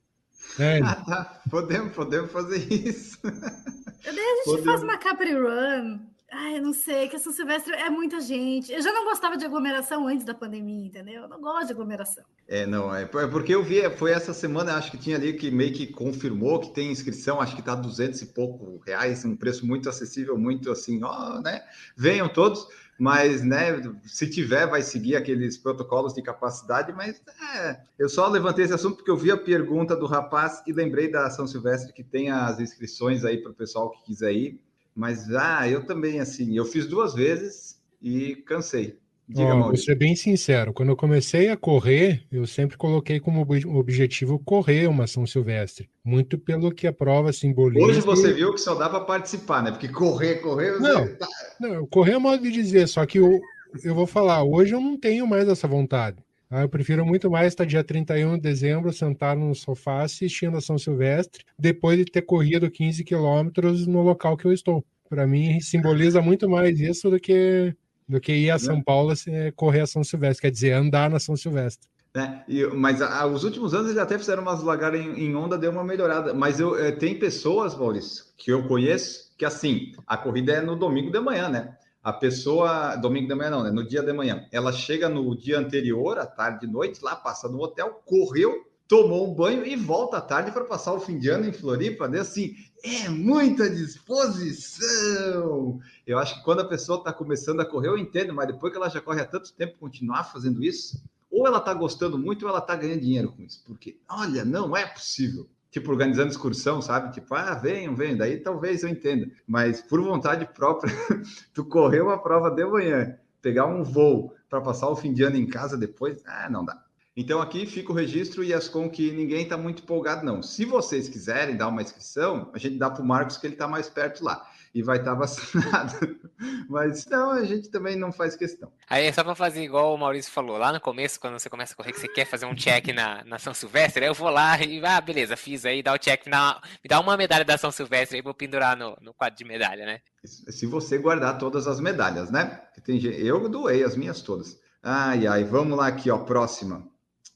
Né? 0.57 0.81
Ah, 0.81 0.95
tá. 1.05 1.41
Podemos, 1.49 1.93
podemos 1.93 2.31
fazer 2.31 2.59
isso. 2.71 3.19
Daí 3.23 4.19
a 4.19 4.35
gente 4.43 4.43
Podemos. 4.43 4.63
faz 4.63 4.83
uma 4.83 4.97
Capri 4.97 5.33
Run. 5.33 5.99
Ai, 6.31 6.59
não 6.59 6.73
sei, 6.73 7.07
que 7.07 7.15
a 7.15 7.19
São 7.19 7.33
Silvestre 7.33 7.73
é 7.73 7.89
muita 7.89 8.19
gente. 8.19 8.71
Eu 8.71 8.81
já 8.81 8.91
não 8.91 9.05
gostava 9.05 9.35
de 9.35 9.45
aglomeração 9.45 10.07
antes 10.07 10.25
da 10.25 10.33
pandemia, 10.33 10.85
entendeu? 10.85 11.23
Eu 11.23 11.27
não 11.27 11.41
gosto 11.41 11.67
de 11.67 11.73
aglomeração. 11.73 12.23
É, 12.47 12.65
não, 12.65 12.93
é 12.93 13.03
é 13.03 13.27
porque 13.27 13.53
eu 13.53 13.63
vi, 13.63 13.89
foi 13.91 14.11
essa 14.11 14.33
semana, 14.33 14.75
acho 14.75 14.91
que 14.91 14.97
tinha 14.97 15.15
ali 15.15 15.33
que 15.33 15.49
meio 15.49 15.73
que 15.73 15.87
confirmou 15.87 16.59
que 16.59 16.73
tem 16.73 16.91
inscrição, 16.91 17.41
acho 17.41 17.55
que 17.55 17.61
tá 17.61 17.75
200 17.75 18.21
e 18.21 18.25
pouco 18.27 18.81
reais, 18.85 19.25
um 19.25 19.35
preço 19.35 19.65
muito 19.65 19.89
acessível, 19.89 20.37
muito 20.37 20.71
assim, 20.71 21.03
ó, 21.03 21.41
né? 21.41 21.63
Venham 21.95 22.29
todos, 22.29 22.67
mas, 22.99 23.41
né, 23.41 23.81
se 24.03 24.29
tiver, 24.29 24.67
vai 24.67 24.81
seguir 24.81 25.15
aqueles 25.15 25.57
protocolos 25.57 26.13
de 26.13 26.21
capacidade, 26.21 26.91
mas 26.91 27.21
é, 27.55 27.79
eu 27.97 28.09
só 28.09 28.27
levantei 28.27 28.65
esse 28.65 28.73
assunto 28.73 28.97
porque 28.97 29.09
eu 29.09 29.17
vi 29.17 29.31
a 29.31 29.37
pergunta 29.37 29.95
do 29.95 30.05
rapaz 30.05 30.61
e 30.67 30.73
lembrei 30.73 31.09
da 31.09 31.29
São 31.29 31.47
Silvestre 31.47 31.93
que 31.93 32.03
tem 32.03 32.29
as 32.29 32.59
inscrições 32.59 33.23
aí 33.23 33.37
para 33.37 33.51
o 33.51 33.55
pessoal 33.55 33.89
que 33.89 34.03
quiser 34.03 34.33
ir, 34.33 34.61
mas, 34.99 35.33
ah, 35.33 35.65
eu 35.67 35.85
também, 35.85 36.19
assim, 36.19 36.57
eu 36.57 36.65
fiz 36.65 36.85
duas 36.85 37.13
vezes 37.13 37.79
e 38.01 38.35
cansei. 38.35 38.97
Diga, 39.27 39.55
Ó, 39.55 39.67
vou 39.67 39.77
ser 39.77 39.95
bem 39.95 40.15
sincero, 40.15 40.73
quando 40.73 40.89
eu 40.89 40.95
comecei 40.95 41.49
a 41.49 41.55
correr, 41.55 42.25
eu 42.31 42.45
sempre 42.45 42.75
coloquei 42.75 43.19
como 43.19 43.41
ob- 43.41 43.65
objetivo 43.67 44.39
correr 44.39 44.87
uma 44.87 45.07
São 45.07 45.25
Silvestre, 45.25 45.89
muito 46.03 46.37
pelo 46.37 46.71
que 46.73 46.85
a 46.85 46.91
prova 46.91 47.31
simboliza. 47.31 47.85
Hoje 47.85 48.01
você 48.01 48.33
viu 48.33 48.51
que 48.53 48.59
só 48.59 48.75
dá 48.75 48.89
para 48.89 49.01
participar, 49.01 49.63
né? 49.63 49.71
Porque 49.71 49.87
correr, 49.87 50.41
correr, 50.41 50.73
você 50.73 50.81
Não. 50.81 51.15
tá- 51.15 51.27
Não, 51.61 51.85
correr 51.87 52.13
é 52.13 52.17
modo 52.17 52.41
de 52.43 52.51
dizer, 52.51 52.87
só 52.87 53.05
que 53.05 53.19
eu, 53.19 53.39
eu 53.83 53.95
vou 53.95 54.07
falar, 54.07 54.43
hoje 54.43 54.73
eu 54.73 54.81
não 54.81 54.97
tenho 54.97 55.25
mais 55.27 55.47
essa 55.47 55.67
vontade. 55.67 56.17
Tá? 56.49 56.61
Eu 56.61 56.69
prefiro 56.69 57.05
muito 57.05 57.29
mais 57.29 57.47
estar 57.47 57.65
dia 57.65 57.83
31 57.83 58.35
de 58.35 58.41
dezembro 58.41 58.91
sentado 58.93 59.39
no 59.39 59.55
sofá 59.55 60.03
assistindo 60.03 60.57
a 60.57 60.61
São 60.61 60.77
Silvestre, 60.77 61.43
depois 61.57 61.97
de 61.97 62.05
ter 62.05 62.21
corrido 62.23 62.69
15 62.69 63.03
quilômetros 63.03 63.87
no 63.87 64.01
local 64.01 64.35
que 64.37 64.45
eu 64.45 64.53
estou. 64.53 64.83
Para 65.09 65.25
mim, 65.27 65.59
simboliza 65.59 66.21
muito 66.21 66.49
mais 66.49 66.79
isso 66.79 67.09
do 67.09 67.19
que, 67.19 67.75
do 68.07 68.19
que 68.19 68.33
ir 68.33 68.51
a 68.51 68.59
São 68.59 68.81
Paulo 68.81 69.13
correr 69.55 69.81
a 69.81 69.87
São 69.87 70.03
Silvestre, 70.03 70.41
quer 70.43 70.51
dizer, 70.51 70.73
andar 70.73 71.09
na 71.09 71.19
São 71.19 71.35
Silvestre. 71.35 71.87
né? 72.15 72.43
E- 72.47 72.65
mas 72.67 73.01
a- 73.01 73.25
os 73.27 73.43
últimos 73.43 73.73
anos 73.73 73.87
eles 73.87 73.99
até 74.01 74.17
fizeram 74.17 74.41
umas 74.41 74.63
lagares 74.63 75.01
em, 75.01 75.25
em 75.25 75.35
onda, 75.35 75.57
deu 75.57 75.71
uma 75.71 75.83
melhorada. 75.83 76.33
Mas 76.33 76.59
eu 76.59 76.77
eh, 76.77 76.91
tem 76.91 77.17
pessoas, 77.19 77.75
Maurício, 77.77 78.25
que 78.37 78.51
eu 78.51 78.67
conheço, 78.67 79.31
que 79.37 79.45
assim, 79.45 79.93
a 80.07 80.17
corrida 80.17 80.53
é 80.53 80.61
no 80.61 80.75
domingo 80.75 81.11
de 81.11 81.19
manhã, 81.19 81.49
né? 81.49 81.77
A 82.01 82.13
pessoa, 82.13 82.95
domingo 82.95 83.27
de 83.27 83.35
manhã 83.35 83.49
não, 83.49 83.63
né? 83.63 83.71
No 83.71 83.85
dia 83.85 84.01
de 84.01 84.13
manhã. 84.13 84.47
Ela 84.51 84.71
chega 84.71 85.09
no 85.09 85.35
dia 85.35 85.59
anterior, 85.59 86.17
à 86.17 86.25
tarde, 86.25 86.65
de 86.65 86.71
noite, 86.71 87.03
lá 87.03 87.15
passa 87.15 87.49
no 87.49 87.59
hotel, 87.59 88.01
correu, 88.05 88.65
tomou 88.87 89.29
um 89.29 89.35
banho 89.35 89.65
e 89.65 89.75
volta 89.75 90.17
à 90.17 90.21
tarde 90.21 90.51
para 90.51 90.65
passar 90.65 90.93
o 90.93 90.99
fim 90.99 91.19
de 91.19 91.29
ano 91.29 91.45
em 91.45 91.53
Floripa, 91.53 92.07
né? 92.07 92.21
Assim, 92.21 92.55
é 92.83 93.09
muita 93.09 93.69
disposição. 93.69 95.79
Eu 96.07 96.17
acho 96.17 96.37
que 96.37 96.43
quando 96.43 96.61
a 96.61 96.67
pessoa 96.67 96.99
está 96.99 97.13
começando 97.13 97.59
a 97.59 97.65
correr, 97.65 97.89
eu 97.89 97.97
entendo, 97.97 98.33
mas 98.33 98.47
depois 98.47 98.71
que 98.71 98.77
ela 98.77 98.89
já 98.89 99.01
corre 99.01 99.21
há 99.21 99.25
tanto 99.25 99.53
tempo, 99.53 99.77
continuar 99.77 100.23
fazendo 100.23 100.63
isso, 100.63 101.03
ou 101.29 101.45
ela 101.45 101.59
está 101.59 101.73
gostando 101.73 102.17
muito 102.17 102.43
ou 102.43 102.49
ela 102.49 102.59
está 102.59 102.75
ganhando 102.75 103.01
dinheiro 103.01 103.31
com 103.31 103.43
isso. 103.43 103.61
Porque, 103.65 103.97
olha, 104.09 104.43
não 104.43 104.75
é 104.75 104.85
possível. 104.85 105.47
Tipo, 105.71 105.91
organizando 105.91 106.31
excursão, 106.31 106.81
sabe? 106.81 107.13
Tipo, 107.13 107.35
ah, 107.35 107.53
venham, 107.53 107.95
venham. 107.95 108.17
Daí 108.17 108.37
talvez 108.37 108.83
eu 108.83 108.89
entenda. 108.89 109.29
Mas 109.47 109.81
por 109.81 110.01
vontade 110.01 110.45
própria, 110.53 110.91
tu 111.53 111.63
correr 111.63 112.01
uma 112.01 112.21
prova 112.21 112.49
de 112.49 112.65
manhã, 112.65 113.17
pegar 113.41 113.65
um 113.65 113.83
voo 113.83 114.33
para 114.49 114.61
passar 114.61 114.89
o 114.89 114.95
fim 114.95 115.13
de 115.13 115.23
ano 115.23 115.37
em 115.37 115.45
casa 115.45 115.77
depois, 115.77 116.23
ah, 116.25 116.49
não 116.49 116.65
dá. 116.65 116.83
Então 117.15 117.41
aqui 117.41 117.65
fica 117.65 117.91
o 117.91 117.95
registro 117.95 118.43
e 118.43 118.53
as 118.53 118.69
com 118.69 118.89
que 118.89 119.11
ninguém 119.11 119.43
está 119.43 119.57
muito 119.57 119.83
empolgado, 119.83 120.25
não. 120.25 120.41
Se 120.41 120.63
vocês 120.63 121.09
quiserem 121.09 121.57
dar 121.57 121.67
uma 121.67 121.81
inscrição, 121.81 122.49
a 122.53 122.57
gente 122.57 122.77
dá 122.77 122.89
para 122.89 123.03
o 123.03 123.05
Marcos 123.05 123.37
que 123.37 123.45
ele 123.45 123.55
está 123.55 123.67
mais 123.67 123.89
perto 123.89 124.23
lá. 124.23 124.47
E 124.73 124.81
vai 124.83 124.97
estar 124.97 125.13
vacinado. 125.13 126.19
Mas 126.69 127.05
não, 127.07 127.31
a 127.31 127.43
gente 127.43 127.69
também 127.69 127.95
não 127.95 128.11
faz 128.11 128.35
questão. 128.35 128.71
Aí 128.89 129.05
é 129.05 129.11
só 129.11 129.23
para 129.23 129.35
fazer 129.35 129.63
igual 129.63 129.93
o 129.93 129.97
Maurício 129.97 130.31
falou, 130.31 130.57
lá 130.57 130.71
no 130.71 130.79
começo, 130.79 131.19
quando 131.19 131.39
você 131.39 131.49
começa 131.49 131.73
a 131.73 131.75
correr, 131.75 131.91
que 131.91 131.99
você 131.99 132.07
quer 132.07 132.25
fazer 132.25 132.45
um 132.45 132.55
check 132.55 132.87
na, 132.93 133.23
na 133.25 133.39
São 133.39 133.53
Silvestre, 133.53 134.03
aí 134.03 134.09
eu 134.09 134.13
vou 134.13 134.29
lá 134.29 134.61
e, 134.61 134.83
ah, 134.85 135.01
beleza, 135.01 135.35
fiz 135.35 135.65
aí, 135.65 135.81
dá 135.81 135.93
o 135.93 135.97
check, 135.97 136.25
me 136.25 136.31
dá, 136.31 136.61
me 136.83 136.87
dá 136.87 136.99
uma 136.99 137.17
medalha 137.17 137.43
da 137.43 137.57
São 137.57 137.71
Silvestre 137.71 138.17
aí, 138.17 138.23
vou 138.23 138.33
pendurar 138.33 138.77
no, 138.77 138.97
no 139.01 139.13
quadro 139.13 139.37
de 139.37 139.45
medalha, 139.45 139.85
né? 139.85 140.01
Se 140.23 140.65
você 140.65 140.97
guardar 140.97 141.37
todas 141.37 141.67
as 141.67 141.79
medalhas, 141.79 142.29
né? 142.29 142.61
Eu 142.87 143.49
doei 143.49 143.83
as 143.83 143.95
minhas 143.95 144.21
todas. 144.21 144.59
Ai, 144.81 145.27
ai, 145.27 145.43
vamos 145.43 145.77
lá 145.77 145.87
aqui, 145.87 146.09
ó, 146.09 146.19
próxima. 146.19 146.87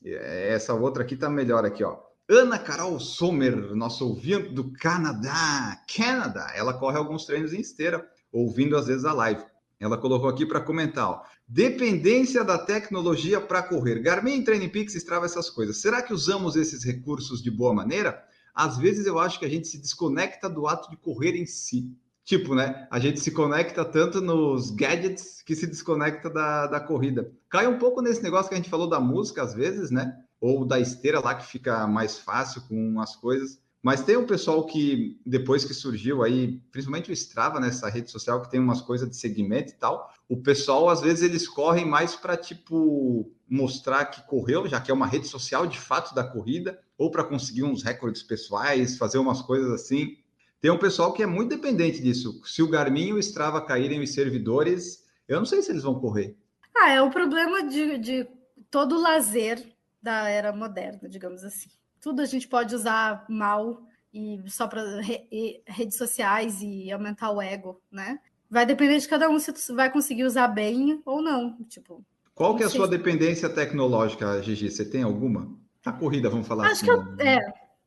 Essa 0.06 0.74
outra 0.74 1.04
aqui 1.04 1.16
tá 1.16 1.30
melhor 1.30 1.66
aqui, 1.66 1.84
ó. 1.84 1.98
Ana 2.34 2.58
Carol 2.58 3.00
Sommer, 3.00 3.76
nosso 3.76 4.08
ouvinte 4.08 4.50
do 4.50 4.72
Canadá. 4.72 5.80
Canadá. 5.96 6.52
Ela 6.56 6.74
corre 6.74 6.98
alguns 6.98 7.26
treinos 7.26 7.54
em 7.54 7.62
esteira, 7.62 8.10
ouvindo 8.32 8.76
às 8.76 8.88
vezes 8.88 9.06
a 9.06 9.14
live. 9.14 9.44
Ela 9.80 10.00
colocou 10.00 10.28
aqui 10.28 10.44
para 10.44 10.60
comentar, 10.60 11.12
ó. 11.12 11.22
Dependência 11.48 12.44
da 12.44 12.58
tecnologia 12.58 13.40
para 13.40 13.62
correr. 13.62 14.00
Garmin, 14.00 14.44
Training 14.44 14.70
Peaks, 14.70 14.96
Strava, 14.96 15.28
essas 15.28 15.48
coisas. 15.48 15.78
Será 15.78 16.02
que 16.02 16.12
usamos 16.12 16.56
esses 16.56 16.84
recursos 16.84 17.40
de 17.40 17.52
boa 17.52 17.72
maneira? 17.72 18.20
Às 18.56 18.78
vezes 18.78 19.06
eu 19.06 19.20
acho 19.20 19.38
que 19.38 19.46
a 19.46 19.50
gente 19.50 19.68
se 19.68 19.78
desconecta 19.78 20.50
do 20.50 20.66
ato 20.66 20.90
de 20.90 20.98
correr 20.98 21.36
em 21.36 21.46
si. 21.46 21.96
Tipo, 22.26 22.56
né? 22.56 22.88
A 22.90 22.98
gente 22.98 23.20
se 23.20 23.30
conecta 23.30 23.86
tanto 23.86 24.20
nos 24.20 24.72
gadgets 24.72 25.44
que 25.44 25.56
se 25.56 25.68
desconecta 25.68 26.32
da, 26.32 26.66
da 26.66 26.80
corrida. 26.80 27.32
Cai 27.48 27.68
um 27.68 27.78
pouco 27.78 28.02
nesse 28.02 28.24
negócio 28.24 28.50
que 28.50 28.56
a 28.56 28.58
gente 28.58 28.72
falou 28.72 28.90
da 28.90 29.00
música, 29.00 29.44
às 29.44 29.54
vezes, 29.54 29.92
né? 29.92 30.18
Ou 30.44 30.66
da 30.66 30.78
esteira 30.78 31.22
lá 31.22 31.36
que 31.36 31.48
fica 31.48 31.88
mais 31.88 32.20
fácil 32.20 32.64
com 32.68 33.00
as 33.00 33.16
coisas. 33.16 33.64
Mas 33.82 34.04
tem 34.04 34.18
um 34.18 34.26
pessoal 34.26 34.66
que, 34.66 35.18
depois 35.26 35.64
que 35.64 35.74
surgiu 35.74 36.22
aí, 36.22 36.60
principalmente 36.70 37.10
o 37.10 37.14
Strava, 37.14 37.62
nessa 37.62 37.88
rede 37.88 38.12
social, 38.12 38.42
que 38.42 38.52
tem 38.52 38.60
umas 38.60 38.82
coisas 38.82 39.10
de 39.10 39.16
segmento 39.16 39.72
e 39.72 39.76
tal, 39.76 40.14
o 40.28 40.36
pessoal, 40.36 40.90
às 40.90 41.00
vezes, 41.00 41.24
eles 41.24 41.48
correm 41.48 41.86
mais 41.86 42.14
para, 42.14 42.36
tipo, 42.36 43.32
mostrar 43.50 44.04
que 44.06 44.28
correu, 44.28 44.68
já 44.68 44.82
que 44.82 44.92
é 44.92 44.94
uma 44.94 45.08
rede 45.08 45.28
social 45.28 45.66
de 45.66 45.80
fato 45.80 46.14
da 46.14 46.26
corrida, 46.26 46.78
ou 46.98 47.10
para 47.10 47.24
conseguir 47.24 47.64
uns 47.64 47.82
recordes 47.82 48.22
pessoais, 48.22 48.98
fazer 48.98 49.20
umas 49.20 49.42
coisas 49.42 49.72
assim. 49.72 50.18
Tem 50.60 50.72
um 50.72 50.78
pessoal 50.78 51.14
que 51.14 51.24
é 51.24 51.26
muito 51.26 51.56
dependente 51.56 52.02
disso. 52.02 52.42
Se 52.46 52.62
o 52.62 52.70
Garmin 52.70 53.08
e 53.08 53.14
o 53.14 53.20
Strava 53.20 53.62
caírem 53.62 54.02
os 54.02 54.14
servidores, 54.14 55.06
eu 55.26 55.40
não 55.40 55.46
sei 55.46 55.62
se 55.62 55.72
eles 55.72 55.84
vão 55.84 56.00
correr. 56.00 56.36
Ah, 56.76 56.90
é 56.90 57.02
o 57.02 57.10
problema 57.10 57.64
de, 57.64 57.98
de 57.98 58.28
todo 58.70 58.98
o 58.98 59.02
lazer 59.02 59.73
da 60.04 60.28
era 60.28 60.52
moderna, 60.52 61.08
digamos 61.08 61.44
assim. 61.46 61.70
Tudo 62.02 62.22
a 62.22 62.26
gente 62.26 62.48
pode 62.48 62.76
usar 62.76 63.26
mal 63.30 63.82
e 64.14 64.40
só 64.48 64.68
para 64.68 65.00
re, 65.00 65.64
redes 65.66 65.98
sociais 65.98 66.62
e 66.62 66.92
aumentar 66.92 67.32
o 67.32 67.42
ego, 67.42 67.82
né? 67.90 68.20
Vai 68.50 68.66
depender 68.66 69.00
de 69.00 69.08
cada 69.08 69.30
um 69.30 69.40
se 69.40 69.52
vai 69.74 69.90
conseguir 69.92 70.26
usar 70.26 70.50
bem 70.50 71.02
ou 71.06 71.22
não. 71.22 71.58
Tipo, 71.64 72.06
qual 72.36 72.56
que 72.56 72.64
é 72.64 72.66
a 72.66 72.70
sua 72.70 72.86
se... 72.86 72.92
dependência 72.92 73.50
tecnológica, 73.50 74.44
Gigi? 74.44 74.70
Você 74.70 74.86
tem 74.86 75.02
alguma? 75.04 75.58
A 75.86 75.92
corrida, 75.92 76.30
vamos 76.30 76.48
falar 76.48 76.66
Acho 76.66 76.74
assim. 76.74 76.86
que 76.86 77.22
eu, 77.22 77.26
é, 77.26 77.40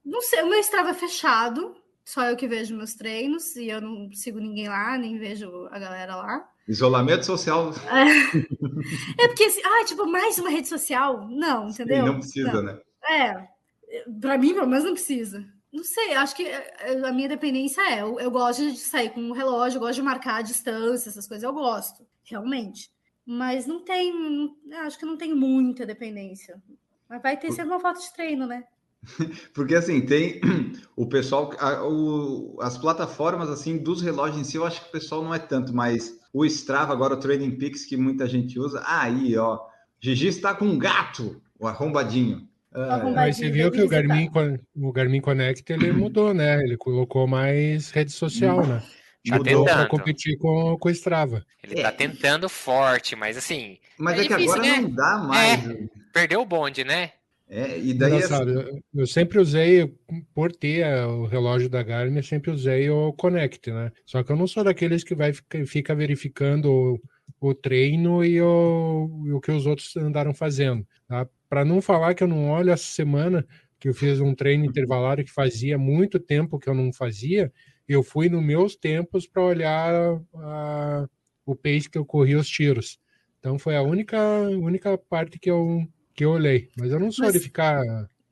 não 0.04 0.20
sei, 0.22 0.42
o 0.42 0.48
meu 0.48 0.58
Strava 0.60 0.90
é 0.90 0.94
fechado, 0.94 1.76
só 2.04 2.24
eu 2.24 2.36
que 2.36 2.48
vejo 2.48 2.76
meus 2.76 2.94
treinos 2.94 3.56
e 3.56 3.68
eu 3.68 3.80
não 3.80 4.10
sigo 4.12 4.38
ninguém 4.38 4.68
lá, 4.68 4.96
nem 4.96 5.18
vejo 5.18 5.66
a 5.70 5.78
galera 5.78 6.16
lá. 6.16 6.48
Isolamento 6.68 7.24
social. 7.24 7.72
É, 7.86 9.24
é 9.24 9.28
porque, 9.28 9.44
assim, 9.44 9.60
ah, 9.64 9.84
tipo, 9.84 10.06
mais 10.06 10.38
uma 10.38 10.50
rede 10.50 10.68
social? 10.68 11.28
Não, 11.28 11.68
entendeu? 11.68 11.98
Sim, 11.98 12.06
não 12.06 12.18
precisa, 12.18 12.52
não. 12.52 12.62
né? 12.62 12.80
É, 13.08 13.48
para 14.20 14.36
mim, 14.36 14.52
pelo 14.52 14.66
menos, 14.66 14.84
não 14.84 14.92
precisa. 14.92 15.44
Não 15.72 15.84
sei, 15.84 16.14
acho 16.14 16.34
que 16.34 16.46
é, 16.46 17.00
a 17.04 17.12
minha 17.12 17.28
dependência 17.28 17.82
é, 17.82 18.00
eu, 18.00 18.18
eu 18.18 18.30
gosto 18.30 18.70
de 18.70 18.78
sair 18.78 19.10
com 19.10 19.20
um 19.20 19.32
relógio, 19.32 19.76
eu 19.76 19.80
gosto 19.80 19.96
de 19.96 20.02
marcar 20.02 20.36
a 20.36 20.42
distância, 20.42 21.10
essas 21.10 21.28
coisas 21.28 21.42
eu 21.42 21.52
gosto, 21.52 22.06
realmente. 22.24 22.90
Mas 23.24 23.66
não 23.66 23.84
tem, 23.84 24.56
acho 24.84 24.98
que 24.98 25.04
não 25.04 25.16
tem 25.16 25.34
muita 25.34 25.84
dependência. 25.84 26.62
Mas 27.08 27.22
vai 27.22 27.36
ter 27.36 27.52
sempre 27.52 27.72
uma 27.72 27.80
falta 27.80 28.00
de 28.00 28.12
treino, 28.12 28.46
né? 28.46 28.64
Porque 29.54 29.74
assim, 29.74 30.00
tem 30.00 30.40
o 30.96 31.06
pessoal, 31.06 31.52
a, 31.58 31.84
o, 31.84 32.56
as 32.60 32.78
plataformas 32.78 33.50
assim 33.50 33.78
dos 33.78 34.00
relógios 34.00 34.40
em 34.40 34.44
si, 34.44 34.56
eu 34.56 34.64
acho 34.64 34.80
que 34.80 34.88
o 34.88 34.92
pessoal 34.92 35.22
não 35.22 35.34
é 35.34 35.38
tanto, 35.38 35.74
mas 35.74 36.18
o 36.36 36.44
Strava, 36.44 36.92
agora 36.92 37.14
o 37.14 37.18
Trading 37.18 37.52
Peaks 37.52 37.86
que 37.86 37.96
muita 37.96 38.28
gente 38.28 38.58
usa, 38.58 38.82
aí 38.86 39.36
ó, 39.38 39.60
Gigi 39.98 40.28
está 40.28 40.54
com 40.54 40.66
um 40.66 40.78
gato, 40.78 41.40
o 41.58 41.66
arrombadinho. 41.66 42.46
Ah, 42.74 42.98
mas 43.14 43.38
você 43.38 43.48
viu 43.48 43.70
que 43.70 43.80
o 43.80 43.88
Garmin, 43.88 44.30
o 44.76 44.92
Garmin 44.92 45.22
Connect 45.22 45.72
ele 45.72 45.92
mudou, 45.96 46.34
né? 46.34 46.60
Ele 46.62 46.76
colocou 46.76 47.26
mais 47.26 47.90
rede 47.90 48.12
social, 48.12 48.66
né? 48.66 48.82
Tá 49.26 49.38
mudou 49.38 49.64
para 49.64 49.86
competir 49.86 50.36
com, 50.36 50.76
com 50.78 50.88
o 50.88 50.92
Strava. 50.92 51.42
Ele 51.62 51.80
tá 51.80 51.90
tentando 51.90 52.50
forte, 52.50 53.16
mas 53.16 53.38
assim. 53.38 53.78
Mas 53.98 54.18
é, 54.18 54.24
é 54.24 54.28
que 54.28 54.36
difícil, 54.36 54.52
agora 54.52 54.70
né? 54.70 54.80
não 54.80 54.90
dá 54.90 55.18
mais. 55.18 55.70
É, 55.70 55.88
perdeu 56.12 56.42
o 56.42 56.46
bonde, 56.46 56.84
né? 56.84 57.12
É, 57.48 57.78
e 57.78 57.94
daí 57.94 58.14
Engraçado, 58.14 58.82
eu 58.92 59.06
sempre 59.06 59.38
usei, 59.38 59.94
por 60.34 60.50
ter 60.52 60.84
o 61.06 61.26
relógio 61.26 61.68
da 61.68 61.82
Garmin, 61.82 62.16
eu 62.16 62.22
sempre 62.22 62.50
usei 62.50 62.90
o 62.90 63.12
Connect, 63.12 63.70
né? 63.70 63.92
Só 64.04 64.22
que 64.22 64.32
eu 64.32 64.36
não 64.36 64.48
sou 64.48 64.64
daqueles 64.64 65.04
que 65.04 65.14
vai 65.14 65.32
fica 65.64 65.94
verificando 65.94 66.66
o, 66.66 67.00
o 67.40 67.54
treino 67.54 68.24
e 68.24 68.40
o, 68.40 69.22
e 69.26 69.32
o 69.32 69.40
que 69.40 69.52
os 69.52 69.64
outros 69.64 69.96
andaram 69.96 70.34
fazendo. 70.34 70.84
Tá? 71.06 71.28
Para 71.48 71.64
não 71.64 71.80
falar 71.80 72.14
que 72.14 72.24
eu 72.24 72.28
não 72.28 72.50
olho 72.50 72.70
essa 72.70 72.84
semana, 72.84 73.46
que 73.78 73.88
eu 73.88 73.94
fiz 73.94 74.20
um 74.20 74.34
treino 74.34 74.64
intervalado 74.64 75.22
que 75.22 75.30
fazia 75.30 75.78
muito 75.78 76.18
tempo 76.18 76.58
que 76.58 76.68
eu 76.68 76.74
não 76.74 76.92
fazia, 76.92 77.52
eu 77.88 78.02
fui 78.02 78.28
nos 78.28 78.42
meus 78.42 78.74
tempos 78.74 79.24
para 79.26 79.44
olhar 79.44 80.20
a, 80.34 81.08
o 81.44 81.54
pace 81.54 81.88
que 81.88 81.96
eu 81.96 82.04
corri 82.04 82.34
os 82.34 82.48
tiros. 82.48 82.98
Então 83.38 83.56
foi 83.56 83.76
a 83.76 83.82
única, 83.82 84.18
única 84.48 84.98
parte 84.98 85.38
que 85.38 85.48
eu 85.48 85.86
que 86.16 86.24
eu 86.24 86.30
olhei, 86.30 86.70
mas 86.76 86.90
eu 86.90 86.98
não 86.98 87.12
sou 87.12 87.26
mas, 87.26 87.34
de 87.34 87.40
ficar. 87.40 87.82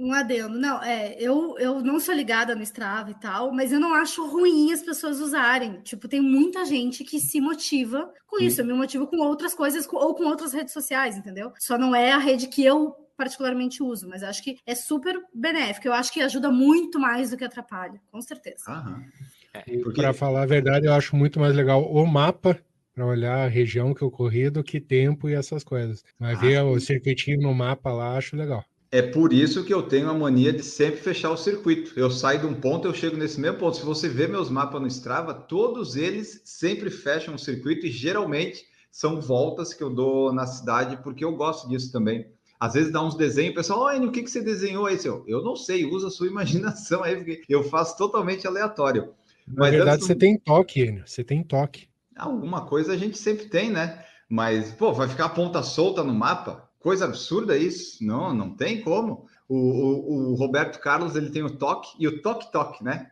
Um 0.01 0.13
adendo, 0.13 0.59
não, 0.59 0.83
é, 0.83 1.15
eu, 1.21 1.57
eu 1.59 1.81
não 1.81 2.01
sou 2.01 2.15
ligada 2.15 2.55
no 2.55 2.63
Strava 2.63 3.11
e 3.11 3.15
tal, 3.15 3.53
mas 3.53 3.71
eu 3.71 3.79
não 3.79 3.95
acho 3.95 4.27
ruim 4.27 4.73
as 4.73 4.83
pessoas 4.83 5.21
usarem. 5.21 5.81
Tipo, 5.83 6.09
tem 6.09 6.21
muita 6.21 6.65
gente 6.65 7.05
que 7.05 7.21
se 7.21 7.41
motiva 7.41 8.11
com 8.27 8.43
isso. 8.43 8.61
Eu 8.61 8.65
me 8.65 8.73
motivo 8.73 9.07
com 9.07 9.19
outras 9.19 9.55
coisas 9.55 9.87
ou 9.93 10.15
com 10.15 10.25
outras 10.25 10.53
redes 10.53 10.73
sociais, 10.73 11.17
entendeu? 11.17 11.53
Só 11.61 11.79
não 11.79 11.95
é 11.95 12.11
a 12.11 12.19
rede 12.19 12.49
que 12.49 12.65
eu 12.65 12.97
particularmente 13.17 13.83
uso, 13.83 14.09
mas 14.09 14.25
acho 14.25 14.43
que 14.43 14.59
é 14.67 14.75
super 14.75 15.17
benéfico. 15.33 15.87
Eu 15.87 15.93
acho 15.93 16.13
que 16.13 16.21
ajuda 16.21 16.51
muito 16.51 16.99
mais 16.99 17.31
do 17.31 17.37
que 17.37 17.45
atrapalha, 17.45 18.01
com 18.11 18.21
certeza. 18.21 18.65
Aham. 18.67 19.05
É, 19.53 19.61
porque... 19.79 20.01
Para 20.01 20.13
falar 20.13 20.43
a 20.43 20.47
verdade, 20.47 20.87
eu 20.87 20.93
acho 20.93 21.15
muito 21.15 21.39
mais 21.39 21.55
legal 21.55 21.85
o 21.85 22.05
mapa 22.05 22.59
para 22.95 23.05
olhar 23.07 23.45
a 23.45 23.49
região 23.49 23.93
que 23.93 24.03
eu 24.03 24.11
corri 24.11 24.49
do 24.49 24.63
que 24.63 24.81
tempo 24.81 25.29
e 25.29 25.35
essas 25.35 25.65
coisas. 25.65 26.05
Mas 26.19 26.39
ah, 26.39 26.41
ver 26.41 26.63
o 26.63 26.79
circuitinho 26.81 27.41
no 27.41 27.53
mapa 27.53 27.93
lá, 27.93 28.17
acho 28.17 28.37
legal. 28.37 28.65
É 28.91 29.03
por 29.03 29.33
isso 29.33 29.65
que 29.65 29.75
eu 29.75 29.83
tenho 29.83 30.09
a 30.09 30.15
mania 30.15 30.53
de 30.53 30.63
sempre 30.63 31.01
fechar 31.01 31.33
o 31.33 31.37
circuito. 31.37 31.99
Eu 31.99 32.11
saio 32.13 32.41
de 32.41 32.47
um 32.47 32.55
ponto, 32.55 32.87
eu 32.87 32.95
chego 32.95 33.17
nesse 33.17 33.41
mesmo 33.41 33.59
ponto. 33.59 33.77
Se 33.77 33.85
você 33.85 34.09
ver 34.09 34.29
meus 34.29 34.49
mapas 34.49 34.81
no 34.81 34.87
Strava, 34.87 35.35
todos 35.35 35.97
eles 35.97 36.41
sempre 36.45 36.89
fecham 36.91 37.35
o 37.35 37.39
circuito 37.39 37.87
e 37.87 37.91
geralmente 37.91 38.65
são 38.93 39.21
voltas 39.21 39.75
que 39.75 39.83
eu 39.83 39.91
dou 39.91 40.33
na 40.33 40.47
cidade, 40.47 40.97
porque 41.03 41.25
eu 41.25 41.35
gosto 41.35 41.69
disso 41.69 41.91
também. 41.91 42.25
Às 42.61 42.75
vezes 42.75 42.93
dá 42.93 43.05
uns 43.05 43.17
desenhos, 43.17 43.51
o 43.53 43.57
pessoal, 43.57 43.81
olha, 43.81 44.07
o 44.07 44.13
que, 44.13 44.23
que 44.23 44.31
você 44.31 44.41
desenhou 44.41 44.87
aí, 44.87 44.97
seu? 44.97 45.25
Eu 45.27 45.43
não 45.43 45.57
sei, 45.57 45.85
usa 45.85 46.07
a 46.07 46.11
sua 46.11 46.29
imaginação 46.31 47.03
aí, 47.03 47.17
porque 47.17 47.43
eu 47.49 47.65
faço 47.65 47.97
totalmente 47.99 48.47
aleatório. 48.47 49.13
Na 49.47 49.65
Mas 49.65 49.73
verdade, 49.73 50.05
você 50.05 50.15
tem 50.15 50.39
toque, 50.39 50.81
Enio, 50.83 51.03
você 51.05 51.25
tem 51.25 51.43
toque. 51.43 51.89
Alguma 52.17 52.67
coisa 52.67 52.93
a 52.93 52.97
gente 52.97 53.19
sempre 53.19 53.47
tem, 53.47 53.71
né? 53.71 54.05
Mas, 54.29 54.73
pô, 54.73 54.93
vai 54.93 55.09
ficar 55.09 55.27
a 55.27 55.31
ponta 55.31 55.63
solta 55.63 56.03
no 56.03 56.15
mapa? 56.15 56.69
Coisa 56.79 57.05
absurda 57.05 57.57
isso. 57.57 58.05
Não, 58.05 58.35
não 58.35 58.55
tem 58.55 58.81
como. 58.81 59.27
O, 59.49 59.57
o, 59.57 60.33
o 60.33 60.35
Roberto 60.35 60.81
Carlos, 60.81 61.17
ele 61.17 61.31
tem 61.31 61.43
o 61.43 61.57
toque 61.57 61.91
e 61.99 62.09
o 62.09 62.23
toque-toque, 62.23 62.83
né? 62.83 63.11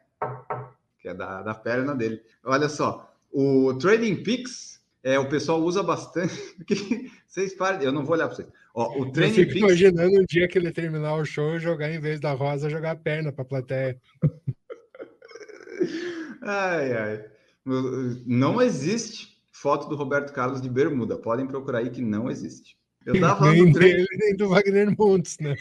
Que 1.00 1.08
é 1.08 1.14
da, 1.14 1.42
da 1.42 1.54
perna 1.54 1.94
dele. 1.94 2.22
Olha 2.44 2.68
só, 2.68 3.14
o 3.30 3.74
Trading 3.74 4.22
Peaks, 4.22 4.80
é, 5.02 5.18
o 5.18 5.28
pessoal 5.28 5.60
usa 5.60 5.82
bastante. 5.82 6.34
vocês 7.26 7.54
parem, 7.54 7.82
eu 7.82 7.92
não 7.92 8.04
vou 8.04 8.14
olhar 8.14 8.26
para 8.26 8.36
vocês. 8.36 8.48
Ó, 8.74 9.00
o 9.00 9.12
Trading 9.12 9.40
eu 9.40 9.44
fico 9.46 9.52
Peaks... 9.52 9.62
imaginando 9.62 10.20
um 10.20 10.24
dia 10.24 10.48
que 10.48 10.58
ele 10.58 10.70
terminar 10.70 11.14
o 11.14 11.24
show 11.24 11.58
jogar, 11.58 11.90
em 11.90 12.00
vez 12.00 12.20
da 12.20 12.32
rosa, 12.32 12.70
jogar 12.70 12.92
a 12.92 12.96
perna 12.96 13.32
para 13.32 13.42
a 13.42 13.46
plateia. 13.46 14.00
ai, 16.42 16.92
ai. 16.92 17.24
Não 17.64 18.60
existe 18.60 19.28
foto 19.52 19.88
do 19.88 19.96
Roberto 19.96 20.32
Carlos 20.32 20.60
de 20.60 20.68
bermuda. 20.68 21.16
Podem 21.16 21.46
procurar 21.46 21.78
aí 21.78 21.90
que 21.90 22.02
não 22.02 22.30
existe. 22.30 22.76
Eu 23.04 23.20
tava 23.20 23.40
falando 23.40 23.56
nem 23.56 23.72
dele, 23.72 24.06
nem 24.12 24.36
do 24.36 24.48
Wagner 24.48 24.94
Montes, 24.96 25.36
né? 25.40 25.56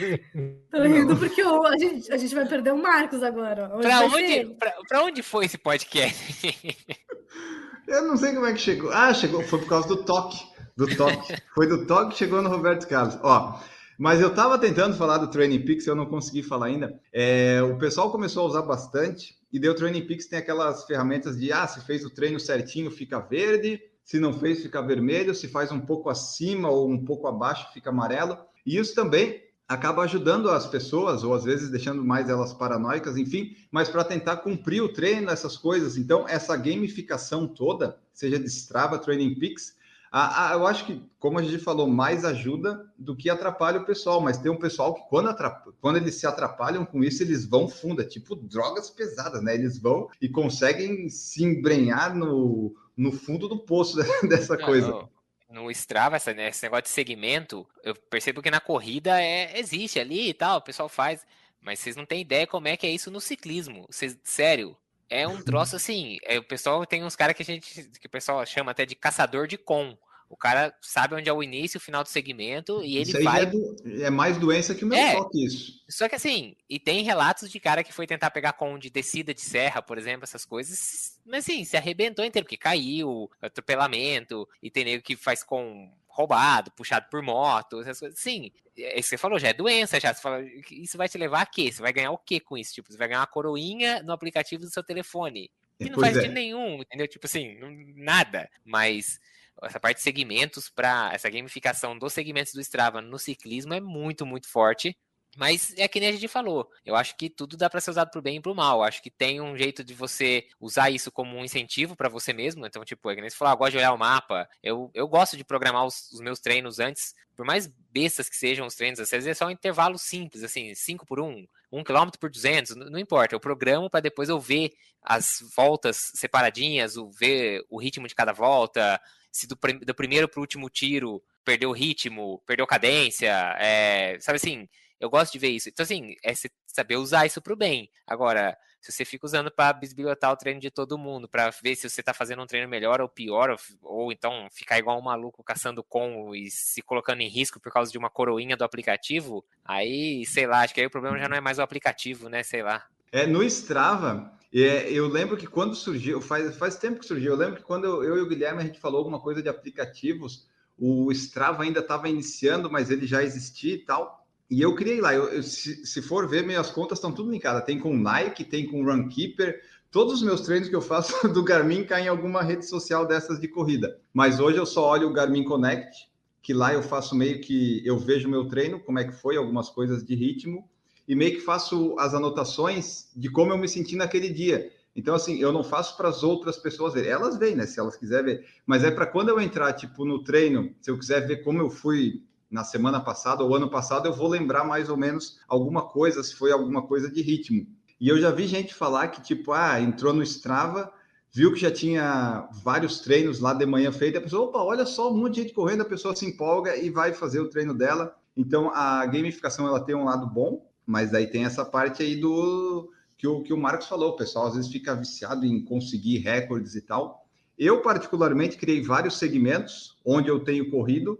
Tô 0.70 0.84
rindo 0.84 1.18
porque 1.18 1.42
a, 1.42 1.78
gente, 1.78 2.12
a 2.12 2.18
gente 2.18 2.36
vai 2.36 2.48
perder 2.48 2.72
o 2.72 2.78
Marcos 2.78 3.24
agora. 3.24 3.68
Para 3.68 4.02
onde, 4.02 4.46
pra, 4.60 4.74
pra 4.88 5.04
onde 5.04 5.24
foi 5.24 5.46
esse 5.46 5.58
podcast? 5.58 6.16
Eu 7.88 8.08
não 8.08 8.16
sei 8.16 8.34
como 8.34 8.46
é 8.46 8.54
que 8.54 8.60
chegou. 8.60 8.92
Ah, 8.92 9.14
chegou, 9.14 9.42
foi 9.44 9.60
por 9.60 9.68
causa 9.68 9.88
do 9.88 10.04
toque. 10.04 10.40
Do 10.78 10.96
toque. 10.96 11.36
Foi 11.54 11.68
do 11.68 11.86
toque 11.86 12.12
que 12.12 12.18
chegou 12.18 12.42
no 12.42 12.50
Roberto 12.50 12.88
Carlos. 12.88 13.20
Ó, 13.22 13.60
Mas 13.98 14.22
eu 14.22 14.30
estava 14.30 14.58
tentando 14.58 14.96
falar 14.96 15.18
do 15.18 15.30
Training 15.30 15.62
Peaks, 15.62 15.86
eu 15.86 15.96
não 15.96 16.06
consegui 16.06 16.44
falar 16.44 16.68
ainda. 16.68 17.00
É, 17.14 17.62
o 17.62 17.78
pessoal 17.78 18.12
começou 18.12 18.44
a 18.44 18.48
usar 18.48 18.62
bastante, 18.64 19.36
e 19.52 19.60
deu 19.60 19.76
Training 19.76 20.06
Peaks 20.06 20.28
tem 20.28 20.40
aquelas 20.40 20.86
ferramentas 20.86 21.38
de, 21.38 21.52
ah, 21.52 21.68
se 21.68 21.82
fez 21.86 22.06
o 22.06 22.10
treino 22.10 22.40
certinho, 22.40 22.90
fica 22.90 23.20
verde, 23.20 23.82
se 24.04 24.20
não 24.20 24.34
fez, 24.34 24.62
fica 24.62 24.82
vermelho, 24.82 25.36
se 25.36 25.48
faz 25.48 25.72
um 25.72 25.80
pouco 25.80 26.10
acima 26.10 26.70
ou 26.70 26.90
um 26.90 27.04
pouco 27.04 27.28
abaixo, 27.28 27.72
fica 27.74 27.90
amarelo. 27.90 28.38
E 28.66 28.78
isso 28.78 28.96
também 28.96 29.42
acaba 29.68 30.04
ajudando 30.04 30.50
as 30.50 30.68
pessoas, 30.68 31.24
ou 31.24 31.34
às 31.34 31.46
vezes 31.46 31.70
deixando 31.70 32.04
mais 32.04 32.30
elas 32.30 32.54
paranoicas, 32.54 33.16
enfim, 33.16 33.56
mas 33.72 33.88
para 33.88 34.04
tentar 34.04 34.38
cumprir 34.38 34.82
o 34.82 34.92
treino, 34.92 35.30
essas 35.30 35.56
coisas. 35.56 35.96
Então, 35.96 36.28
essa 36.28 36.58
gamificação 36.58 37.48
toda, 37.48 37.98
seja 38.12 38.38
de 38.38 38.48
Strava, 38.48 39.00
Training 39.00 39.36
Peaks, 39.36 39.76
a, 40.12 40.50
a, 40.50 40.54
eu 40.54 40.68
acho 40.68 40.86
que, 40.86 41.02
como 41.18 41.40
a 41.40 41.44
gente 41.44 41.60
falou, 41.60 41.88
mais 41.88 42.26
ajuda 42.26 42.86
do 42.98 43.16
que 43.16 43.30
atrapalha 43.30 43.80
o 43.80 43.86
pessoal, 43.86 44.20
mas 44.20 44.38
tem 44.38 44.52
um 44.52 44.60
pessoal 44.60 44.94
que, 44.94 45.02
quando, 45.10 45.34
quando 45.80 45.96
eles 45.96 46.16
se 46.16 46.28
atrapalham 46.28 46.86
com 46.86 47.02
isso, 47.02 47.24
eles 47.24 47.46
vão 47.46 47.70
fundo, 47.70 48.02
é 48.02 48.06
tipo 48.06 48.36
drogas 48.36 48.90
pesadas, 48.90 49.42
né? 49.42 49.54
Eles 49.54 49.80
vão 49.80 50.10
e 50.22 50.28
conseguem 50.28 51.08
se 51.08 51.46
embrenhar 51.46 52.14
no, 52.14 52.76
no 52.96 53.12
fundo 53.12 53.48
do 53.48 53.60
poço 53.60 53.98
dessa 54.28 54.58
não, 54.58 54.66
coisa. 54.66 54.88
Não 54.88 55.10
no 55.52 55.70
Strava, 55.70 56.16
essa, 56.16 56.34
né, 56.34 56.50
esse 56.50 56.64
negócio 56.64 56.84
de 56.84 56.90
segmento, 56.90 57.68
eu 57.84 57.94
percebo 57.94 58.42
que 58.42 58.50
na 58.50 58.62
corrida 58.62 59.22
é, 59.22 59.60
existe 59.60 60.00
ali 60.00 60.30
e 60.30 60.34
tal, 60.34 60.60
o 60.60 60.62
pessoal 60.62 60.88
faz, 60.88 61.26
mas 61.60 61.80
vocês 61.80 61.96
não 61.96 62.06
têm 62.06 62.22
ideia 62.22 62.48
como 62.48 62.68
é 62.68 62.78
que 62.78 62.88
é 62.88 62.90
isso 62.90 63.12
no 63.12 63.20
ciclismo. 63.20 63.86
Vocês, 63.90 64.18
sério, 64.24 64.76
é 65.12 65.28
um 65.28 65.42
troço 65.44 65.76
assim. 65.76 66.18
É, 66.24 66.40
o 66.40 66.44
pessoal 66.44 66.86
tem 66.86 67.04
uns 67.04 67.18
caras 67.18 67.36
que 67.36 67.44
a 67.44 67.46
gente. 67.46 67.84
que 68.00 68.08
o 68.08 68.10
pessoal 68.10 68.44
chama 68.46 68.72
até 68.72 68.86
de 68.86 68.96
caçador 68.96 69.46
de 69.46 69.58
com. 69.58 69.96
O 70.30 70.38
cara 70.38 70.74
sabe 70.82 71.14
onde 71.14 71.28
é 71.28 71.34
o 71.34 71.44
início 71.44 71.76
e 71.76 71.80
o 71.80 71.82
final 71.82 72.04
do 72.04 72.08
segmento 72.08 72.82
e 72.82 72.96
ele 72.96 73.12
isso 73.12 73.22
vai. 73.22 73.42
É, 73.42 73.46
do... 73.48 73.78
é, 74.02 74.10
mais 74.10 74.38
doença 74.38 74.74
que 74.74 74.86
o 74.86 74.88
meu 74.88 74.98
é, 74.98 75.14
toque, 75.14 75.46
isso. 75.46 75.74
Só 75.90 76.08
que 76.08 76.16
assim, 76.16 76.56
e 76.70 76.80
tem 76.80 77.04
relatos 77.04 77.52
de 77.52 77.60
cara 77.60 77.84
que 77.84 77.92
foi 77.92 78.08
tentar 78.08 78.32
pegar 78.32 78.54
com 78.54 78.80
de 78.80 78.90
descida 78.90 79.34
de 79.34 79.42
serra, 79.42 79.82
por 79.82 79.98
exemplo, 79.98 80.24
essas 80.24 80.46
coisas. 80.46 81.20
Mas 81.26 81.44
assim, 81.44 81.66
se 81.66 81.76
arrebentou 81.76 82.24
inteiro, 82.24 82.46
porque 82.46 82.56
caiu, 82.56 83.30
atropelamento, 83.42 84.48
e 84.64 84.72
tem 84.72 84.86
nego 84.86 85.04
que 85.04 85.18
faz 85.18 85.44
com 85.44 85.92
roubado, 86.12 86.72
puxado 86.72 87.08
por 87.10 87.22
moto, 87.22 87.82
essas 87.82 88.00
coisas. 88.00 88.20
Sim, 88.20 88.52
é 88.78 89.00
isso 89.00 89.10
que 89.10 89.16
você 89.16 89.18
falou, 89.18 89.40
já 89.40 89.50
é 89.50 89.54
doença, 89.54 90.00
já. 90.00 90.14
Você 90.14 90.22
fala, 90.22 90.44
isso 90.72 90.98
vai 90.98 91.10
te 91.10 91.18
levar 91.18 91.42
a 91.42 91.46
quê? 91.46 91.72
Você 91.72 91.82
vai 91.82 91.94
ganhar 91.94 92.12
o 92.12 92.18
quê 92.18 92.40
com 92.40 92.58
isso? 92.58 92.74
Tipo, 92.74 92.92
você 92.92 92.98
vai 92.98 93.08
ganhar 93.08 93.22
uma 93.22 93.28
coroinha 93.28 94.04
no 94.04 94.14
aplicativo 94.14 94.64
do 94.64 94.70
seu 94.70 94.84
telefone. 94.84 95.50
Que 95.80 95.90
não 95.90 95.96
pois 95.96 96.14
faz 96.14 96.26
é. 96.26 96.28
nenhum, 96.28 96.82
entendeu? 96.82 97.08
Tipo 97.08 97.26
assim, 97.26 97.58
nada. 97.96 98.50
Mas 98.64 99.20
essa 99.64 99.80
parte 99.80 99.98
de 99.98 100.04
segmentos 100.04 100.70
para 100.70 101.12
essa 101.14 101.30
gamificação 101.30 101.98
dos 101.98 102.14
segmentos 102.14 102.54
do 102.54 102.62
Strava 102.62 103.02
no 103.02 103.18
ciclismo 103.18 103.74
é 103.74 103.80
muito, 103.80 104.26
muito 104.26 104.48
forte. 104.48 104.98
Mas 105.38 105.74
é 105.78 105.88
que 105.88 106.00
nem 106.00 106.10
a 106.10 106.12
gente 106.12 106.28
falou. 106.28 106.70
Eu 106.86 106.96
acho 106.96 107.16
que 107.16 107.30
tudo 107.30 107.56
dá 107.56 107.70
para 107.70 107.80
ser 107.80 107.92
usado 107.92 108.12
pro 108.12 108.22
bem 108.22 108.38
e 108.38 108.42
pro 108.42 108.54
mal. 108.54 108.80
Eu 108.80 108.84
acho 108.84 109.02
que 109.02 109.10
tem 109.10 109.40
um 109.40 109.58
jeito 109.58 109.84
de 109.84 109.94
você 109.94 110.46
usar 110.60 110.90
isso 110.90 111.12
como 111.12 111.38
um 111.38 111.44
incentivo 111.44 111.96
para 111.96 112.10
você 112.10 112.34
mesmo. 112.34 112.66
Então, 112.66 112.84
tipo, 112.84 113.10
é 113.10 113.16
que 113.16 113.22
nem 113.22 113.30
você 113.30 113.38
falou, 113.38 113.54
ah, 113.54 113.56
gosto 113.56 113.72
de 113.72 113.78
olhar 113.78 113.94
o 113.94 113.98
mapa. 113.98 114.48
Eu, 114.62 114.92
eu 114.94 115.08
gosto 115.08 115.38
de 115.38 115.44
programar 115.44 115.86
os, 115.86 116.12
os, 116.12 116.20
meus 116.20 116.40
treinos 116.40 116.80
antes, 116.80 117.16
por 117.36 117.46
mais 117.46 117.68
bestas 117.92 118.28
que 118.28 118.36
sejam 118.36 118.68
os 118.68 118.76
treinos, 118.76 119.00
às 119.00 119.10
vezes 119.10 119.28
é 119.28 119.34
só 119.34 119.48
um 119.48 119.52
intervalo 119.52 119.98
simples, 119.98 120.44
assim, 120.44 120.76
5 120.76 121.06
por 121.06 121.20
1, 121.20 121.26
um, 121.26 121.48
1 121.72 121.80
um 121.80 121.84
km 121.84 122.10
por 122.20 122.30
200, 122.30 122.76
não, 122.76 123.00
importa. 123.00 123.34
Eu 123.34 123.40
programo 123.40 123.90
para 123.90 124.02
depois 124.02 124.28
eu 124.28 124.40
ver 124.40 124.74
as 125.02 125.40
voltas 125.56 126.12
separadinhas, 126.14 126.98
o 126.98 127.10
ver 127.10 127.66
o 127.70 127.80
ritmo 127.80 128.08
de 128.08 128.16
cada 128.16 128.34
volta, 128.34 129.00
se 129.32 129.48
do, 129.48 129.58
do 129.86 129.96
primeiro 129.96 130.28
pro 130.28 130.42
último 130.42 130.70
tiro 130.70 131.24
perdeu 131.44 131.72
ritmo, 131.72 132.42
perdeu 132.46 132.68
cadência, 132.68 133.56
é, 133.60 134.18
sabe 134.20 134.36
assim, 134.36 134.70
eu 135.02 135.10
gosto 135.10 135.34
de 135.34 135.40
ver 135.40 135.50
isso. 135.50 135.68
Então, 135.68 135.84
assim, 135.84 136.16
é 136.24 136.32
saber 136.68 136.96
usar 136.96 137.26
isso 137.26 137.42
para 137.42 137.54
o 137.54 137.56
bem. 137.56 137.90
Agora, 138.06 138.56
se 138.80 138.92
você 138.92 139.04
fica 139.04 139.26
usando 139.26 139.50
para 139.52 139.74
bisbilhotar 139.74 140.32
o 140.32 140.38
treino 140.38 140.60
de 140.60 140.70
todo 140.70 140.98
mundo, 140.98 141.28
para 141.28 141.50
ver 141.50 141.76
se 141.76 141.90
você 141.90 142.02
está 142.02 142.14
fazendo 142.14 142.44
um 142.44 142.46
treino 142.46 142.70
melhor 142.70 143.02
ou 143.02 143.10
pior, 143.10 143.50
ou, 143.50 143.58
ou, 143.82 144.12
então 144.12 144.48
ficar 144.52 144.78
igual 144.78 145.00
um 145.00 145.04
maluco 145.04 145.44
caçando 145.44 145.84
com 145.84 146.36
e 146.36 146.52
se 146.52 146.84
colocando 146.84 147.22
em 147.22 147.28
risco 147.28 147.60
por 147.60 147.74
causa 147.74 147.92
de 147.92 147.98
uma 147.98 148.12
coroinha 148.12 148.56
do 148.56 148.64
aplicativo, 148.64 149.44
aí, 149.66 150.24
sei 150.28 150.46
lá, 150.46 150.62
acho 150.62 150.74
que 150.74 150.80
aí 150.80 150.86
o 150.86 150.92
problema 150.92 151.18
já 151.18 151.28
não 151.28 151.36
é 151.36 151.42
mais 151.42 151.58
o 151.58 151.64
aplicativo, 151.64 152.30
né? 152.30 152.44
Sei 152.44 152.62
lá. 152.62 152.86
É, 153.12 153.26
no 153.26 153.44
Strava, 153.44 154.32
é, 154.54 154.92
eu 154.92 155.08
lembro 155.08 155.36
que 155.36 155.48
quando 155.48 155.74
surgiu, 155.74 156.22
faz, 156.22 156.56
faz 156.58 156.76
tempo 156.76 157.00
que 157.00 157.08
surgiu, 157.08 157.32
eu 157.32 157.38
lembro 157.38 157.56
que 157.56 157.64
quando 157.64 157.86
eu, 157.86 158.04
eu 158.04 158.18
e 158.18 158.22
o 158.22 158.30
Guilherme 158.30 158.62
a 158.62 158.66
gente 158.66 158.80
falou 158.80 159.00
alguma 159.00 159.20
coisa 159.20 159.42
de 159.42 159.50
aplicativos, 159.50 160.48
o 160.78 161.12
Strava 161.12 161.64
ainda 161.64 161.80
estava 161.80 162.08
iniciando, 162.08 162.70
mas 162.70 162.92
ele 162.92 163.08
já 163.08 163.24
existia 163.24 163.74
e 163.74 163.80
tal. 163.80 164.21
E 164.52 164.62
eu 164.62 164.76
criei 164.76 165.00
lá, 165.00 165.16
eu, 165.16 165.30
eu, 165.30 165.42
se, 165.42 165.86
se, 165.86 166.02
for 166.02 166.28
ver, 166.28 166.46
minhas 166.46 166.70
contas 166.70 166.98
estão 166.98 167.14
tudo 167.14 167.32
linkadas. 167.32 167.64
Tem 167.64 167.80
com 167.80 167.96
Nike, 167.96 168.44
tem 168.44 168.68
com 168.68 168.84
Runkeeper. 168.84 169.62
Todos 169.90 170.16
os 170.16 170.24
meus 170.24 170.42
treinos 170.42 170.68
que 170.68 170.76
eu 170.76 170.82
faço 170.82 171.26
do 171.32 171.42
Garmin 171.42 171.86
caem 171.86 172.08
em 172.08 172.10
alguma 172.10 172.44
rede 172.44 172.66
social 172.66 173.08
dessas 173.08 173.40
de 173.40 173.48
corrida. 173.48 173.98
Mas 174.14 174.42
hoje 174.42 174.58
eu 174.58 174.66
só 174.66 174.90
olho 174.90 175.08
o 175.08 175.14
Garmin 175.14 175.46
Connect, 175.46 176.10
que 176.42 176.54
lá 176.54 176.74
eu 176.74 176.84
faço 176.84 177.16
meio 177.16 177.40
que 177.40 177.82
eu 177.86 177.98
vejo 177.98 178.28
meu 178.28 178.46
treino, 178.46 178.78
como 178.82 179.00
é 179.00 179.06
que 179.06 179.14
foi, 179.14 179.38
algumas 179.38 179.70
coisas 179.70 180.04
de 180.04 180.16
ritmo, 180.16 180.68
e 181.08 181.16
meio 181.16 181.36
que 181.36 181.40
faço 181.40 181.96
as 181.98 182.14
anotações 182.14 183.10
de 183.16 183.32
como 183.32 183.54
eu 183.54 183.58
me 183.58 183.70
senti 183.70 183.96
naquele 183.96 184.30
dia. 184.30 184.70
Então, 184.94 185.16
assim, 185.16 185.40
eu 185.40 185.54
não 185.54 185.64
faço 185.64 185.96
para 185.96 186.10
as 186.10 186.24
outras 186.24 186.58
pessoas 186.58 186.94
verem. 186.94 187.10
Elas 187.10 187.38
veem, 187.38 187.56
né? 187.56 187.66
Se 187.66 187.80
elas 187.80 187.96
quiserem 187.96 188.26
ver. 188.26 188.46
Mas 188.66 188.84
é 188.84 188.92
para 188.92 189.06
quando 189.06 189.30
eu 189.30 189.40
entrar, 189.40 189.72
tipo, 189.72 190.04
no 190.04 190.22
treino, 190.22 190.76
se 190.82 190.92
eu 190.92 191.00
quiser 191.00 191.26
ver 191.26 191.38
como 191.38 191.62
eu 191.62 191.70
fui 191.70 192.22
na 192.52 192.66
semana 192.66 193.00
passada 193.00 193.44
ou 193.44 193.56
ano 193.56 193.70
passado, 193.70 194.08
eu 194.08 194.14
vou 194.14 194.28
lembrar 194.28 194.66
mais 194.66 194.90
ou 194.90 194.98
menos 194.98 195.40
alguma 195.48 195.84
coisa, 195.84 196.22
se 196.22 196.36
foi 196.36 196.52
alguma 196.52 196.82
coisa 196.82 197.10
de 197.10 197.22
ritmo. 197.22 197.66
E 198.00 198.10
eu 198.10 198.20
já 198.20 198.30
vi 198.30 198.46
gente 198.46 198.74
falar 198.74 199.08
que, 199.08 199.22
tipo, 199.22 199.54
ah, 199.54 199.80
entrou 199.80 200.14
no 200.14 200.22
Strava, 200.22 200.92
viu 201.32 201.54
que 201.54 201.60
já 201.60 201.72
tinha 201.72 202.50
vários 202.64 203.00
treinos 203.00 203.40
lá 203.40 203.54
de 203.54 203.66
manhã 203.66 203.92
feito, 203.92 204.18
a 204.18 204.22
pessoa, 204.22 204.50
opa, 204.50 204.60
olha 204.60 204.86
só, 204.86 205.12
um 205.12 205.18
monte 205.18 205.36
de 205.36 205.42
gente 205.44 205.54
correndo, 205.54 205.82
a 205.82 205.86
pessoa 205.86 206.16
se 206.16 206.26
empolga 206.26 206.76
e 206.76 206.90
vai 206.90 207.14
fazer 207.14 207.40
o 207.40 207.50
treino 207.50 207.74
dela. 207.74 208.14
Então, 208.36 208.70
a 208.74 209.06
gamificação, 209.06 209.66
ela 209.66 209.80
tem 209.80 209.96
um 209.96 210.04
lado 210.04 210.28
bom, 210.28 210.68
mas 210.86 211.14
aí 211.14 211.28
tem 211.28 211.46
essa 211.46 211.64
parte 211.64 212.04
aí 212.04 212.18
do 212.18 212.92
que 213.18 213.28
o, 213.28 213.44
que 213.44 213.54
o 213.54 213.58
Marcos 213.58 213.88
falou, 213.88 214.10
o 214.10 214.16
pessoal 214.16 214.48
às 214.48 214.56
vezes 214.56 214.72
fica 214.72 214.96
viciado 214.96 215.46
em 215.46 215.64
conseguir 215.64 216.18
recordes 216.18 216.76
e 216.76 216.82
tal. 216.82 217.26
Eu, 217.58 217.82
particularmente, 217.82 218.58
criei 218.58 218.82
vários 218.82 219.20
segmentos 219.20 219.96
onde 220.04 220.28
eu 220.28 220.40
tenho 220.40 220.72
corrido, 220.72 221.20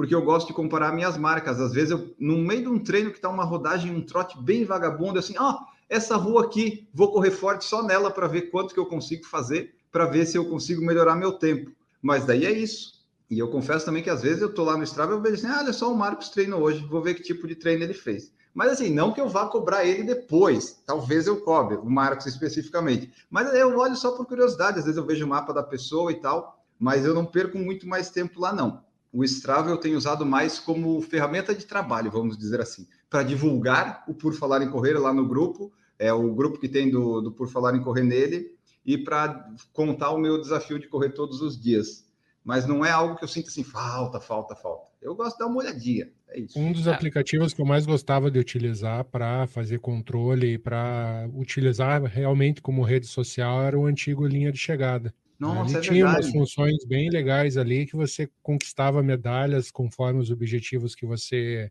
porque 0.00 0.14
eu 0.14 0.22
gosto 0.22 0.46
de 0.46 0.54
comparar 0.54 0.94
minhas 0.94 1.18
marcas. 1.18 1.60
Às 1.60 1.74
vezes, 1.74 1.90
eu, 1.90 2.14
no 2.18 2.38
meio 2.38 2.62
de 2.62 2.68
um 2.68 2.78
treino 2.78 3.10
que 3.10 3.18
está 3.18 3.28
uma 3.28 3.44
rodagem, 3.44 3.94
um 3.94 4.00
trote 4.00 4.42
bem 4.42 4.64
vagabundo, 4.64 5.18
assim, 5.18 5.34
ó, 5.38 5.50
oh, 5.50 5.66
essa 5.90 6.16
rua 6.16 6.46
aqui, 6.46 6.88
vou 6.94 7.12
correr 7.12 7.30
forte 7.30 7.66
só 7.66 7.82
nela 7.82 8.10
para 8.10 8.26
ver 8.26 8.50
quanto 8.50 8.72
que 8.72 8.80
eu 8.80 8.86
consigo 8.86 9.26
fazer, 9.26 9.74
para 9.92 10.06
ver 10.06 10.24
se 10.24 10.38
eu 10.38 10.48
consigo 10.48 10.80
melhorar 10.80 11.16
meu 11.16 11.32
tempo. 11.32 11.70
Mas 12.00 12.24
daí 12.24 12.46
é 12.46 12.50
isso. 12.50 13.04
E 13.28 13.38
eu 13.38 13.48
confesso 13.48 13.84
também 13.84 14.02
que 14.02 14.08
às 14.08 14.22
vezes 14.22 14.40
eu 14.40 14.48
estou 14.48 14.64
lá 14.64 14.74
no 14.74 14.84
Strava 14.84 15.14
e 15.14 15.20
vejo 15.20 15.34
assim, 15.34 15.48
ah, 15.48 15.58
olha 15.58 15.72
só 15.74 15.92
o 15.92 15.94
Marcos 15.94 16.30
treino 16.30 16.56
hoje, 16.56 16.82
vou 16.86 17.02
ver 17.02 17.12
que 17.12 17.22
tipo 17.22 17.46
de 17.46 17.54
treino 17.54 17.84
ele 17.84 17.92
fez. 17.92 18.32
Mas 18.54 18.72
assim, 18.72 18.88
não 18.88 19.12
que 19.12 19.20
eu 19.20 19.28
vá 19.28 19.48
cobrar 19.48 19.84
ele 19.84 20.02
depois, 20.02 20.80
talvez 20.86 21.26
eu 21.26 21.42
cobre, 21.42 21.76
o 21.76 21.90
Marcos 21.90 22.24
especificamente. 22.24 23.12
Mas 23.28 23.52
eu 23.52 23.76
olho 23.76 23.94
só 23.94 24.12
por 24.12 24.24
curiosidade, 24.24 24.78
às 24.78 24.86
vezes 24.86 24.96
eu 24.96 25.04
vejo 25.04 25.26
o 25.26 25.28
mapa 25.28 25.52
da 25.52 25.62
pessoa 25.62 26.10
e 26.10 26.14
tal, 26.14 26.58
mas 26.78 27.04
eu 27.04 27.12
não 27.12 27.26
perco 27.26 27.58
muito 27.58 27.86
mais 27.86 28.08
tempo 28.08 28.40
lá 28.40 28.50
não 28.50 28.88
o 29.12 29.24
Strava 29.24 29.70
eu 29.70 29.76
tenho 29.76 29.96
usado 29.96 30.24
mais 30.24 30.58
como 30.58 31.00
ferramenta 31.00 31.54
de 31.54 31.66
trabalho, 31.66 32.10
vamos 32.10 32.38
dizer 32.38 32.60
assim, 32.60 32.86
para 33.08 33.22
divulgar 33.22 34.04
o 34.06 34.14
Por 34.14 34.34
Falar 34.34 34.62
em 34.62 34.70
Correr 34.70 34.98
lá 34.98 35.12
no 35.12 35.26
grupo, 35.26 35.72
é 35.98 36.12
o 36.12 36.32
grupo 36.34 36.58
que 36.58 36.68
tem 36.68 36.90
do, 36.90 37.20
do 37.20 37.32
Por 37.32 37.48
Falar 37.48 37.74
em 37.74 37.82
Correr 37.82 38.04
nele, 38.04 38.56
e 38.84 38.96
para 38.96 39.52
contar 39.72 40.10
o 40.10 40.18
meu 40.18 40.40
desafio 40.40 40.78
de 40.78 40.88
correr 40.88 41.10
todos 41.10 41.40
os 41.40 41.60
dias. 41.60 42.08
Mas 42.42 42.66
não 42.66 42.84
é 42.84 42.90
algo 42.90 43.16
que 43.16 43.24
eu 43.24 43.28
sinto 43.28 43.48
assim, 43.48 43.62
falta, 43.62 44.18
falta, 44.18 44.56
falta. 44.56 44.90
Eu 45.02 45.14
gosto 45.14 45.32
de 45.32 45.38
dar 45.40 45.46
uma 45.46 45.58
olhadinha. 45.58 46.10
É 46.28 46.40
isso. 46.40 46.58
Um 46.58 46.72
dos 46.72 46.86
é. 46.86 46.94
aplicativos 46.94 47.52
que 47.52 47.60
eu 47.60 47.66
mais 47.66 47.84
gostava 47.84 48.30
de 48.30 48.38
utilizar 48.38 49.04
para 49.04 49.46
fazer 49.46 49.78
controle, 49.80 50.58
para 50.58 51.28
utilizar 51.34 52.02
realmente 52.02 52.62
como 52.62 52.82
rede 52.82 53.06
social, 53.06 53.62
era 53.62 53.78
o 53.78 53.84
antigo 53.84 54.26
linha 54.26 54.50
de 54.50 54.58
chegada. 54.58 55.12
Nossa, 55.40 55.70
Ele 55.70 55.78
é 55.78 55.80
tinha 55.80 56.04
verdade. 56.04 56.26
umas 56.26 56.30
funções 56.30 56.84
bem 56.86 57.08
legais 57.08 57.56
ali 57.56 57.86
que 57.86 57.96
você 57.96 58.28
conquistava 58.42 59.02
medalhas 59.02 59.70
conforme 59.70 60.20
os 60.20 60.30
objetivos 60.30 60.94
que 60.94 61.06
você 61.06 61.70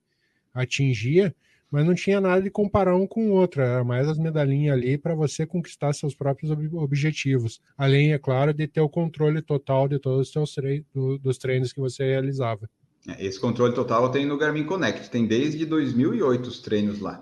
atingia, 0.51 1.35
mas 1.69 1.85
não 1.85 1.93
tinha 1.93 2.19
nada 2.19 2.41
de 2.41 2.49
comparar 2.49 2.95
um 2.95 3.05
com 3.05 3.29
o 3.29 3.33
outro, 3.33 3.61
era 3.61 3.83
mais 3.83 4.07
as 4.07 4.17
medalhinhas 4.17 4.75
ali 4.75 4.97
para 4.97 5.13
você 5.13 5.45
conquistar 5.45 5.93
seus 5.93 6.15
próprios 6.15 6.49
ob 6.49 6.67
objetivos. 6.75 7.61
Além, 7.77 8.11
é 8.11 8.17
claro, 8.17 8.51
de 8.51 8.67
ter 8.67 8.81
o 8.81 8.89
controle 8.89 9.39
total 9.39 9.87
de 9.87 9.99
todos 9.99 10.27
os 10.27 10.33
seus 10.33 10.55
tre 10.55 10.83
do, 10.91 11.19
dos 11.19 11.37
treinos 11.37 11.71
que 11.71 11.79
você 11.79 12.03
realizava. 12.03 12.67
É, 13.07 13.23
esse 13.23 13.39
controle 13.39 13.73
total 13.75 14.09
tem 14.09 14.25
no 14.25 14.35
Garmin 14.35 14.63
Connect, 14.63 15.11
tem 15.11 15.27
desde 15.27 15.63
2008 15.63 16.47
os 16.47 16.59
treinos 16.59 16.99
lá. 16.99 17.21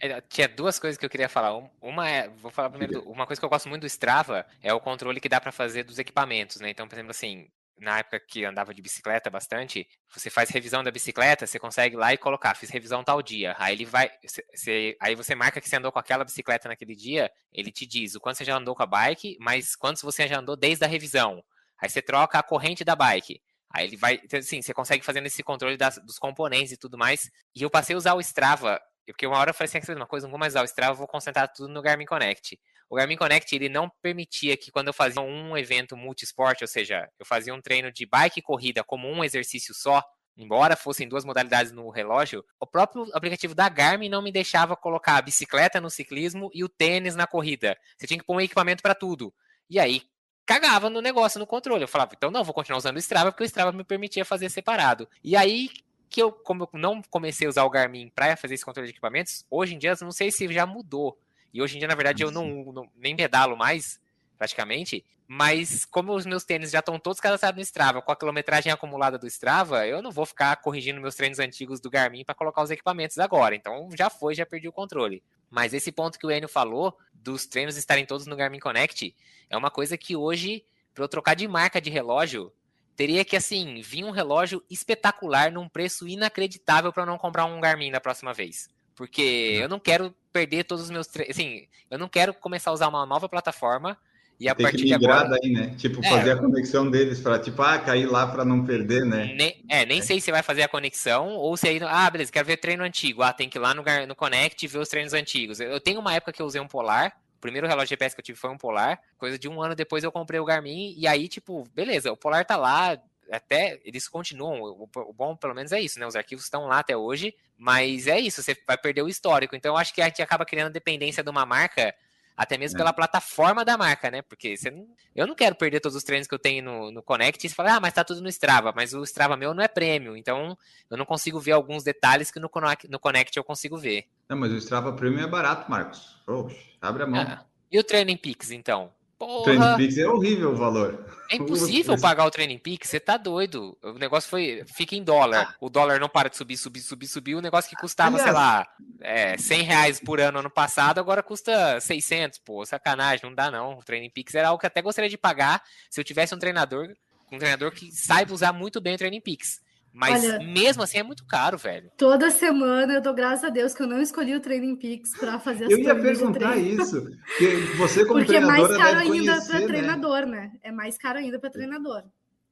É, 0.00 0.20
tinha 0.20 0.48
duas 0.48 0.78
coisas 0.78 0.98
que 0.98 1.04
eu 1.06 1.10
queria 1.10 1.28
falar. 1.28 1.56
Uma 1.80 2.08
é, 2.08 2.28
vou 2.28 2.50
falar 2.50 2.70
primeiro, 2.70 3.02
uma 3.10 3.26
coisa 3.26 3.40
que 3.40 3.44
eu 3.44 3.50
gosto 3.50 3.68
muito 3.68 3.82
do 3.82 3.86
Strava 3.86 4.46
é 4.62 4.72
o 4.72 4.80
controle 4.80 5.20
que 5.20 5.28
dá 5.28 5.40
para 5.40 5.52
fazer 5.52 5.84
dos 5.84 5.98
equipamentos, 5.98 6.60
né? 6.60 6.70
Então, 6.70 6.86
por 6.86 6.94
exemplo, 6.94 7.10
assim, 7.10 7.48
na 7.78 7.98
época 7.98 8.20
que 8.20 8.44
andava 8.44 8.72
de 8.72 8.80
bicicleta 8.80 9.28
bastante, 9.30 9.86
você 10.12 10.30
faz 10.30 10.50
revisão 10.50 10.82
da 10.82 10.90
bicicleta, 10.90 11.46
você 11.46 11.58
consegue 11.58 11.96
lá 11.96 12.12
e 12.12 12.18
colocar, 12.18 12.54
fiz 12.54 12.70
revisão 12.70 13.04
tal 13.04 13.22
dia. 13.22 13.54
Aí 13.58 13.74
ele 13.74 13.84
vai, 13.84 14.10
você, 14.54 14.96
aí 15.00 15.14
você 15.14 15.34
marca 15.34 15.60
que 15.60 15.68
você 15.68 15.76
andou 15.76 15.92
com 15.92 15.98
aquela 15.98 16.24
bicicleta 16.24 16.68
naquele 16.68 16.94
dia, 16.94 17.30
ele 17.52 17.70
te 17.70 17.86
diz 17.86 18.14
o 18.14 18.20
quanto 18.20 18.38
você 18.38 18.44
já 18.44 18.56
andou 18.56 18.74
com 18.74 18.82
a 18.82 18.86
bike, 18.86 19.36
mas 19.40 19.76
quantos 19.76 20.02
você 20.02 20.26
já 20.26 20.38
andou 20.38 20.56
desde 20.56 20.84
a 20.84 20.88
revisão. 20.88 21.42
Aí 21.80 21.88
você 21.88 22.00
troca 22.00 22.38
a 22.38 22.42
corrente 22.42 22.84
da 22.84 22.96
bike. 22.96 23.40
Aí 23.70 23.86
ele 23.86 23.96
vai, 23.96 24.20
então, 24.24 24.38
assim, 24.38 24.62
você 24.62 24.72
consegue 24.72 25.04
fazendo 25.04 25.26
esse 25.26 25.42
controle 25.42 25.76
das, 25.76 25.98
dos 25.98 26.18
componentes 26.18 26.72
e 26.72 26.76
tudo 26.78 26.96
mais. 26.96 27.30
E 27.54 27.62
eu 27.62 27.70
passei 27.70 27.94
a 27.94 27.98
usar 27.98 28.14
o 28.14 28.20
Strava, 28.20 28.80
porque 29.12 29.26
uma 29.26 29.38
hora 29.38 29.50
eu 29.50 29.54
falei 29.54 29.70
assim, 29.74 29.92
uma 29.92 30.06
coisa, 30.06 30.26
não 30.26 30.30
vou 30.30 30.38
mais 30.38 30.52
usar 30.52 30.62
o 30.62 30.64
Strava, 30.64 30.94
vou 30.94 31.06
concentrar 31.06 31.52
tudo 31.52 31.68
no 31.68 31.80
Garmin 31.80 32.04
Connect. 32.06 32.58
O 32.88 32.96
Garmin 32.96 33.16
Connect 33.16 33.54
ele 33.54 33.68
não 33.68 33.90
permitia 34.02 34.56
que 34.56 34.70
quando 34.70 34.88
eu 34.88 34.92
fazia 34.92 35.20
um 35.22 35.56
evento 35.56 35.96
multisport, 35.96 36.60
ou 36.60 36.68
seja, 36.68 37.08
eu 37.18 37.26
fazia 37.26 37.54
um 37.54 37.60
treino 37.60 37.90
de 37.90 38.06
bike 38.06 38.40
e 38.40 38.42
corrida 38.42 38.84
como 38.84 39.08
um 39.08 39.24
exercício 39.24 39.74
só, 39.74 40.02
embora 40.36 40.76
fossem 40.76 41.08
duas 41.08 41.24
modalidades 41.24 41.72
no 41.72 41.88
relógio, 41.88 42.44
o 42.60 42.66
próprio 42.66 43.08
aplicativo 43.12 43.54
da 43.54 43.68
Garmin 43.68 44.08
não 44.08 44.22
me 44.22 44.30
deixava 44.30 44.76
colocar 44.76 45.16
a 45.16 45.22
bicicleta 45.22 45.80
no 45.80 45.90
ciclismo 45.90 46.50
e 46.52 46.62
o 46.62 46.68
tênis 46.68 47.16
na 47.16 47.26
corrida. 47.26 47.76
Você 47.96 48.06
tinha 48.06 48.18
que 48.18 48.24
pôr 48.24 48.36
um 48.36 48.40
equipamento 48.40 48.82
para 48.82 48.94
tudo. 48.94 49.32
E 49.68 49.78
aí 49.80 50.02
cagava 50.44 50.88
no 50.88 51.00
negócio, 51.00 51.40
no 51.40 51.46
controle. 51.46 51.82
Eu 51.82 51.88
falava, 51.88 52.12
então 52.16 52.30
não, 52.30 52.44
vou 52.44 52.54
continuar 52.54 52.78
usando 52.78 52.96
o 52.96 53.00
Strava 53.00 53.32
porque 53.32 53.42
o 53.42 53.46
Strava 53.46 53.72
me 53.72 53.82
permitia 53.82 54.24
fazer 54.24 54.48
separado. 54.48 55.08
E 55.24 55.34
aí 55.34 55.70
que 56.08 56.22
eu, 56.22 56.32
como 56.32 56.64
eu 56.64 56.78
não 56.78 57.02
comecei 57.02 57.46
a 57.46 57.50
usar 57.50 57.64
o 57.64 57.70
Garmin 57.70 58.10
para 58.14 58.36
fazer 58.36 58.54
esse 58.54 58.64
controle 58.64 58.88
de 58.88 58.92
equipamentos, 58.92 59.44
hoje 59.50 59.74
em 59.74 59.78
dia 59.78 59.90
eu 59.90 59.96
não 60.04 60.12
sei 60.12 60.30
se 60.30 60.52
já 60.52 60.66
mudou. 60.66 61.18
E 61.52 61.62
hoje 61.62 61.76
em 61.76 61.78
dia, 61.78 61.88
na 61.88 61.94
verdade, 61.94 62.22
eu 62.22 62.30
não, 62.30 62.72
não 62.72 62.90
nem 62.96 63.16
pedalo 63.16 63.56
mais, 63.56 64.00
praticamente. 64.36 65.04
Mas 65.28 65.84
como 65.84 66.14
os 66.14 66.24
meus 66.24 66.44
tênis 66.44 66.70
já 66.70 66.78
estão 66.78 66.98
todos 66.98 67.18
cadastrados 67.18 67.56
no 67.56 67.62
Strava, 67.62 68.00
com 68.00 68.12
a 68.12 68.16
quilometragem 68.16 68.70
acumulada 68.70 69.18
do 69.18 69.26
Strava, 69.26 69.86
eu 69.86 70.00
não 70.00 70.12
vou 70.12 70.24
ficar 70.24 70.54
corrigindo 70.56 71.00
meus 71.00 71.16
treinos 71.16 71.38
antigos 71.38 71.80
do 71.80 71.90
Garmin 71.90 72.24
para 72.24 72.34
colocar 72.34 72.62
os 72.62 72.70
equipamentos 72.70 73.18
agora. 73.18 73.56
Então 73.56 73.88
já 73.96 74.08
foi, 74.08 74.34
já 74.34 74.46
perdi 74.46 74.68
o 74.68 74.72
controle. 74.72 75.22
Mas 75.50 75.74
esse 75.74 75.90
ponto 75.90 76.18
que 76.18 76.26
o 76.26 76.30
Enio 76.30 76.48
falou, 76.48 76.96
dos 77.12 77.46
treinos 77.46 77.76
estarem 77.76 78.06
todos 78.06 78.26
no 78.26 78.36
Garmin 78.36 78.60
Connect, 78.60 79.16
é 79.50 79.56
uma 79.56 79.70
coisa 79.70 79.96
que 79.96 80.14
hoje, 80.14 80.64
para 80.94 81.04
eu 81.04 81.08
trocar 81.08 81.34
de 81.34 81.48
marca 81.48 81.80
de 81.80 81.90
relógio, 81.90 82.52
teria 82.96 83.24
que, 83.24 83.36
assim, 83.36 83.80
vir 83.82 84.04
um 84.04 84.10
relógio 84.10 84.62
espetacular 84.70 85.52
num 85.52 85.68
preço 85.68 86.08
inacreditável 86.08 86.92
para 86.92 87.06
não 87.06 87.18
comprar 87.18 87.44
um 87.44 87.60
Garmin 87.60 87.90
na 87.90 88.00
próxima 88.00 88.32
vez. 88.32 88.68
Porque 88.94 89.58
eu 89.60 89.68
não 89.68 89.78
quero 89.78 90.14
perder 90.32 90.64
todos 90.64 90.84
os 90.84 90.90
meus. 90.90 91.06
Assim, 91.28 91.66
eu 91.90 91.98
não 91.98 92.08
quero 92.08 92.32
começar 92.32 92.70
a 92.70 92.74
usar 92.74 92.88
uma 92.88 93.04
nova 93.04 93.28
plataforma 93.28 93.96
e 94.40 94.48
a 94.48 94.54
Tem 94.54 94.64
partir 94.64 94.78
que 94.78 94.84
de 94.86 94.94
agora. 94.94 95.28
daí, 95.28 95.50
né? 95.52 95.74
Tipo, 95.76 96.02
É. 96.02 96.08
fazer 96.08 96.30
a 96.32 96.36
conexão 96.38 96.90
deles 96.90 97.20
para, 97.20 97.38
tipo, 97.38 97.60
ah, 97.60 97.78
cair 97.78 98.06
lá 98.06 98.26
para 98.26 98.44
não 98.44 98.64
perder, 98.64 99.04
né? 99.04 99.34
Nem, 99.36 99.62
é, 99.68 99.84
nem 99.84 100.00
sei 100.00 100.18
se 100.20 100.30
vai 100.30 100.42
fazer 100.42 100.62
a 100.62 100.68
conexão 100.68 101.28
ou 101.34 101.54
se 101.58 101.68
aí. 101.68 101.78
Ah, 101.82 102.08
beleza, 102.10 102.32
quero 102.32 102.46
ver 102.46 102.56
treino 102.56 102.84
antigo. 102.84 103.22
Ah, 103.22 103.32
tem 103.34 103.48
que 103.50 103.58
ir 103.58 103.60
lá 103.60 103.74
no, 103.74 103.82
no 104.06 104.14
Connect 104.14 104.64
e 104.64 104.68
ver 104.68 104.78
os 104.78 104.88
treinos 104.88 105.12
antigos. 105.12 105.60
Eu 105.60 105.72
eu 105.72 105.80
tenho 105.80 106.00
uma 106.00 106.14
época 106.14 106.32
que 106.32 106.40
eu 106.40 106.46
usei 106.46 106.60
um 106.60 106.66
Polar. 106.68 107.14
Primeiro 107.46 107.68
relógio 107.68 107.90
GPS 107.90 108.12
que 108.12 108.20
eu 108.20 108.24
tive 108.24 108.36
foi 108.36 108.50
um 108.50 108.58
Polar. 108.58 109.00
Coisa 109.16 109.38
de 109.38 109.48
um 109.48 109.62
ano 109.62 109.76
depois 109.76 110.02
eu 110.02 110.10
comprei 110.10 110.40
o 110.40 110.44
Garmin. 110.44 110.92
E 110.98 111.06
aí, 111.06 111.28
tipo, 111.28 111.62
beleza, 111.72 112.10
o 112.10 112.16
Polar 112.16 112.44
tá 112.44 112.56
lá. 112.56 113.00
Até 113.30 113.80
eles 113.84 114.08
continuam. 114.08 114.60
O, 114.60 114.88
o 114.96 115.12
bom, 115.12 115.36
pelo 115.36 115.54
menos, 115.54 115.70
é 115.70 115.80
isso, 115.80 116.00
né? 116.00 116.06
Os 116.06 116.16
arquivos 116.16 116.44
estão 116.44 116.66
lá 116.66 116.80
até 116.80 116.96
hoje. 116.96 117.32
Mas 117.56 118.08
é 118.08 118.18
isso, 118.18 118.42
você 118.42 118.56
vai 118.66 118.76
perder 118.76 119.02
o 119.02 119.08
histórico. 119.08 119.54
Então, 119.54 119.74
eu 119.74 119.76
acho 119.76 119.94
que 119.94 120.02
a 120.02 120.06
gente 120.06 120.20
acaba 120.20 120.44
criando 120.44 120.72
dependência 120.72 121.22
de 121.22 121.30
uma 121.30 121.46
marca. 121.46 121.94
Até 122.36 122.58
mesmo 122.58 122.76
É. 122.76 122.78
pela 122.78 122.92
plataforma 122.92 123.64
da 123.64 123.78
marca, 123.78 124.10
né? 124.10 124.20
Porque 124.22 124.56
você 124.56 124.70
não, 124.70 124.86
eu 125.14 125.26
não 125.26 125.34
quero 125.34 125.54
perder 125.54 125.80
todos 125.80 125.96
os 125.96 126.02
treinos 126.04 126.28
que 126.28 126.34
eu 126.34 126.38
tenho 126.38 126.62
no, 126.62 126.90
no 126.90 127.02
Connect 127.02 127.46
e 127.46 127.48
você 127.48 127.54
fala, 127.54 127.76
ah, 127.76 127.80
mas 127.80 127.94
tá 127.94 128.04
tudo 128.04 128.20
no 128.20 128.28
Strava, 128.28 128.72
mas 128.76 128.92
o 128.92 129.02
Strava 129.04 129.36
meu 129.36 129.54
não 129.54 129.62
é 129.62 129.68
prêmio, 129.68 130.16
então 130.16 130.56
eu 130.90 130.96
não 130.96 131.06
consigo 131.06 131.40
ver 131.40 131.52
alguns 131.52 131.82
detalhes 131.82 132.30
que 132.30 132.38
no 132.38 132.48
Connect, 132.48 132.88
no 132.88 132.98
Connect 132.98 133.36
eu 133.36 133.44
consigo 133.44 133.78
ver. 133.78 134.06
Não, 134.28 134.36
mas 134.36 134.52
o 134.52 134.56
Strava 134.56 134.92
Premium 134.92 135.24
é 135.24 135.26
barato, 135.26 135.70
Marcos. 135.70 136.20
Poxa, 136.26 136.56
abre 136.80 137.04
a 137.04 137.06
mão. 137.06 137.20
Ah, 137.20 137.44
e 137.72 137.78
o 137.78 137.84
Training 137.84 138.16
Peaks, 138.16 138.50
então? 138.50 138.92
O 139.18 139.42
Training 139.44 139.60
Porra, 139.62 139.76
Peaks 139.76 139.98
é 139.98 140.06
horrível 140.08 140.50
o 140.52 140.56
valor. 140.56 141.06
é 141.30 141.36
impossível 141.36 141.98
pagar 141.98 142.26
o 142.26 142.30
Training 142.30 142.58
Peaks, 142.58 142.90
você 142.90 143.00
tá 143.00 143.16
doido. 143.16 143.76
O 143.82 143.92
negócio 143.94 144.28
foi, 144.28 144.62
fica 144.76 144.94
em 144.94 145.02
dólar, 145.02 145.56
o 145.60 145.70
dólar 145.70 145.98
não 145.98 146.08
para 146.08 146.28
de 146.28 146.36
subir, 146.36 146.56
subir, 146.58 146.80
subir, 146.80 147.06
subir, 147.06 147.34
o 147.34 147.40
negócio 147.40 147.70
que 147.70 147.76
custava, 147.76 148.18
sei 148.18 148.28
Aliás- 148.28 148.36
lá, 148.36 148.68
é, 149.00 149.38
100 149.38 149.62
reais 149.62 150.00
por 150.00 150.20
ano 150.20 150.38
ano 150.40 150.50
passado, 150.50 150.98
agora 150.98 151.22
custa 151.22 151.80
600, 151.80 152.38
pô, 152.40 152.64
sacanagem, 152.66 153.24
não 153.28 153.34
dá 153.34 153.50
não. 153.50 153.78
O 153.78 153.82
Training 153.82 154.10
Peaks 154.10 154.34
era 154.34 154.48
algo 154.48 154.60
que 154.60 154.66
até 154.66 154.82
gostaria 154.82 155.08
de 155.10 155.16
pagar 155.16 155.62
se 155.90 155.98
eu 155.98 156.04
tivesse 156.04 156.34
um 156.34 156.38
treinador, 156.38 156.88
um 157.32 157.38
treinador 157.38 157.70
que 157.72 157.90
saiba 157.90 158.34
usar 158.34 158.52
muito 158.52 158.80
bem 158.82 158.94
o 158.94 158.98
Training 158.98 159.20
Peaks. 159.22 159.60
Mas 159.96 160.22
Olha- 160.22 160.38
mesmo 160.40 160.82
assim 160.82 160.98
é 160.98 161.02
muito 161.02 161.24
caro, 161.24 161.56
velho. 161.56 161.90
Toda 161.96 162.30
semana 162.30 162.92
eu 162.92 163.00
dou 163.00 163.14
graças 163.14 163.44
a 163.44 163.48
Deus 163.48 163.72
que 163.72 163.82
eu 163.82 163.86
não 163.86 163.98
escolhi 164.02 164.34
o 164.34 164.40
Training 164.40 164.76
Peaks 164.76 165.16
para 165.18 165.38
fazer 165.38 165.64
as 165.64 165.70
Eu 165.70 165.78
ia 165.78 165.94
perguntar 165.98 166.54
isso. 166.58 167.08
Que 167.38 167.56
você, 167.78 168.04
como 168.04 168.20
Porque 168.20 168.36
é 168.36 168.40
mais 168.40 168.76
caro 168.76 168.98
ainda 168.98 169.40
para 169.40 169.60
né? 169.60 169.66
treinador, 169.66 170.26
né? 170.26 170.52
É 170.62 170.70
mais 170.70 170.98
caro 170.98 171.18
ainda 171.18 171.40
para 171.40 171.48
treinador. 171.48 172.02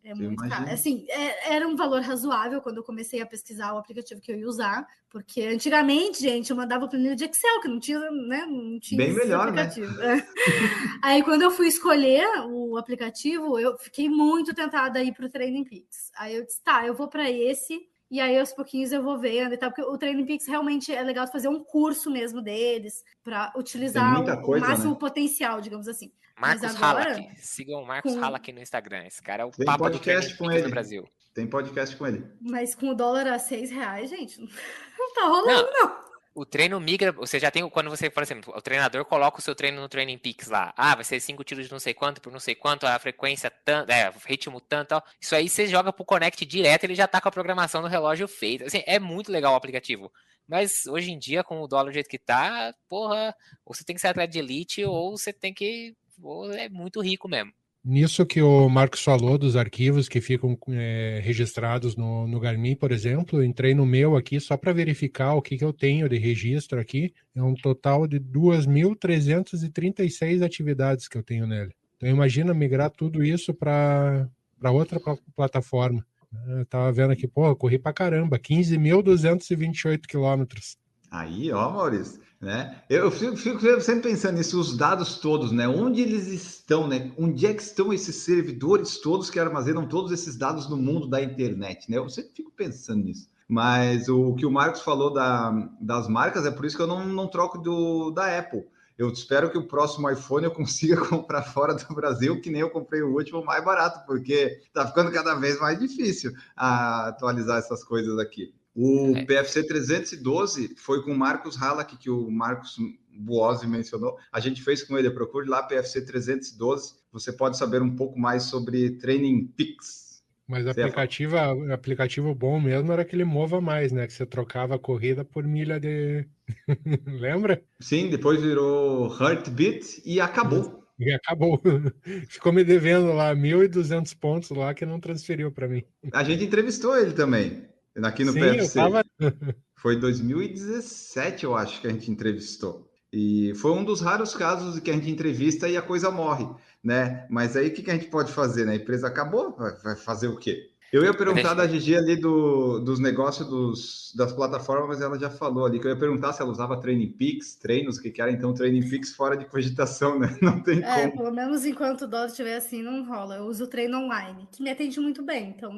É 0.04 0.14
muito 0.14 0.46
caro. 0.46 0.70
Assim, 0.70 1.06
é- 1.08 1.54
era 1.54 1.66
um 1.66 1.74
valor 1.74 2.02
razoável 2.02 2.60
quando 2.60 2.76
eu 2.76 2.84
comecei 2.84 3.22
a 3.22 3.26
pesquisar 3.26 3.72
o 3.72 3.78
aplicativo 3.78 4.20
que 4.20 4.30
eu 4.30 4.38
ia 4.38 4.46
usar, 4.46 4.86
porque 5.08 5.42
antigamente, 5.42 6.20
gente, 6.20 6.50
eu 6.50 6.56
mandava 6.56 6.86
planilha 6.86 7.16
de 7.16 7.24
Excel, 7.24 7.60
que 7.62 7.68
não 7.68 7.80
tinha, 7.80 7.98
né? 8.10 8.44
Não 8.46 8.78
tinha 8.78 8.98
Bem 8.98 9.14
melhor, 9.14 9.50
né? 9.50 9.62
aplicativo. 9.62 10.02
É. 10.02 10.26
Aí, 11.02 11.22
quando 11.22 11.42
eu 11.42 11.50
fui 11.50 11.68
escolher 11.68 12.26
o 12.46 12.76
aplicativo, 12.76 13.58
eu 13.58 13.78
fiquei 13.78 14.08
muito 14.08 14.52
tentada 14.52 14.98
a 14.98 15.02
ir 15.02 15.14
para 15.14 15.24
o 15.24 15.30
Training 15.30 15.64
Peaks. 15.64 16.12
Aí 16.16 16.34
eu 16.34 16.44
disse, 16.44 16.62
tá, 16.62 16.86
eu 16.86 16.94
vou 16.94 17.08
para 17.08 17.30
esse. 17.30 17.88
E 18.14 18.20
aí, 18.20 18.38
aos 18.38 18.52
pouquinhos, 18.52 18.92
eu 18.92 19.02
vou 19.02 19.18
vendo 19.18 19.54
e 19.54 19.56
tal, 19.56 19.72
porque 19.72 19.82
o 19.82 19.98
Training 19.98 20.24
Peaks 20.24 20.46
realmente 20.46 20.94
é 20.94 21.02
legal 21.02 21.26
fazer 21.26 21.48
um 21.48 21.64
curso 21.64 22.08
mesmo 22.08 22.40
deles, 22.40 23.02
para 23.24 23.52
utilizar 23.56 24.08
muita 24.14 24.34
o, 24.34 24.40
coisa, 24.40 24.64
o 24.64 24.68
máximo 24.68 24.92
né? 24.92 24.98
potencial, 25.00 25.60
digamos 25.60 25.88
assim. 25.88 26.12
Mas 26.38 26.60
Marcos 26.60 26.80
agora, 26.80 27.14
Halak. 27.14 27.40
Sigam 27.40 27.82
o 27.82 27.84
Marcos 27.84 28.14
com- 28.14 28.22
Halak 28.22 28.52
no 28.52 28.60
Instagram. 28.60 29.04
Esse 29.04 29.20
cara 29.20 29.42
é 29.42 29.46
o 29.46 29.50
Tem 29.50 29.66
papa 29.66 29.90
do 29.90 29.98
podcast 29.98 30.20
Training 30.20 30.38
com 30.38 30.44
Peaks 30.44 30.58
ele. 30.58 30.64
no 30.68 30.70
Brasil. 30.70 31.08
Tem 31.34 31.46
podcast 31.48 31.96
com 31.96 32.06
ele. 32.06 32.24
Mas 32.40 32.76
com 32.76 32.90
o 32.90 32.94
dólar 32.94 33.26
a 33.26 33.36
seis 33.40 33.72
reais, 33.72 34.08
gente, 34.08 34.38
não 34.96 35.12
tá 35.12 35.26
rolando, 35.26 35.68
não. 35.72 36.03
O 36.34 36.44
treino 36.44 36.80
migra, 36.80 37.12
você 37.12 37.38
já 37.38 37.48
tem, 37.48 37.68
quando 37.70 37.88
você, 37.88 38.10
por 38.10 38.22
exemplo, 38.22 38.52
o 38.56 38.60
treinador 38.60 39.04
coloca 39.04 39.38
o 39.38 39.42
seu 39.42 39.54
treino 39.54 39.80
no 39.80 39.88
Training 39.88 40.18
Peaks 40.18 40.48
lá. 40.48 40.74
Ah, 40.76 40.96
vai 40.96 41.04
ser 41.04 41.20
cinco 41.20 41.44
tiros 41.44 41.66
de 41.66 41.70
não 41.72 41.78
sei 41.78 41.94
quanto 41.94 42.20
por 42.20 42.32
não 42.32 42.40
sei 42.40 42.56
quanto, 42.56 42.86
a 42.86 42.98
frequência 42.98 43.48
tanto, 43.50 43.90
é, 43.90 44.12
ritmo 44.26 44.60
tanto. 44.60 45.00
Isso 45.20 45.34
aí 45.36 45.48
você 45.48 45.68
joga 45.68 45.92
pro 45.92 46.04
Connect 46.04 46.44
direto, 46.44 46.84
ele 46.84 46.96
já 46.96 47.06
tá 47.06 47.20
com 47.20 47.28
a 47.28 47.32
programação 47.32 47.82
do 47.82 47.88
relógio 47.88 48.26
feita. 48.26 48.64
Assim, 48.66 48.82
é 48.84 48.98
muito 48.98 49.30
legal 49.30 49.52
o 49.52 49.56
aplicativo. 49.56 50.12
Mas 50.46 50.86
hoje 50.86 51.12
em 51.12 51.18
dia, 51.18 51.44
com 51.44 51.60
o 51.62 51.68
dólar 51.68 51.84
do 51.90 51.92
jeito 51.94 52.08
que 52.08 52.18
tá, 52.18 52.74
porra, 52.88 53.34
ou 53.64 53.72
você 53.72 53.84
tem 53.84 53.94
que 53.94 54.00
ser 54.00 54.08
atleta 54.08 54.32
de 54.32 54.38
elite, 54.40 54.84
ou 54.84 55.16
você 55.16 55.32
tem 55.32 55.54
que. 55.54 55.96
Ou 56.20 56.52
é 56.52 56.68
muito 56.68 57.00
rico 57.00 57.28
mesmo. 57.28 57.52
Nisso 57.84 58.24
que 58.24 58.40
o 58.40 58.66
Marcos 58.70 59.02
falou 59.02 59.36
dos 59.36 59.56
arquivos 59.56 60.08
que 60.08 60.18
ficam 60.18 60.56
é, 60.70 61.20
registrados 61.22 61.94
no, 61.96 62.26
no 62.26 62.40
Garmin, 62.40 62.74
por 62.74 62.90
exemplo, 62.90 63.44
entrei 63.44 63.74
no 63.74 63.84
meu 63.84 64.16
aqui 64.16 64.40
só 64.40 64.56
para 64.56 64.72
verificar 64.72 65.34
o 65.34 65.42
que, 65.42 65.58
que 65.58 65.64
eu 65.64 65.72
tenho 65.72 66.08
de 66.08 66.16
registro 66.16 66.80
aqui. 66.80 67.12
É 67.34 67.42
um 67.42 67.52
total 67.54 68.06
de 68.06 68.18
2.336 68.18 70.42
atividades 70.42 71.08
que 71.08 71.18
eu 71.18 71.22
tenho 71.22 71.46
nele. 71.46 71.74
Então 71.98 72.08
imagina 72.08 72.54
migrar 72.54 72.90
tudo 72.90 73.22
isso 73.22 73.52
para 73.52 74.30
outra 74.62 74.98
pla- 74.98 75.18
plataforma. 75.36 76.02
Eu 76.48 76.62
estava 76.62 76.90
vendo 76.90 77.10
aqui, 77.12 77.30
eu 77.36 77.56
corri 77.56 77.78
para 77.78 77.92
caramba, 77.92 78.38
15.228 78.38 80.06
quilômetros. 80.06 80.78
Aí, 81.10 81.52
ó, 81.52 81.70
Maurício, 81.70 82.18
né? 82.40 82.82
Eu 82.90 83.10
fico, 83.10 83.36
fico 83.36 83.60
sempre 83.80 84.10
pensando 84.10 84.36
nisso, 84.36 84.60
os 84.60 84.76
dados 84.76 85.18
todos, 85.18 85.50
né? 85.52 85.66
Onde 85.66 86.02
eles 86.02 86.26
estão, 86.28 86.86
né? 86.86 87.12
Onde 87.16 87.46
é 87.46 87.54
que 87.54 87.62
estão 87.62 87.92
esses 87.92 88.16
servidores 88.16 88.98
todos 88.98 89.30
que 89.30 89.40
armazenam 89.40 89.86
todos 89.86 90.12
esses 90.12 90.36
dados 90.36 90.68
no 90.68 90.76
mundo 90.76 91.08
da 91.08 91.22
internet, 91.22 91.90
né? 91.90 91.98
Eu 91.98 92.08
sempre 92.08 92.32
fico 92.34 92.52
pensando 92.54 93.04
nisso. 93.04 93.28
Mas 93.48 94.08
o 94.08 94.34
que 94.34 94.46
o 94.46 94.50
Marcos 94.50 94.82
falou 94.82 95.12
da, 95.12 95.50
das 95.80 96.08
marcas, 96.08 96.46
é 96.46 96.50
por 96.50 96.64
isso 96.64 96.76
que 96.76 96.82
eu 96.82 96.86
não, 96.86 97.06
não 97.06 97.28
troco 97.28 97.58
do, 97.58 98.10
da 98.10 98.38
Apple. 98.38 98.64
Eu 98.96 99.10
espero 99.10 99.50
que 99.50 99.58
o 99.58 99.66
próximo 99.66 100.08
iPhone 100.08 100.44
eu 100.44 100.52
consiga 100.52 100.96
comprar 101.08 101.42
fora 101.42 101.74
do 101.74 101.94
Brasil, 101.94 102.40
que 102.40 102.50
nem 102.50 102.60
eu 102.60 102.70
comprei 102.70 103.02
o 103.02 103.12
último 103.12 103.44
mais 103.44 103.64
barato, 103.64 104.06
porque 104.06 104.62
tá 104.72 104.86
ficando 104.86 105.10
cada 105.10 105.34
vez 105.34 105.58
mais 105.58 105.78
difícil 105.78 106.32
a 106.56 107.08
atualizar 107.08 107.58
essas 107.58 107.82
coisas 107.82 108.18
aqui. 108.18 108.54
O 108.74 109.16
É. 109.16 109.24
PFC 109.24 109.66
312 109.66 110.74
foi 110.76 111.02
com 111.02 111.12
o 111.12 111.18
Marcos 111.18 111.60
Halak, 111.60 111.96
que 111.96 112.10
o 112.10 112.30
Marcos 112.30 112.76
Buozzi 113.16 113.66
mencionou. 113.66 114.16
A 114.32 114.40
gente 114.40 114.62
fez 114.62 114.82
com 114.82 114.98
ele. 114.98 115.10
Procure 115.10 115.48
lá 115.48 115.62
PFC 115.62 116.04
312. 116.04 116.94
Você 117.12 117.32
pode 117.32 117.56
saber 117.56 117.80
um 117.82 117.94
pouco 117.94 118.18
mais 118.18 118.44
sobre 118.44 118.90
Training 118.98 119.46
Peaks. 119.56 120.04
Mas 120.46 120.64
ia 120.64 120.72
aplicativo, 120.72 121.36
aplicativo 121.72 122.34
bom 122.34 122.60
mesmo 122.60 122.92
era 122.92 123.02
aquele 123.02 123.24
Mova 123.24 123.60
Mais, 123.60 123.92
né? 123.92 124.06
Que 124.06 124.12
você 124.12 124.26
trocava 124.26 124.74
a 124.74 124.78
corrida 124.78 125.24
por 125.24 125.44
milha 125.44 125.80
de. 125.80 126.26
Lembra? 127.06 127.62
Sim, 127.80 128.10
depois 128.10 128.42
virou 128.42 129.06
Heartbeat 129.18 130.02
e 130.04 130.20
acabou. 130.20 130.84
E 130.98 131.12
acabou. 131.12 131.60
Ficou 132.28 132.52
me 132.52 132.62
devendo 132.62 133.12
lá 133.12 133.34
1.200 133.34 134.14
pontos 134.18 134.50
lá 134.50 134.74
que 134.74 134.84
não 134.84 135.00
transferiu 135.00 135.50
para 135.50 135.66
mim. 135.66 135.82
A 136.12 136.22
gente 136.22 136.44
entrevistou 136.44 136.96
ele 136.96 137.12
também, 137.12 137.66
aqui 138.02 138.24
no 138.24 138.32
Sim, 138.32 138.40
PFC. 138.40 138.74
tava... 138.74 139.04
Foi 139.76 139.96
2017, 140.00 141.44
eu 141.44 141.54
acho, 141.54 141.80
que 141.80 141.86
a 141.86 141.90
gente 141.90 142.10
entrevistou. 142.10 142.90
E 143.12 143.52
foi 143.56 143.70
um 143.70 143.84
dos 143.84 144.00
raros 144.00 144.34
casos 144.34 144.80
que 144.80 144.90
a 144.90 144.94
gente 144.94 145.08
entrevista 145.10 145.68
e 145.68 145.76
a 145.76 145.82
coisa 145.82 146.10
morre, 146.10 146.48
né? 146.82 147.26
Mas 147.30 147.56
aí 147.56 147.68
o 147.68 147.72
que, 147.72 147.82
que 147.82 147.90
a 147.90 147.94
gente 147.94 148.06
pode 148.06 148.32
fazer, 148.32 148.64
né? 148.64 148.72
A 148.72 148.76
empresa 148.76 149.06
acabou, 149.06 149.54
vai, 149.54 149.94
fazer 149.94 150.26
o 150.26 150.36
quê? 150.36 150.70
Eu 150.92 151.04
ia 151.04 151.12
perguntar 151.12 151.54
da 151.54 151.66
Gigi 151.66 151.94
ali 151.94 152.16
do, 152.16 152.80
dos 152.80 152.98
negócios 152.98 153.48
dos, 153.48 154.12
das 154.16 154.32
plataformas, 154.32 154.88
mas 154.88 155.00
ela 155.00 155.18
já 155.18 155.28
falou 155.28 155.66
ali 155.66 155.78
que 155.78 155.86
eu 155.86 155.90
ia 155.90 155.98
perguntar 155.98 156.32
se 156.32 156.40
ela 156.40 156.50
usava 156.50 156.80
Training 156.80 157.12
Peaks, 157.12 157.56
treinos, 157.56 157.98
o 157.98 158.02
que, 158.02 158.10
que 158.10 158.22
era, 158.22 158.32
então 158.32 158.54
Training 158.54 158.88
Peaks 158.88 159.14
fora 159.14 159.36
de 159.36 159.44
cogitação, 159.44 160.18
né? 160.18 160.36
Não 160.42 160.60
tem 160.60 160.82
É, 160.82 161.08
como. 161.08 161.24
pelo 161.24 161.34
menos 161.34 161.64
enquanto 161.64 162.02
o 162.02 162.08
dólar 162.08 162.26
estiver 162.26 162.56
assim, 162.56 162.82
não 162.82 163.04
rola. 163.04 163.36
Eu 163.36 163.44
uso 163.44 163.64
o 163.64 163.68
treino 163.68 163.98
online, 163.98 164.48
que 164.50 164.62
me 164.62 164.70
atende 164.70 164.98
muito 164.98 165.22
bem, 165.22 165.50
então 165.50 165.72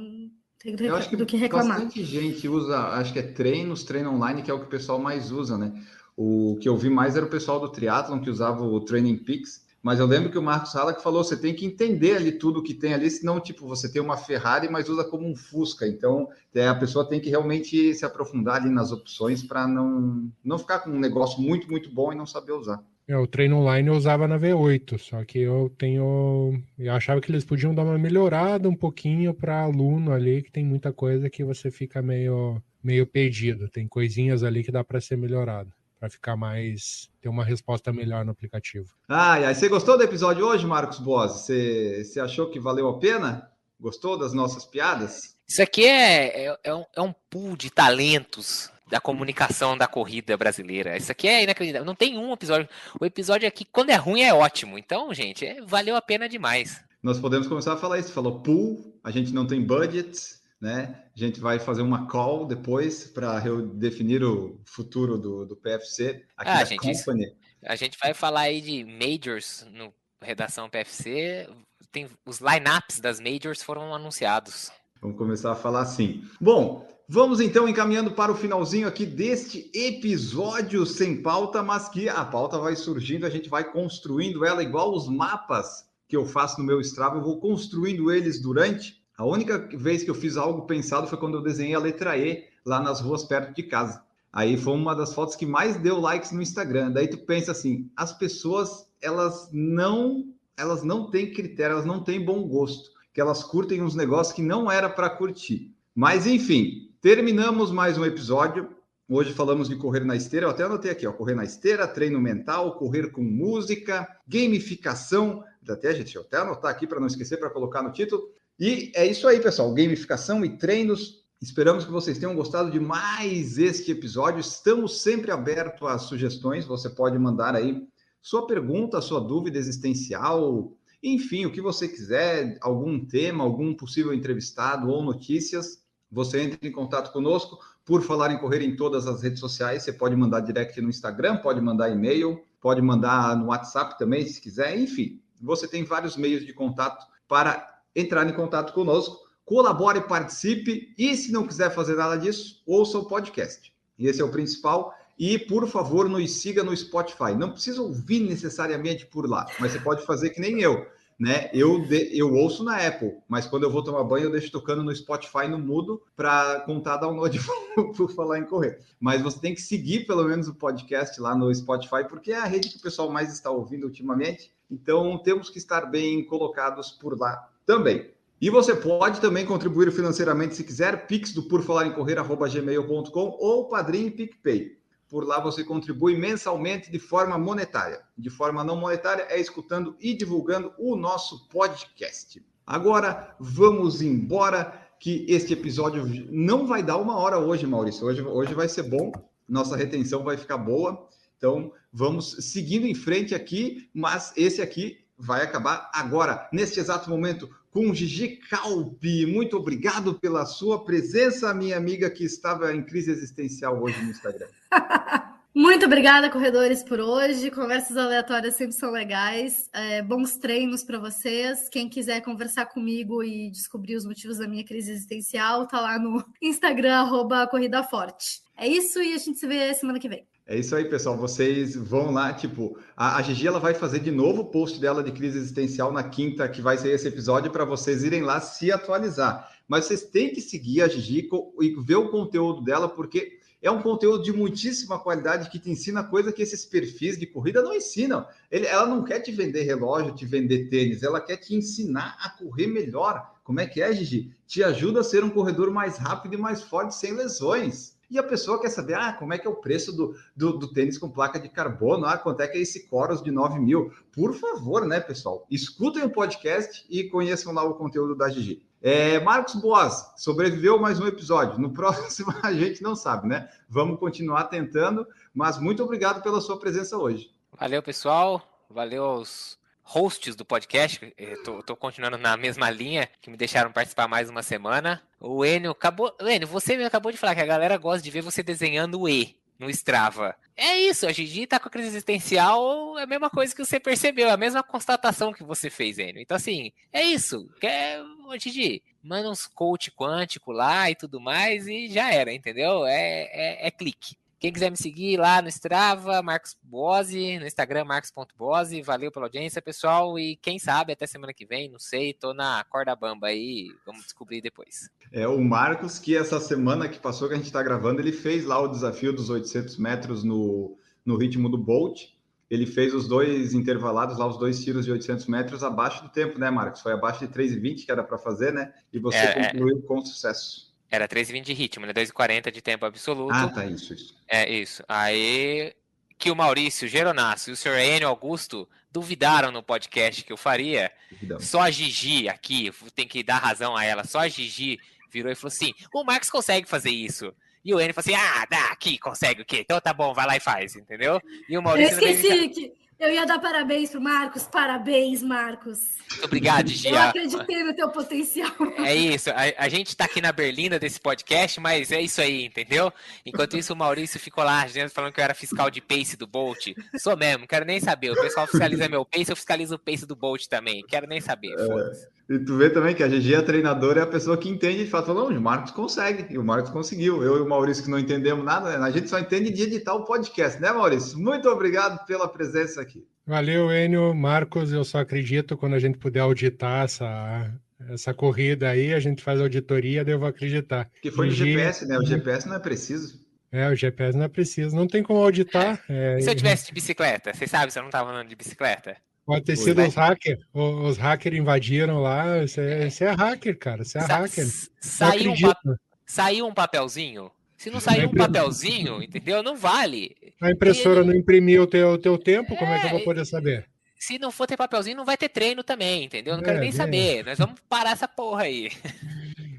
tem 0.58 0.74
Eu 0.86 0.96
acho 0.96 1.08
que, 1.08 1.16
do 1.16 1.26
que 1.26 1.36
reclamar. 1.36 1.80
bastante 1.80 2.04
gente 2.04 2.48
usa, 2.48 2.78
acho 2.78 3.12
que 3.12 3.18
é 3.18 3.22
treinos, 3.22 3.84
treino 3.84 4.12
online, 4.12 4.42
que 4.42 4.50
é 4.50 4.54
o 4.54 4.60
que 4.60 4.66
o 4.66 4.70
pessoal 4.70 4.98
mais 4.98 5.30
usa, 5.30 5.56
né? 5.56 5.72
O 6.16 6.56
que 6.60 6.68
eu 6.68 6.76
vi 6.76 6.88
mais 6.88 7.16
era 7.16 7.26
o 7.26 7.30
pessoal 7.30 7.60
do 7.60 7.68
triatlon 7.68 8.20
que 8.20 8.30
usava 8.30 8.64
o 8.64 8.80
Training 8.80 9.18
Peaks, 9.18 9.66
mas 9.82 10.00
eu 10.00 10.06
lembro 10.06 10.30
que 10.30 10.38
o 10.38 10.42
Marcos 10.42 10.74
Halleck 10.74 11.00
falou, 11.02 11.22
você 11.22 11.36
tem 11.36 11.54
que 11.54 11.64
entender 11.64 12.16
ali 12.16 12.32
tudo 12.32 12.62
que 12.62 12.74
tem 12.74 12.94
ali, 12.94 13.08
senão, 13.08 13.38
tipo, 13.38 13.68
você 13.68 13.88
tem 13.88 14.02
uma 14.02 14.16
Ferrari, 14.16 14.68
mas 14.68 14.88
usa 14.88 15.04
como 15.04 15.28
um 15.28 15.36
Fusca, 15.36 15.86
então 15.86 16.28
é, 16.52 16.66
a 16.66 16.74
pessoa 16.74 17.08
tem 17.08 17.20
que 17.20 17.30
realmente 17.30 17.94
se 17.94 18.04
aprofundar 18.04 18.56
ali 18.56 18.70
nas 18.70 18.90
opções 18.90 19.44
para 19.44 19.68
não, 19.68 20.28
não 20.42 20.58
ficar 20.58 20.80
com 20.80 20.90
um 20.90 20.98
negócio 20.98 21.40
muito, 21.40 21.70
muito 21.70 21.88
bom 21.88 22.12
e 22.12 22.16
não 22.16 22.26
saber 22.26 22.52
usar. 22.52 22.82
É, 23.08 23.16
o 23.16 23.26
treino 23.26 23.58
online 23.58 23.88
eu 23.88 23.94
usava 23.94 24.26
na 24.26 24.36
V8, 24.36 24.98
só 24.98 25.24
que 25.24 25.38
eu 25.38 25.72
tenho. 25.78 26.60
Eu 26.76 26.92
achava 26.92 27.20
que 27.20 27.30
eles 27.30 27.44
podiam 27.44 27.72
dar 27.72 27.84
uma 27.84 27.96
melhorada 27.96 28.68
um 28.68 28.74
pouquinho 28.74 29.32
para 29.32 29.62
aluno 29.62 30.12
ali, 30.12 30.42
que 30.42 30.50
tem 30.50 30.64
muita 30.64 30.92
coisa 30.92 31.30
que 31.30 31.44
você 31.44 31.70
fica 31.70 32.02
meio, 32.02 32.60
meio 32.82 33.06
perdido. 33.06 33.68
Tem 33.68 33.86
coisinhas 33.86 34.42
ali 34.42 34.64
que 34.64 34.72
dá 34.72 34.82
para 34.82 35.00
ser 35.00 35.16
melhorado, 35.16 35.70
para 36.00 36.10
ficar 36.10 36.36
mais. 36.36 37.08
ter 37.20 37.28
uma 37.28 37.44
resposta 37.44 37.92
melhor 37.92 38.24
no 38.24 38.32
aplicativo. 38.32 38.88
Ah, 39.08 39.38
e 39.38 39.44
aí, 39.44 39.54
você 39.54 39.68
gostou 39.68 39.96
do 39.96 40.02
episódio 40.02 40.44
hoje, 40.44 40.66
Marcos 40.66 40.98
Boas? 40.98 41.30
Você, 41.32 42.02
você 42.04 42.18
achou 42.18 42.50
que 42.50 42.58
valeu 42.58 42.88
a 42.88 42.98
pena? 42.98 43.48
Gostou 43.78 44.18
das 44.18 44.32
nossas 44.32 44.64
piadas? 44.64 45.36
Isso 45.48 45.62
aqui 45.62 45.84
é, 45.84 46.46
é, 46.46 46.58
é 46.64 46.74
um, 46.74 46.84
é 46.96 47.00
um 47.00 47.14
pool 47.30 47.56
de 47.56 47.70
talentos 47.70 48.68
da 48.88 49.00
comunicação 49.00 49.76
da 49.76 49.86
corrida 49.86 50.36
brasileira. 50.36 50.96
Isso 50.96 51.10
aqui 51.10 51.26
é 51.26 51.42
inacreditável. 51.42 51.84
Não 51.84 51.94
tem 51.94 52.16
um 52.18 52.32
episódio. 52.32 52.68
O 53.00 53.04
episódio 53.04 53.48
aqui, 53.48 53.64
quando 53.64 53.90
é 53.90 53.96
ruim, 53.96 54.22
é 54.22 54.32
ótimo. 54.32 54.78
Então, 54.78 55.12
gente, 55.12 55.44
é- 55.44 55.60
valeu 55.62 55.96
a 55.96 56.02
pena 56.02 56.28
demais. 56.28 56.80
Nós 57.02 57.18
podemos 57.18 57.46
começar 57.46 57.72
a 57.74 57.76
falar 57.76 57.98
isso. 57.98 58.12
Falou 58.12 58.40
pool, 58.40 58.98
a 59.02 59.10
gente 59.10 59.32
não 59.32 59.46
tem 59.46 59.60
budget, 59.64 60.18
né? 60.60 61.02
A 61.14 61.18
gente 61.18 61.40
vai 61.40 61.58
fazer 61.58 61.82
uma 61.82 62.06
call 62.06 62.46
depois 62.46 63.04
para 63.04 63.40
definir 63.74 64.22
o 64.22 64.60
futuro 64.64 65.18
do, 65.18 65.44
do 65.44 65.56
PFC 65.56 66.24
aqui 66.36 66.50
Ah, 66.50 66.64
gente, 66.64 66.90
isso- 66.90 67.04
company. 67.04 67.26
A 67.64 67.74
gente 67.74 67.98
vai 68.00 68.14
falar 68.14 68.42
aí 68.42 68.60
de 68.60 68.84
majors 68.84 69.66
no 69.72 69.92
redação 70.22 70.68
PFC. 70.70 71.48
Tem, 71.90 72.08
os 72.24 72.38
lineups 72.38 73.00
das 73.00 73.18
majors 73.18 73.62
foram 73.62 73.92
anunciados. 73.94 74.70
Vamos 75.00 75.16
começar 75.16 75.52
a 75.52 75.56
falar 75.56 75.82
assim. 75.82 76.22
Bom, 76.40 76.86
vamos 77.08 77.40
então 77.40 77.68
encaminhando 77.68 78.10
para 78.12 78.32
o 78.32 78.36
finalzinho 78.36 78.88
aqui 78.88 79.06
deste 79.06 79.70
episódio 79.74 80.84
sem 80.86 81.22
pauta, 81.22 81.62
mas 81.62 81.88
que 81.88 82.08
a 82.08 82.24
pauta 82.24 82.58
vai 82.58 82.74
surgindo, 82.76 83.26
a 83.26 83.30
gente 83.30 83.48
vai 83.48 83.64
construindo 83.70 84.44
ela 84.44 84.62
igual 84.62 84.94
os 84.94 85.08
mapas 85.08 85.84
que 86.08 86.16
eu 86.16 86.24
faço 86.24 86.58
no 86.58 86.66
meu 86.66 86.80
Strava, 86.80 87.16
eu 87.16 87.22
vou 87.22 87.40
construindo 87.40 88.10
eles 88.10 88.40
durante. 88.40 89.02
A 89.16 89.24
única 89.24 89.58
vez 89.76 90.02
que 90.04 90.10
eu 90.10 90.14
fiz 90.14 90.36
algo 90.36 90.66
pensado 90.66 91.06
foi 91.06 91.18
quando 91.18 91.38
eu 91.38 91.42
desenhei 91.42 91.74
a 91.74 91.80
letra 91.80 92.16
E 92.16 92.44
lá 92.64 92.80
nas 92.80 93.00
ruas 93.00 93.24
perto 93.24 93.54
de 93.54 93.62
casa. 93.62 94.02
Aí 94.32 94.56
foi 94.56 94.74
uma 94.74 94.94
das 94.94 95.14
fotos 95.14 95.34
que 95.34 95.46
mais 95.46 95.76
deu 95.76 95.98
likes 95.98 96.30
no 96.32 96.42
Instagram. 96.42 96.90
Daí 96.90 97.08
tu 97.08 97.16
pensa 97.18 97.52
assim, 97.52 97.90
as 97.96 98.12
pessoas, 98.12 98.86
elas 99.00 99.48
não, 99.52 100.26
elas 100.56 100.82
não 100.82 101.10
têm 101.10 101.32
critério, 101.32 101.74
elas 101.74 101.86
não 101.86 102.04
têm 102.04 102.22
bom 102.22 102.46
gosto, 102.46 102.90
que 103.16 103.20
elas 103.22 103.42
curtem 103.42 103.80
uns 103.80 103.94
negócios 103.94 104.36
que 104.36 104.42
não 104.42 104.70
era 104.70 104.90
para 104.90 105.08
curtir. 105.08 105.74
Mas 105.94 106.26
enfim, 106.26 106.90
terminamos 107.00 107.72
mais 107.72 107.96
um 107.96 108.04
episódio. 108.04 108.68
Hoje 109.08 109.32
falamos 109.32 109.70
de 109.70 109.76
correr 109.76 110.04
na 110.04 110.14
esteira, 110.14 110.44
eu 110.44 110.50
até 110.50 110.64
anotei 110.64 110.90
aqui, 110.90 111.06
ó, 111.06 111.12
correr 111.14 111.34
na 111.34 111.42
esteira, 111.42 111.88
treino 111.88 112.20
mental, 112.20 112.76
correr 112.76 113.10
com 113.10 113.22
música, 113.22 114.06
gamificação, 114.28 115.42
até 115.66 115.94
gente, 115.94 116.14
eu 116.14 116.20
até 116.20 116.36
anotar 116.36 116.70
aqui 116.70 116.86
para 116.86 117.00
não 117.00 117.06
esquecer 117.06 117.38
para 117.38 117.48
colocar 117.48 117.82
no 117.82 117.90
título. 117.90 118.22
E 118.60 118.92
é 118.94 119.06
isso 119.06 119.26
aí, 119.26 119.40
pessoal, 119.40 119.72
gamificação 119.72 120.44
e 120.44 120.50
treinos. 120.50 121.24
Esperamos 121.40 121.86
que 121.86 121.90
vocês 121.90 122.18
tenham 122.18 122.36
gostado 122.36 122.70
de 122.70 122.78
mais 122.78 123.56
este 123.56 123.92
episódio. 123.92 124.40
Estamos 124.40 125.00
sempre 125.00 125.30
abertos 125.30 125.88
às 125.88 126.02
sugestões. 126.02 126.66
Você 126.66 126.90
pode 126.90 127.18
mandar 127.18 127.56
aí 127.56 127.82
sua 128.20 128.46
pergunta, 128.46 129.00
sua 129.00 129.20
dúvida 129.20 129.56
existencial, 129.56 130.76
enfim, 131.02 131.46
o 131.46 131.52
que 131.52 131.60
você 131.60 131.86
quiser, 131.88 132.58
algum 132.60 133.04
tema, 133.04 133.44
algum 133.44 133.74
possível 133.74 134.12
entrevistado 134.12 134.88
ou 134.88 135.02
notícias. 135.02 135.82
Você 136.10 136.40
entra 136.40 136.66
em 136.66 136.72
contato 136.72 137.12
conosco. 137.12 137.58
Por 137.84 138.02
falar 138.02 138.32
em 138.32 138.38
correr 138.38 138.62
em 138.62 138.74
todas 138.74 139.06
as 139.06 139.22
redes 139.22 139.38
sociais, 139.38 139.84
você 139.84 139.92
pode 139.92 140.16
mandar 140.16 140.40
direct 140.40 140.80
no 140.80 140.88
Instagram, 140.88 141.36
pode 141.36 141.60
mandar 141.60 141.88
e-mail, 141.90 142.40
pode 142.60 142.82
mandar 142.82 143.36
no 143.36 143.46
WhatsApp 143.46 143.96
também, 143.96 144.26
se 144.26 144.40
quiser. 144.40 144.76
Enfim, 144.76 145.20
você 145.40 145.68
tem 145.68 145.84
vários 145.84 146.16
meios 146.16 146.44
de 146.44 146.52
contato 146.52 147.06
para 147.28 147.80
entrar 147.94 148.28
em 148.28 148.32
contato 148.32 148.72
conosco. 148.72 149.24
Colabore, 149.44 150.00
participe 150.08 150.92
e, 150.98 151.16
se 151.16 151.30
não 151.30 151.46
quiser 151.46 151.70
fazer 151.70 151.94
nada 151.94 152.16
disso, 152.16 152.60
ouça 152.66 152.98
o 152.98 153.06
podcast. 153.06 153.72
Esse 153.96 154.20
é 154.20 154.24
o 154.24 154.30
principal. 154.30 154.92
E, 155.18 155.38
por 155.38 155.66
favor, 155.68 156.08
nos 156.08 156.30
siga 156.30 156.62
no 156.62 156.76
Spotify. 156.76 157.34
Não 157.36 157.50
precisa 157.50 157.80
ouvir 157.80 158.20
necessariamente 158.20 159.06
por 159.06 159.28
lá, 159.28 159.46
mas 159.58 159.72
você 159.72 159.80
pode 159.80 160.04
fazer 160.04 160.30
que 160.30 160.40
nem 160.40 160.60
eu. 160.60 160.86
Né? 161.18 161.48
Eu, 161.54 161.80
de, 161.80 162.10
eu 162.12 162.34
ouço 162.34 162.62
na 162.62 162.76
Apple, 162.86 163.14
mas 163.26 163.46
quando 163.46 163.62
eu 163.62 163.70
vou 163.70 163.82
tomar 163.82 164.04
banho, 164.04 164.24
eu 164.24 164.30
deixo 164.30 164.52
tocando 164.52 164.84
no 164.84 164.94
Spotify 164.94 165.48
no 165.48 165.58
mudo 165.58 166.02
para 166.14 166.60
contar 166.60 166.98
download 166.98 167.40
por 167.96 168.12
falar 168.12 168.38
em 168.38 168.44
correr. 168.44 168.80
Mas 169.00 169.22
você 169.22 169.40
tem 169.40 169.54
que 169.54 169.62
seguir 169.62 170.06
pelo 170.06 170.24
menos 170.24 170.46
o 170.46 170.54
podcast 170.54 171.18
lá 171.18 171.34
no 171.34 171.54
Spotify, 171.54 172.06
porque 172.06 172.32
é 172.32 172.36
a 172.36 172.44
rede 172.44 172.68
que 172.68 172.76
o 172.76 172.82
pessoal 172.82 173.10
mais 173.10 173.32
está 173.32 173.50
ouvindo 173.50 173.84
ultimamente. 173.84 174.52
Então 174.70 175.16
temos 175.22 175.48
que 175.48 175.56
estar 175.56 175.86
bem 175.86 176.22
colocados 176.26 176.90
por 176.90 177.18
lá 177.18 177.48
também. 177.64 178.10
E 178.38 178.50
você 178.50 178.74
pode 178.74 179.18
também 179.18 179.46
contribuir 179.46 179.90
financeiramente 179.90 180.54
se 180.54 180.64
quiser, 180.64 181.06
pix 181.06 181.32
do 181.32 181.44
por 181.44 181.62
falar 181.62 181.86
em 181.86 181.92
correr, 181.92 182.18
arroba 182.18 182.46
gmail.com 182.46 183.36
ou 183.40 183.70
padrinho 183.70 184.12
PicPay. 184.12 184.76
Por 185.08 185.26
lá 185.26 185.40
você 185.40 185.62
contribui 185.62 186.16
mensalmente 186.16 186.90
de 186.90 186.98
forma 186.98 187.38
monetária. 187.38 188.02
De 188.16 188.30
forma 188.30 188.64
não 188.64 188.76
monetária 188.76 189.26
é 189.28 189.40
escutando 189.40 189.96
e 190.00 190.14
divulgando 190.14 190.72
o 190.78 190.96
nosso 190.96 191.48
podcast. 191.48 192.44
Agora 192.66 193.36
vamos 193.38 194.02
embora, 194.02 194.86
que 194.98 195.26
este 195.28 195.52
episódio 195.52 196.06
não 196.30 196.66
vai 196.66 196.82
dar 196.82 196.96
uma 196.96 197.16
hora 197.16 197.38
hoje, 197.38 197.66
Maurício. 197.66 198.06
Hoje, 198.06 198.22
hoje 198.22 198.54
vai 198.54 198.68
ser 198.68 198.84
bom, 198.84 199.12
nossa 199.48 199.76
retenção 199.76 200.24
vai 200.24 200.36
ficar 200.36 200.58
boa. 200.58 201.06
Então 201.36 201.72
vamos 201.92 202.36
seguindo 202.50 202.86
em 202.86 202.94
frente 202.94 203.34
aqui, 203.34 203.88
mas 203.92 204.32
esse 204.36 204.62
aqui 204.62 205.05
vai 205.18 205.42
acabar 205.42 205.90
agora, 205.92 206.48
neste 206.52 206.80
exato 206.80 207.08
momento, 207.08 207.48
com 207.70 207.94
Gigi 207.94 208.40
Calpi. 208.48 209.26
Muito 209.26 209.56
obrigado 209.56 210.14
pela 210.14 210.46
sua 210.46 210.84
presença, 210.84 211.52
minha 211.52 211.76
amiga 211.76 212.10
que 212.10 212.24
estava 212.24 212.74
em 212.74 212.82
crise 212.82 213.10
existencial 213.10 213.82
hoje 213.82 214.02
no 214.02 214.10
Instagram. 214.10 214.48
Muito 215.56 215.86
obrigada, 215.86 216.28
corredores, 216.28 216.82
por 216.82 217.00
hoje. 217.00 217.50
Conversas 217.50 217.96
aleatórias 217.96 218.56
sempre 218.56 218.74
são 218.74 218.90
legais. 218.90 219.70
É, 219.72 220.02
bons 220.02 220.36
treinos 220.36 220.84
para 220.84 220.98
vocês. 220.98 221.70
Quem 221.70 221.88
quiser 221.88 222.20
conversar 222.20 222.66
comigo 222.66 223.22
e 223.24 223.50
descobrir 223.50 223.96
os 223.96 224.04
motivos 224.04 224.36
da 224.36 224.46
minha 224.46 224.62
crise 224.62 224.92
existencial, 224.92 225.66
tá 225.66 225.80
lá 225.80 225.98
no 225.98 226.22
Instagram, 226.42 226.96
arroba 226.96 227.46
Corrida 227.46 227.82
Forte. 227.82 228.42
É 228.54 228.68
isso 228.68 229.00
e 229.00 229.14
a 229.14 229.18
gente 229.18 229.38
se 229.38 229.46
vê 229.46 229.72
semana 229.72 229.98
que 229.98 230.10
vem. 230.10 230.26
É 230.48 230.56
isso 230.56 230.76
aí, 230.76 230.84
pessoal. 230.84 231.16
Vocês 231.16 231.74
vão 231.74 232.12
lá, 232.12 232.32
tipo, 232.32 232.78
a, 232.96 233.16
a 233.16 233.22
Gigi 233.22 233.48
ela 233.48 233.58
vai 233.58 233.74
fazer 233.74 233.98
de 233.98 234.12
novo 234.12 234.42
o 234.42 234.44
post 234.44 234.80
dela 234.80 235.02
de 235.02 235.10
crise 235.10 235.38
existencial 235.38 235.92
na 235.92 236.04
quinta, 236.04 236.48
que 236.48 236.62
vai 236.62 236.78
ser 236.78 236.90
esse 236.90 237.08
episódio, 237.08 237.50
para 237.50 237.64
vocês 237.64 238.04
irem 238.04 238.22
lá 238.22 238.40
se 238.40 238.70
atualizar. 238.70 239.50
Mas 239.66 239.86
vocês 239.86 240.04
têm 240.04 240.32
que 240.32 240.40
seguir 240.40 240.82
a 240.82 240.88
Gigi 240.88 241.28
e 241.60 241.74
ver 241.82 241.96
o 241.96 242.10
conteúdo 242.10 242.62
dela, 242.62 242.88
porque 242.88 243.40
é 243.60 243.68
um 243.72 243.82
conteúdo 243.82 244.22
de 244.22 244.32
muitíssima 244.32 245.00
qualidade 245.00 245.50
que 245.50 245.58
te 245.58 245.68
ensina 245.68 246.04
coisa 246.04 246.32
que 246.32 246.42
esses 246.42 246.64
perfis 246.64 247.18
de 247.18 247.26
corrida 247.26 247.60
não 247.60 247.74
ensinam. 247.74 248.24
Ele, 248.48 248.66
ela 248.66 248.86
não 248.86 249.02
quer 249.02 249.18
te 249.18 249.32
vender 249.32 249.62
relógio, 249.64 250.14
te 250.14 250.24
vender 250.24 250.68
tênis, 250.68 251.02
ela 251.02 251.20
quer 251.20 251.38
te 251.38 251.56
ensinar 251.56 252.16
a 252.20 252.30
correr 252.30 252.68
melhor. 252.68 253.34
Como 253.42 253.58
é 253.58 253.66
que 253.66 253.82
é, 253.82 253.92
Gigi? 253.92 254.30
Te 254.46 254.62
ajuda 254.62 255.00
a 255.00 255.04
ser 255.04 255.24
um 255.24 255.30
corredor 255.30 255.72
mais 255.72 255.96
rápido 255.96 256.34
e 256.34 256.38
mais 256.38 256.62
forte 256.62 256.94
sem 256.94 257.14
lesões. 257.14 257.95
E 258.08 258.18
a 258.18 258.22
pessoa 258.22 258.60
quer 258.60 258.70
saber, 258.70 258.94
ah, 258.94 259.12
como 259.12 259.34
é 259.34 259.38
que 259.38 259.46
é 259.46 259.50
o 259.50 259.56
preço 259.56 259.92
do, 259.92 260.16
do, 260.34 260.58
do 260.58 260.72
tênis 260.72 260.96
com 260.96 261.10
placa 261.10 261.40
de 261.40 261.48
carbono? 261.48 262.06
Ah, 262.06 262.16
quanto 262.16 262.40
é 262.40 262.46
que 262.46 262.56
é 262.56 262.60
esse 262.60 262.86
Coros 262.86 263.22
de 263.22 263.30
9 263.30 263.58
mil? 263.58 263.92
Por 264.12 264.32
favor, 264.34 264.86
né, 264.86 265.00
pessoal? 265.00 265.46
Escutem 265.50 266.04
o 266.04 266.10
podcast 266.10 266.86
e 266.88 267.04
conheçam 267.04 267.52
lá 267.52 267.64
o 267.64 267.74
conteúdo 267.74 268.14
da 268.14 268.28
Gigi. 268.28 268.64
É, 268.80 269.18
Marcos 269.18 269.56
Boas 269.56 270.12
sobreviveu 270.16 270.78
mais 270.78 271.00
um 271.00 271.06
episódio. 271.06 271.58
No 271.58 271.72
próximo 271.74 272.32
a 272.42 272.52
gente 272.52 272.82
não 272.82 272.94
sabe, 272.94 273.26
né? 273.26 273.48
Vamos 273.68 273.98
continuar 273.98 274.44
tentando, 274.44 275.06
mas 275.34 275.58
muito 275.58 275.82
obrigado 275.82 276.22
pela 276.22 276.40
sua 276.40 276.58
presença 276.58 276.96
hoje. 276.96 277.30
Valeu, 277.58 277.82
pessoal. 277.82 278.40
Valeu 278.70 279.02
aos 279.02 279.58
hosts 279.86 280.34
do 280.34 280.44
podcast, 280.44 281.14
estou 281.16 281.62
tô, 281.62 281.76
continuando 281.76 282.18
na 282.18 282.36
mesma 282.36 282.68
linha, 282.68 283.08
que 283.20 283.30
me 283.30 283.36
deixaram 283.36 283.70
participar 283.70 284.08
mais 284.08 284.28
uma 284.28 284.42
semana. 284.42 285.00
O 285.20 285.44
Enio 285.44 285.70
acabou. 285.70 286.14
Enio, 286.20 286.48
você 286.48 286.74
acabou 286.84 287.12
de 287.12 287.18
falar 287.18 287.36
que 287.36 287.40
a 287.40 287.46
galera 287.46 287.76
gosta 287.76 288.02
de 288.02 288.10
ver 288.10 288.20
você 288.20 288.42
desenhando 288.42 289.00
o 289.00 289.08
E 289.08 289.36
no 289.58 289.70
Strava. 289.70 290.34
É 290.56 290.76
isso, 290.76 291.06
a 291.06 291.12
Gigi 291.12 291.46
tá 291.46 291.60
com 291.60 291.68
a 291.68 291.70
crise 291.70 291.88
existencial, 291.88 292.98
é 292.98 293.04
a 293.04 293.06
mesma 293.06 293.30
coisa 293.30 293.54
que 293.54 293.64
você 293.64 293.78
percebeu, 293.78 294.28
é 294.28 294.32
a 294.32 294.36
mesma 294.36 294.62
constatação 294.62 295.32
que 295.32 295.44
você 295.44 295.70
fez, 295.70 295.98
Enio. 295.98 296.20
Então, 296.20 296.36
assim, 296.36 296.72
é 296.92 297.02
isso. 297.02 297.48
Quer, 297.60 298.02
Gigi, 298.40 298.82
manda 299.02 299.30
uns 299.30 299.46
coach 299.46 299.90
quântico 299.92 300.50
lá 300.50 300.90
e 300.90 300.96
tudo 300.96 301.20
mais 301.20 301.68
e 301.68 301.88
já 301.88 302.12
era, 302.12 302.32
entendeu? 302.32 302.84
É, 302.86 303.28
é, 303.30 303.66
é 303.68 303.70
clique. 303.70 304.16
Quem 304.46 304.52
quiser 304.52 304.70
me 304.70 304.76
seguir 304.76 305.16
lá 305.16 305.42
no 305.42 305.48
Strava, 305.48 306.22
Marcos 306.22 306.56
Bose, 306.62 307.36
no 307.40 307.48
Instagram, 307.48 307.84
marcos.bose. 307.84 308.80
Valeu 308.80 309.10
pela 309.10 309.26
audiência, 309.26 309.60
pessoal. 309.60 310.16
E 310.20 310.36
quem 310.36 310.56
sabe 310.56 310.92
até 310.92 311.04
semana 311.04 311.34
que 311.34 311.44
vem, 311.44 311.68
não 311.68 311.80
sei, 311.80 312.14
tô 312.14 312.32
na 312.32 312.62
corda 312.70 312.94
bamba 312.94 313.26
aí, 313.26 313.66
vamos 313.84 314.04
descobrir 314.04 314.40
depois. 314.40 314.88
É 315.10 315.26
o 315.26 315.40
Marcos, 315.40 315.98
que 315.98 316.16
essa 316.16 316.38
semana 316.38 316.88
que 316.88 317.00
passou, 317.00 317.26
que 317.26 317.34
a 317.34 317.36
gente 317.36 317.46
está 317.46 317.60
gravando, 317.60 318.00
ele 318.00 318.12
fez 318.12 318.44
lá 318.44 318.60
o 318.60 318.68
desafio 318.68 319.12
dos 319.12 319.30
800 319.30 319.78
metros 319.78 320.22
no, 320.22 320.78
no 321.04 321.16
ritmo 321.16 321.48
do 321.48 321.58
Bolt. 321.58 322.04
Ele 322.48 322.66
fez 322.66 322.94
os 322.94 323.08
dois 323.08 323.52
intervalados 323.52 324.16
lá, 324.16 324.28
os 324.28 324.38
dois 324.38 324.62
tiros 324.62 324.84
de 324.84 324.92
800 324.92 325.26
metros 325.26 325.64
abaixo 325.64 326.04
do 326.04 326.08
tempo, 326.08 326.38
né, 326.38 326.50
Marcos? 326.50 326.82
Foi 326.82 326.92
abaixo 326.92 327.26
de 327.26 327.34
3,20 327.34 327.84
que 327.84 327.90
era 327.90 328.04
para 328.04 328.16
fazer, 328.16 328.52
né? 328.52 328.72
E 328.92 329.00
você 329.00 329.18
é, 329.18 329.40
é. 329.40 329.50
concluiu 329.50 329.82
com 329.82 330.00
sucesso. 330.04 330.72
Era 330.90 331.08
3,20 331.08 331.42
de 331.42 331.52
ritmo, 331.52 331.86
né? 331.86 331.92
2,40 331.92 332.50
de 332.50 332.60
tempo 332.62 332.86
absoluto. 332.86 333.34
Ah, 333.34 333.48
tá, 333.48 333.66
isso, 333.66 333.92
isso. 333.94 334.14
É, 334.28 334.48
isso. 334.48 334.84
Aí 334.88 335.74
que 336.18 336.30
o 336.30 336.36
Maurício 336.36 336.88
Geronasso 336.88 337.50
e 337.50 337.52
o 337.52 337.56
senhor 337.56 337.78
Enio 337.78 338.08
Augusto 338.08 338.68
duvidaram 338.90 339.50
no 339.50 339.62
podcast 339.62 340.24
que 340.24 340.32
eu 340.32 340.36
faria. 340.36 340.90
Duvidão. 341.10 341.40
Só 341.40 341.60
a 341.60 341.70
Gigi 341.70 342.28
aqui, 342.28 342.72
tem 342.94 343.06
que 343.06 343.22
dar 343.22 343.38
razão 343.38 343.76
a 343.76 343.84
ela, 343.84 344.04
só 344.04 344.20
a 344.20 344.28
Gigi 344.28 344.78
virou 345.12 345.30
e 345.30 345.34
falou 345.34 345.48
assim: 345.48 345.74
o 345.92 346.04
Marcos 346.04 346.30
consegue 346.30 346.68
fazer 346.68 346.90
isso. 346.90 347.34
E 347.64 347.74
o 347.74 347.80
Enio 347.80 347.92
falou 347.92 348.04
assim: 348.04 348.14
ah, 348.14 348.46
dá 348.48 348.66
aqui, 348.66 348.98
consegue 348.98 349.42
o 349.42 349.44
quê? 349.44 349.58
Então 349.60 349.80
tá 349.80 349.92
bom, 349.92 350.14
vai 350.14 350.26
lá 350.26 350.36
e 350.36 350.40
faz, 350.40 350.76
entendeu? 350.76 351.20
E 351.48 351.58
o 351.58 351.62
Maurício. 351.62 352.00
Eu 352.00 352.10
esqueci 352.10 352.48
que 352.48 352.72
eu 352.98 353.10
ia 353.10 353.26
dar 353.26 353.38
parabéns 353.38 353.90
pro 353.90 354.00
Marcos. 354.00 354.44
Parabéns, 354.44 355.22
Marcos. 355.22 355.96
Muito 356.10 356.24
obrigado, 356.24 356.68
Gia. 356.68 356.90
Eu 356.90 356.98
acreditei 356.98 357.62
no 357.64 357.74
teu 357.74 357.90
potencial. 357.90 358.50
É 358.78 358.94
isso. 358.94 359.30
A, 359.30 359.64
a 359.64 359.68
gente 359.68 359.88
está 359.88 360.04
aqui 360.04 360.20
na 360.20 360.32
Berlinda 360.32 360.78
desse 360.78 361.00
podcast, 361.00 361.60
mas 361.60 361.90
é 361.92 362.00
isso 362.00 362.20
aí, 362.20 362.46
entendeu? 362.46 362.92
Enquanto 363.24 363.56
isso, 363.56 363.72
o 363.72 363.76
Maurício 363.76 364.18
ficou 364.20 364.44
lá 364.44 364.64
falando 364.92 365.12
que 365.12 365.20
eu 365.20 365.24
era 365.24 365.34
fiscal 365.34 365.70
de 365.70 365.80
pace 365.80 366.16
do 366.16 366.26
Bolt. 366.26 366.68
Sou 366.98 367.16
mesmo, 367.16 367.46
quero 367.46 367.64
nem 367.64 367.80
saber. 367.80 368.10
O 368.10 368.20
pessoal 368.20 368.46
fiscaliza 368.46 368.88
meu 368.88 369.04
pace, 369.04 369.30
eu 369.30 369.36
fiscalizo 369.36 369.74
o 369.74 369.78
pace 369.78 370.06
do 370.06 370.16
Bolt 370.16 370.46
também. 370.46 370.84
Quero 370.86 371.06
nem 371.06 371.20
saber. 371.20 371.54
É. 371.58 372.15
E 372.28 372.38
tu 372.40 372.56
vê 372.56 372.68
também 372.68 372.94
que 372.94 373.04
a 373.04 373.08
GG, 373.08 373.36
a 373.36 373.42
treinadora, 373.42 374.00
é 374.00 374.02
a 374.02 374.06
pessoa 374.06 374.36
que 374.36 374.48
entende 374.48 374.82
e 374.82 374.86
fala, 374.86 375.14
não, 375.14 375.28
o 375.28 375.40
Marcos 375.40 375.70
consegue, 375.70 376.26
e 376.28 376.36
o 376.36 376.44
Marcos 376.44 376.70
conseguiu. 376.70 377.22
Eu 377.22 377.36
e 377.36 377.40
o 377.40 377.48
Maurício 377.48 377.84
que 377.84 377.90
não 377.90 377.98
entendemos 377.98 378.44
nada, 378.44 378.82
a 378.82 378.90
gente 378.90 379.08
só 379.08 379.18
entende 379.18 379.50
de 379.50 379.62
editar 379.62 379.94
o 379.94 380.04
podcast, 380.04 380.60
né, 380.60 380.72
Maurício? 380.72 381.16
Muito 381.18 381.48
obrigado 381.48 382.04
pela 382.04 382.26
presença 382.26 382.80
aqui. 382.80 383.06
Valeu, 383.24 383.70
Enio. 383.72 384.12
Marcos, 384.12 384.72
eu 384.72 384.84
só 384.84 384.98
acredito 384.98 385.56
quando 385.56 385.74
a 385.74 385.78
gente 385.78 385.98
puder 385.98 386.20
auditar 386.20 386.84
essa, 386.84 387.52
essa 387.90 388.12
corrida 388.12 388.70
aí, 388.70 388.92
a 388.92 388.98
gente 388.98 389.22
faz 389.22 389.40
auditoria, 389.40 390.04
devo 390.04 390.26
acreditar. 390.26 390.90
Que 391.00 391.12
foi 391.12 391.28
de 391.28 391.36
GPS, 391.36 391.86
né? 391.86 391.96
O 391.96 392.04
GPS 392.04 392.48
não 392.48 392.56
é 392.56 392.60
preciso. 392.60 393.24
É, 393.52 393.68
o 393.68 393.74
GPS 393.74 394.18
não 394.18 394.24
é 394.24 394.28
preciso, 394.28 394.74
não 394.74 394.88
tem 394.88 395.02
como 395.02 395.20
auditar. 395.22 395.80
É... 395.88 396.18
E 396.18 396.22
se 396.22 396.30
eu 396.30 396.34
tivesse 396.34 396.66
de 396.66 396.72
bicicleta? 396.72 397.32
Você 397.32 397.46
sabe 397.46 397.72
se 397.72 397.78
eu 397.78 397.82
não 397.82 397.88
estava 397.88 398.10
andando 398.10 398.28
de 398.28 398.36
bicicleta? 398.36 398.96
Pode 399.26 399.44
ter 399.44 399.56
sido 399.56 399.82
os 399.82 399.94
hackers. 399.94 400.38
Os 400.54 400.96
hackers 400.96 401.36
invadiram 401.36 402.00
lá. 402.00 402.40
Você 402.42 402.60
é, 402.60 402.90
você 402.90 403.04
é 403.04 403.10
hacker, 403.10 403.58
cara. 403.58 403.84
Você 403.84 403.98
é 403.98 404.02
Sa 404.02 404.18
hacker. 404.18 404.46
Saiu 404.80 405.32
um, 405.32 405.76
saiu 406.06 406.46
um 406.46 406.54
papelzinho? 406.54 407.30
Se 407.56 407.70
não 407.70 407.80
sair 407.80 408.06
um 408.06 408.14
papelzinho, 408.14 409.02
entendeu? 409.02 409.42
Não 409.42 409.56
vale. 409.56 410.14
A 410.40 410.50
impressora 410.50 411.02
não 411.02 411.14
imprimiu 411.14 411.62
o 411.62 411.66
teu, 411.66 411.98
teu 411.98 412.18
tempo, 412.18 412.52
é, 412.52 412.56
como 412.56 412.72
é 412.72 412.78
que 412.78 412.86
eu 412.86 412.90
vou 412.90 413.00
poder 413.00 413.24
saber? 413.24 413.66
Se 413.98 414.18
não 414.18 414.30
for 414.30 414.46
ter 414.46 414.56
papelzinho, 414.56 414.96
não 414.96 415.06
vai 415.06 415.16
ter 415.16 415.30
treino 415.30 415.64
também, 415.64 416.04
entendeu? 416.04 416.34
Não 416.34 416.42
é, 416.42 416.44
quero 416.44 416.60
nem 416.60 416.70
saber. 416.70 417.24
Nós 417.26 417.38
vamos 417.38 417.58
parar 417.68 417.92
essa 417.92 418.06
porra 418.06 418.42
aí. 418.42 418.70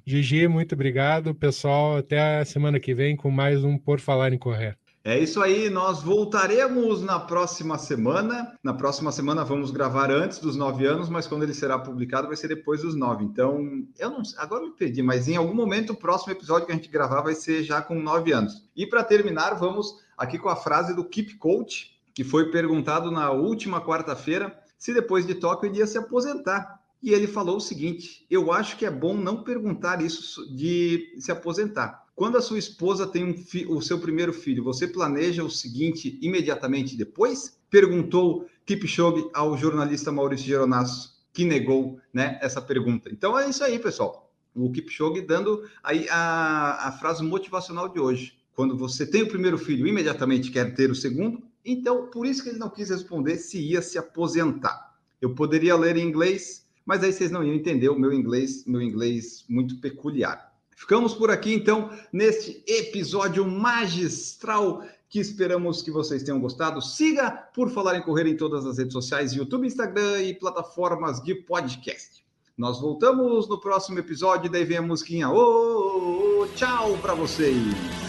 Gigi, 0.05 0.47
muito 0.47 0.73
obrigado. 0.73 1.33
Pessoal, 1.33 1.97
até 1.97 2.37
a 2.37 2.45
semana 2.45 2.79
que 2.79 2.93
vem 2.93 3.17
com 3.17 3.31
mais 3.31 3.63
um 3.63 3.77
Por 3.77 3.99
Falar 3.99 4.31
em 4.31 4.37
Correr. 4.37 4.77
É 5.07 5.17
isso 5.17 5.41
aí, 5.41 5.69
nós 5.69 6.03
voltaremos 6.03 7.01
na 7.01 7.17
próxima 7.17 7.77
semana. 7.77 8.53
Na 8.61 8.73
próxima 8.73 9.09
semana 9.09 9.45
vamos 9.45 9.71
gravar 9.71 10.11
antes 10.11 10.37
dos 10.37 10.57
nove 10.57 10.85
anos, 10.85 11.07
mas 11.07 11.25
quando 11.25 11.43
ele 11.43 11.53
será 11.53 11.79
publicado 11.79 12.27
vai 12.27 12.35
ser 12.35 12.49
depois 12.49 12.81
dos 12.81 12.93
nove. 12.93 13.23
Então, 13.23 13.85
eu 13.97 14.09
não 14.09 14.21
agora 14.35 14.65
me 14.65 14.71
perdi, 14.71 15.01
mas 15.01 15.29
em 15.29 15.37
algum 15.37 15.53
momento 15.53 15.93
o 15.93 15.95
próximo 15.95 16.33
episódio 16.33 16.65
que 16.65 16.73
a 16.73 16.75
gente 16.75 16.89
gravar 16.89 17.21
vai 17.21 17.35
ser 17.35 17.63
já 17.63 17.81
com 17.81 17.95
nove 17.97 18.33
anos. 18.33 18.67
E 18.75 18.85
para 18.85 19.01
terminar, 19.01 19.53
vamos 19.53 19.95
aqui 20.17 20.37
com 20.37 20.49
a 20.49 20.57
frase 20.57 20.93
do 20.93 21.05
Keep 21.05 21.35
Coach, 21.35 21.97
que 22.13 22.25
foi 22.25 22.51
perguntado 22.51 23.09
na 23.09 23.31
última 23.31 23.79
quarta-feira 23.79 24.59
se 24.77 24.93
depois 24.93 25.25
de 25.25 25.35
Tóquio 25.35 25.73
ia 25.73 25.87
se 25.87 25.97
aposentar. 25.97 26.81
E 27.01 27.13
ele 27.13 27.27
falou 27.27 27.55
o 27.55 27.61
seguinte: 27.61 28.25
eu 28.29 28.51
acho 28.51 28.75
que 28.75 28.85
é 28.85 28.91
bom 28.91 29.15
não 29.15 29.41
perguntar 29.41 30.01
isso 30.01 30.53
de 30.53 31.15
se 31.17 31.31
aposentar 31.31 32.06
quando 32.17 32.35
a 32.35 32.41
sua 32.41 32.57
esposa 32.57 33.05
tem 33.05 33.23
um 33.23 33.35
o 33.69 33.79
seu 33.79 33.99
primeiro 33.99 34.33
filho, 34.33 34.63
você 34.63 34.87
planeja 34.87 35.43
o 35.43 35.51
seguinte 35.51 36.17
imediatamente 36.19 36.97
depois? 36.97 37.59
Perguntou 37.69 38.47
Kipchoge 38.65 39.29
ao 39.35 39.55
jornalista 39.55 40.11
Maurício 40.11 40.47
Geronasso, 40.47 41.15
que 41.31 41.45
negou 41.45 41.99
né, 42.11 42.39
essa 42.41 42.59
pergunta. 42.59 43.07
Então 43.11 43.37
é 43.37 43.47
isso 43.47 43.63
aí, 43.63 43.77
pessoal. 43.77 44.33
O 44.55 44.71
Kipchoge 44.71 45.21
dando 45.21 45.69
aí 45.83 46.09
a, 46.09 46.87
a 46.87 46.91
frase 46.93 47.23
motivacional 47.23 47.87
de 47.87 47.99
hoje. 47.99 48.35
Quando 48.55 48.75
você 48.75 49.05
tem 49.05 49.21
o 49.21 49.29
primeiro 49.29 49.59
filho, 49.59 49.85
imediatamente 49.85 50.49
quer 50.49 50.73
ter 50.73 50.89
o 50.89 50.95
segundo. 50.95 51.43
Então, 51.63 52.07
por 52.07 52.25
isso 52.25 52.41
que 52.41 52.49
ele 52.49 52.57
não 52.57 52.71
quis 52.71 52.89
responder 52.89 53.37
se 53.37 53.59
ia 53.59 53.79
se 53.83 53.99
aposentar. 53.99 54.97
Eu 55.21 55.35
poderia 55.35 55.75
ler 55.75 55.97
em 55.97 56.07
inglês, 56.07 56.65
mas 56.83 57.03
aí 57.03 57.13
vocês 57.13 57.29
não 57.29 57.43
iam 57.43 57.53
entender 57.53 57.89
o 57.89 57.99
meu 57.99 58.11
inglês, 58.11 58.65
meu 58.65 58.81
inglês 58.81 59.45
muito 59.47 59.79
peculiar. 59.79 60.46
Ficamos 60.77 61.15
por 61.15 61.31
aqui, 61.31 61.55
então, 61.55 61.89
neste 62.13 62.63
episódio 62.67 63.43
magistral 63.47 64.83
que 65.09 65.19
esperamos 65.19 65.81
que 65.81 65.89
vocês 65.89 66.21
tenham 66.21 66.39
gostado. 66.39 66.79
Siga 66.83 67.31
por 67.31 67.71
falar 67.71 67.97
em 67.97 68.01
correr 68.03 68.27
em 68.27 68.37
todas 68.37 68.63
as 68.63 68.77
redes 68.77 68.93
sociais, 68.93 69.33
YouTube, 69.33 69.65
Instagram 69.65 70.21
e 70.21 70.35
plataformas 70.35 71.19
de 71.19 71.33
podcast. 71.33 72.23
Nós 72.55 72.79
voltamos 72.79 73.49
no 73.49 73.59
próximo 73.59 73.97
episódio, 73.97 74.51
daí 74.51 74.65
vem 74.65 74.77
a 74.77 74.81
musiquinha. 74.83 75.31
Ô, 75.31 76.43
oh, 76.43 76.47
tchau 76.55 76.95
para 77.01 77.15
vocês! 77.15 78.06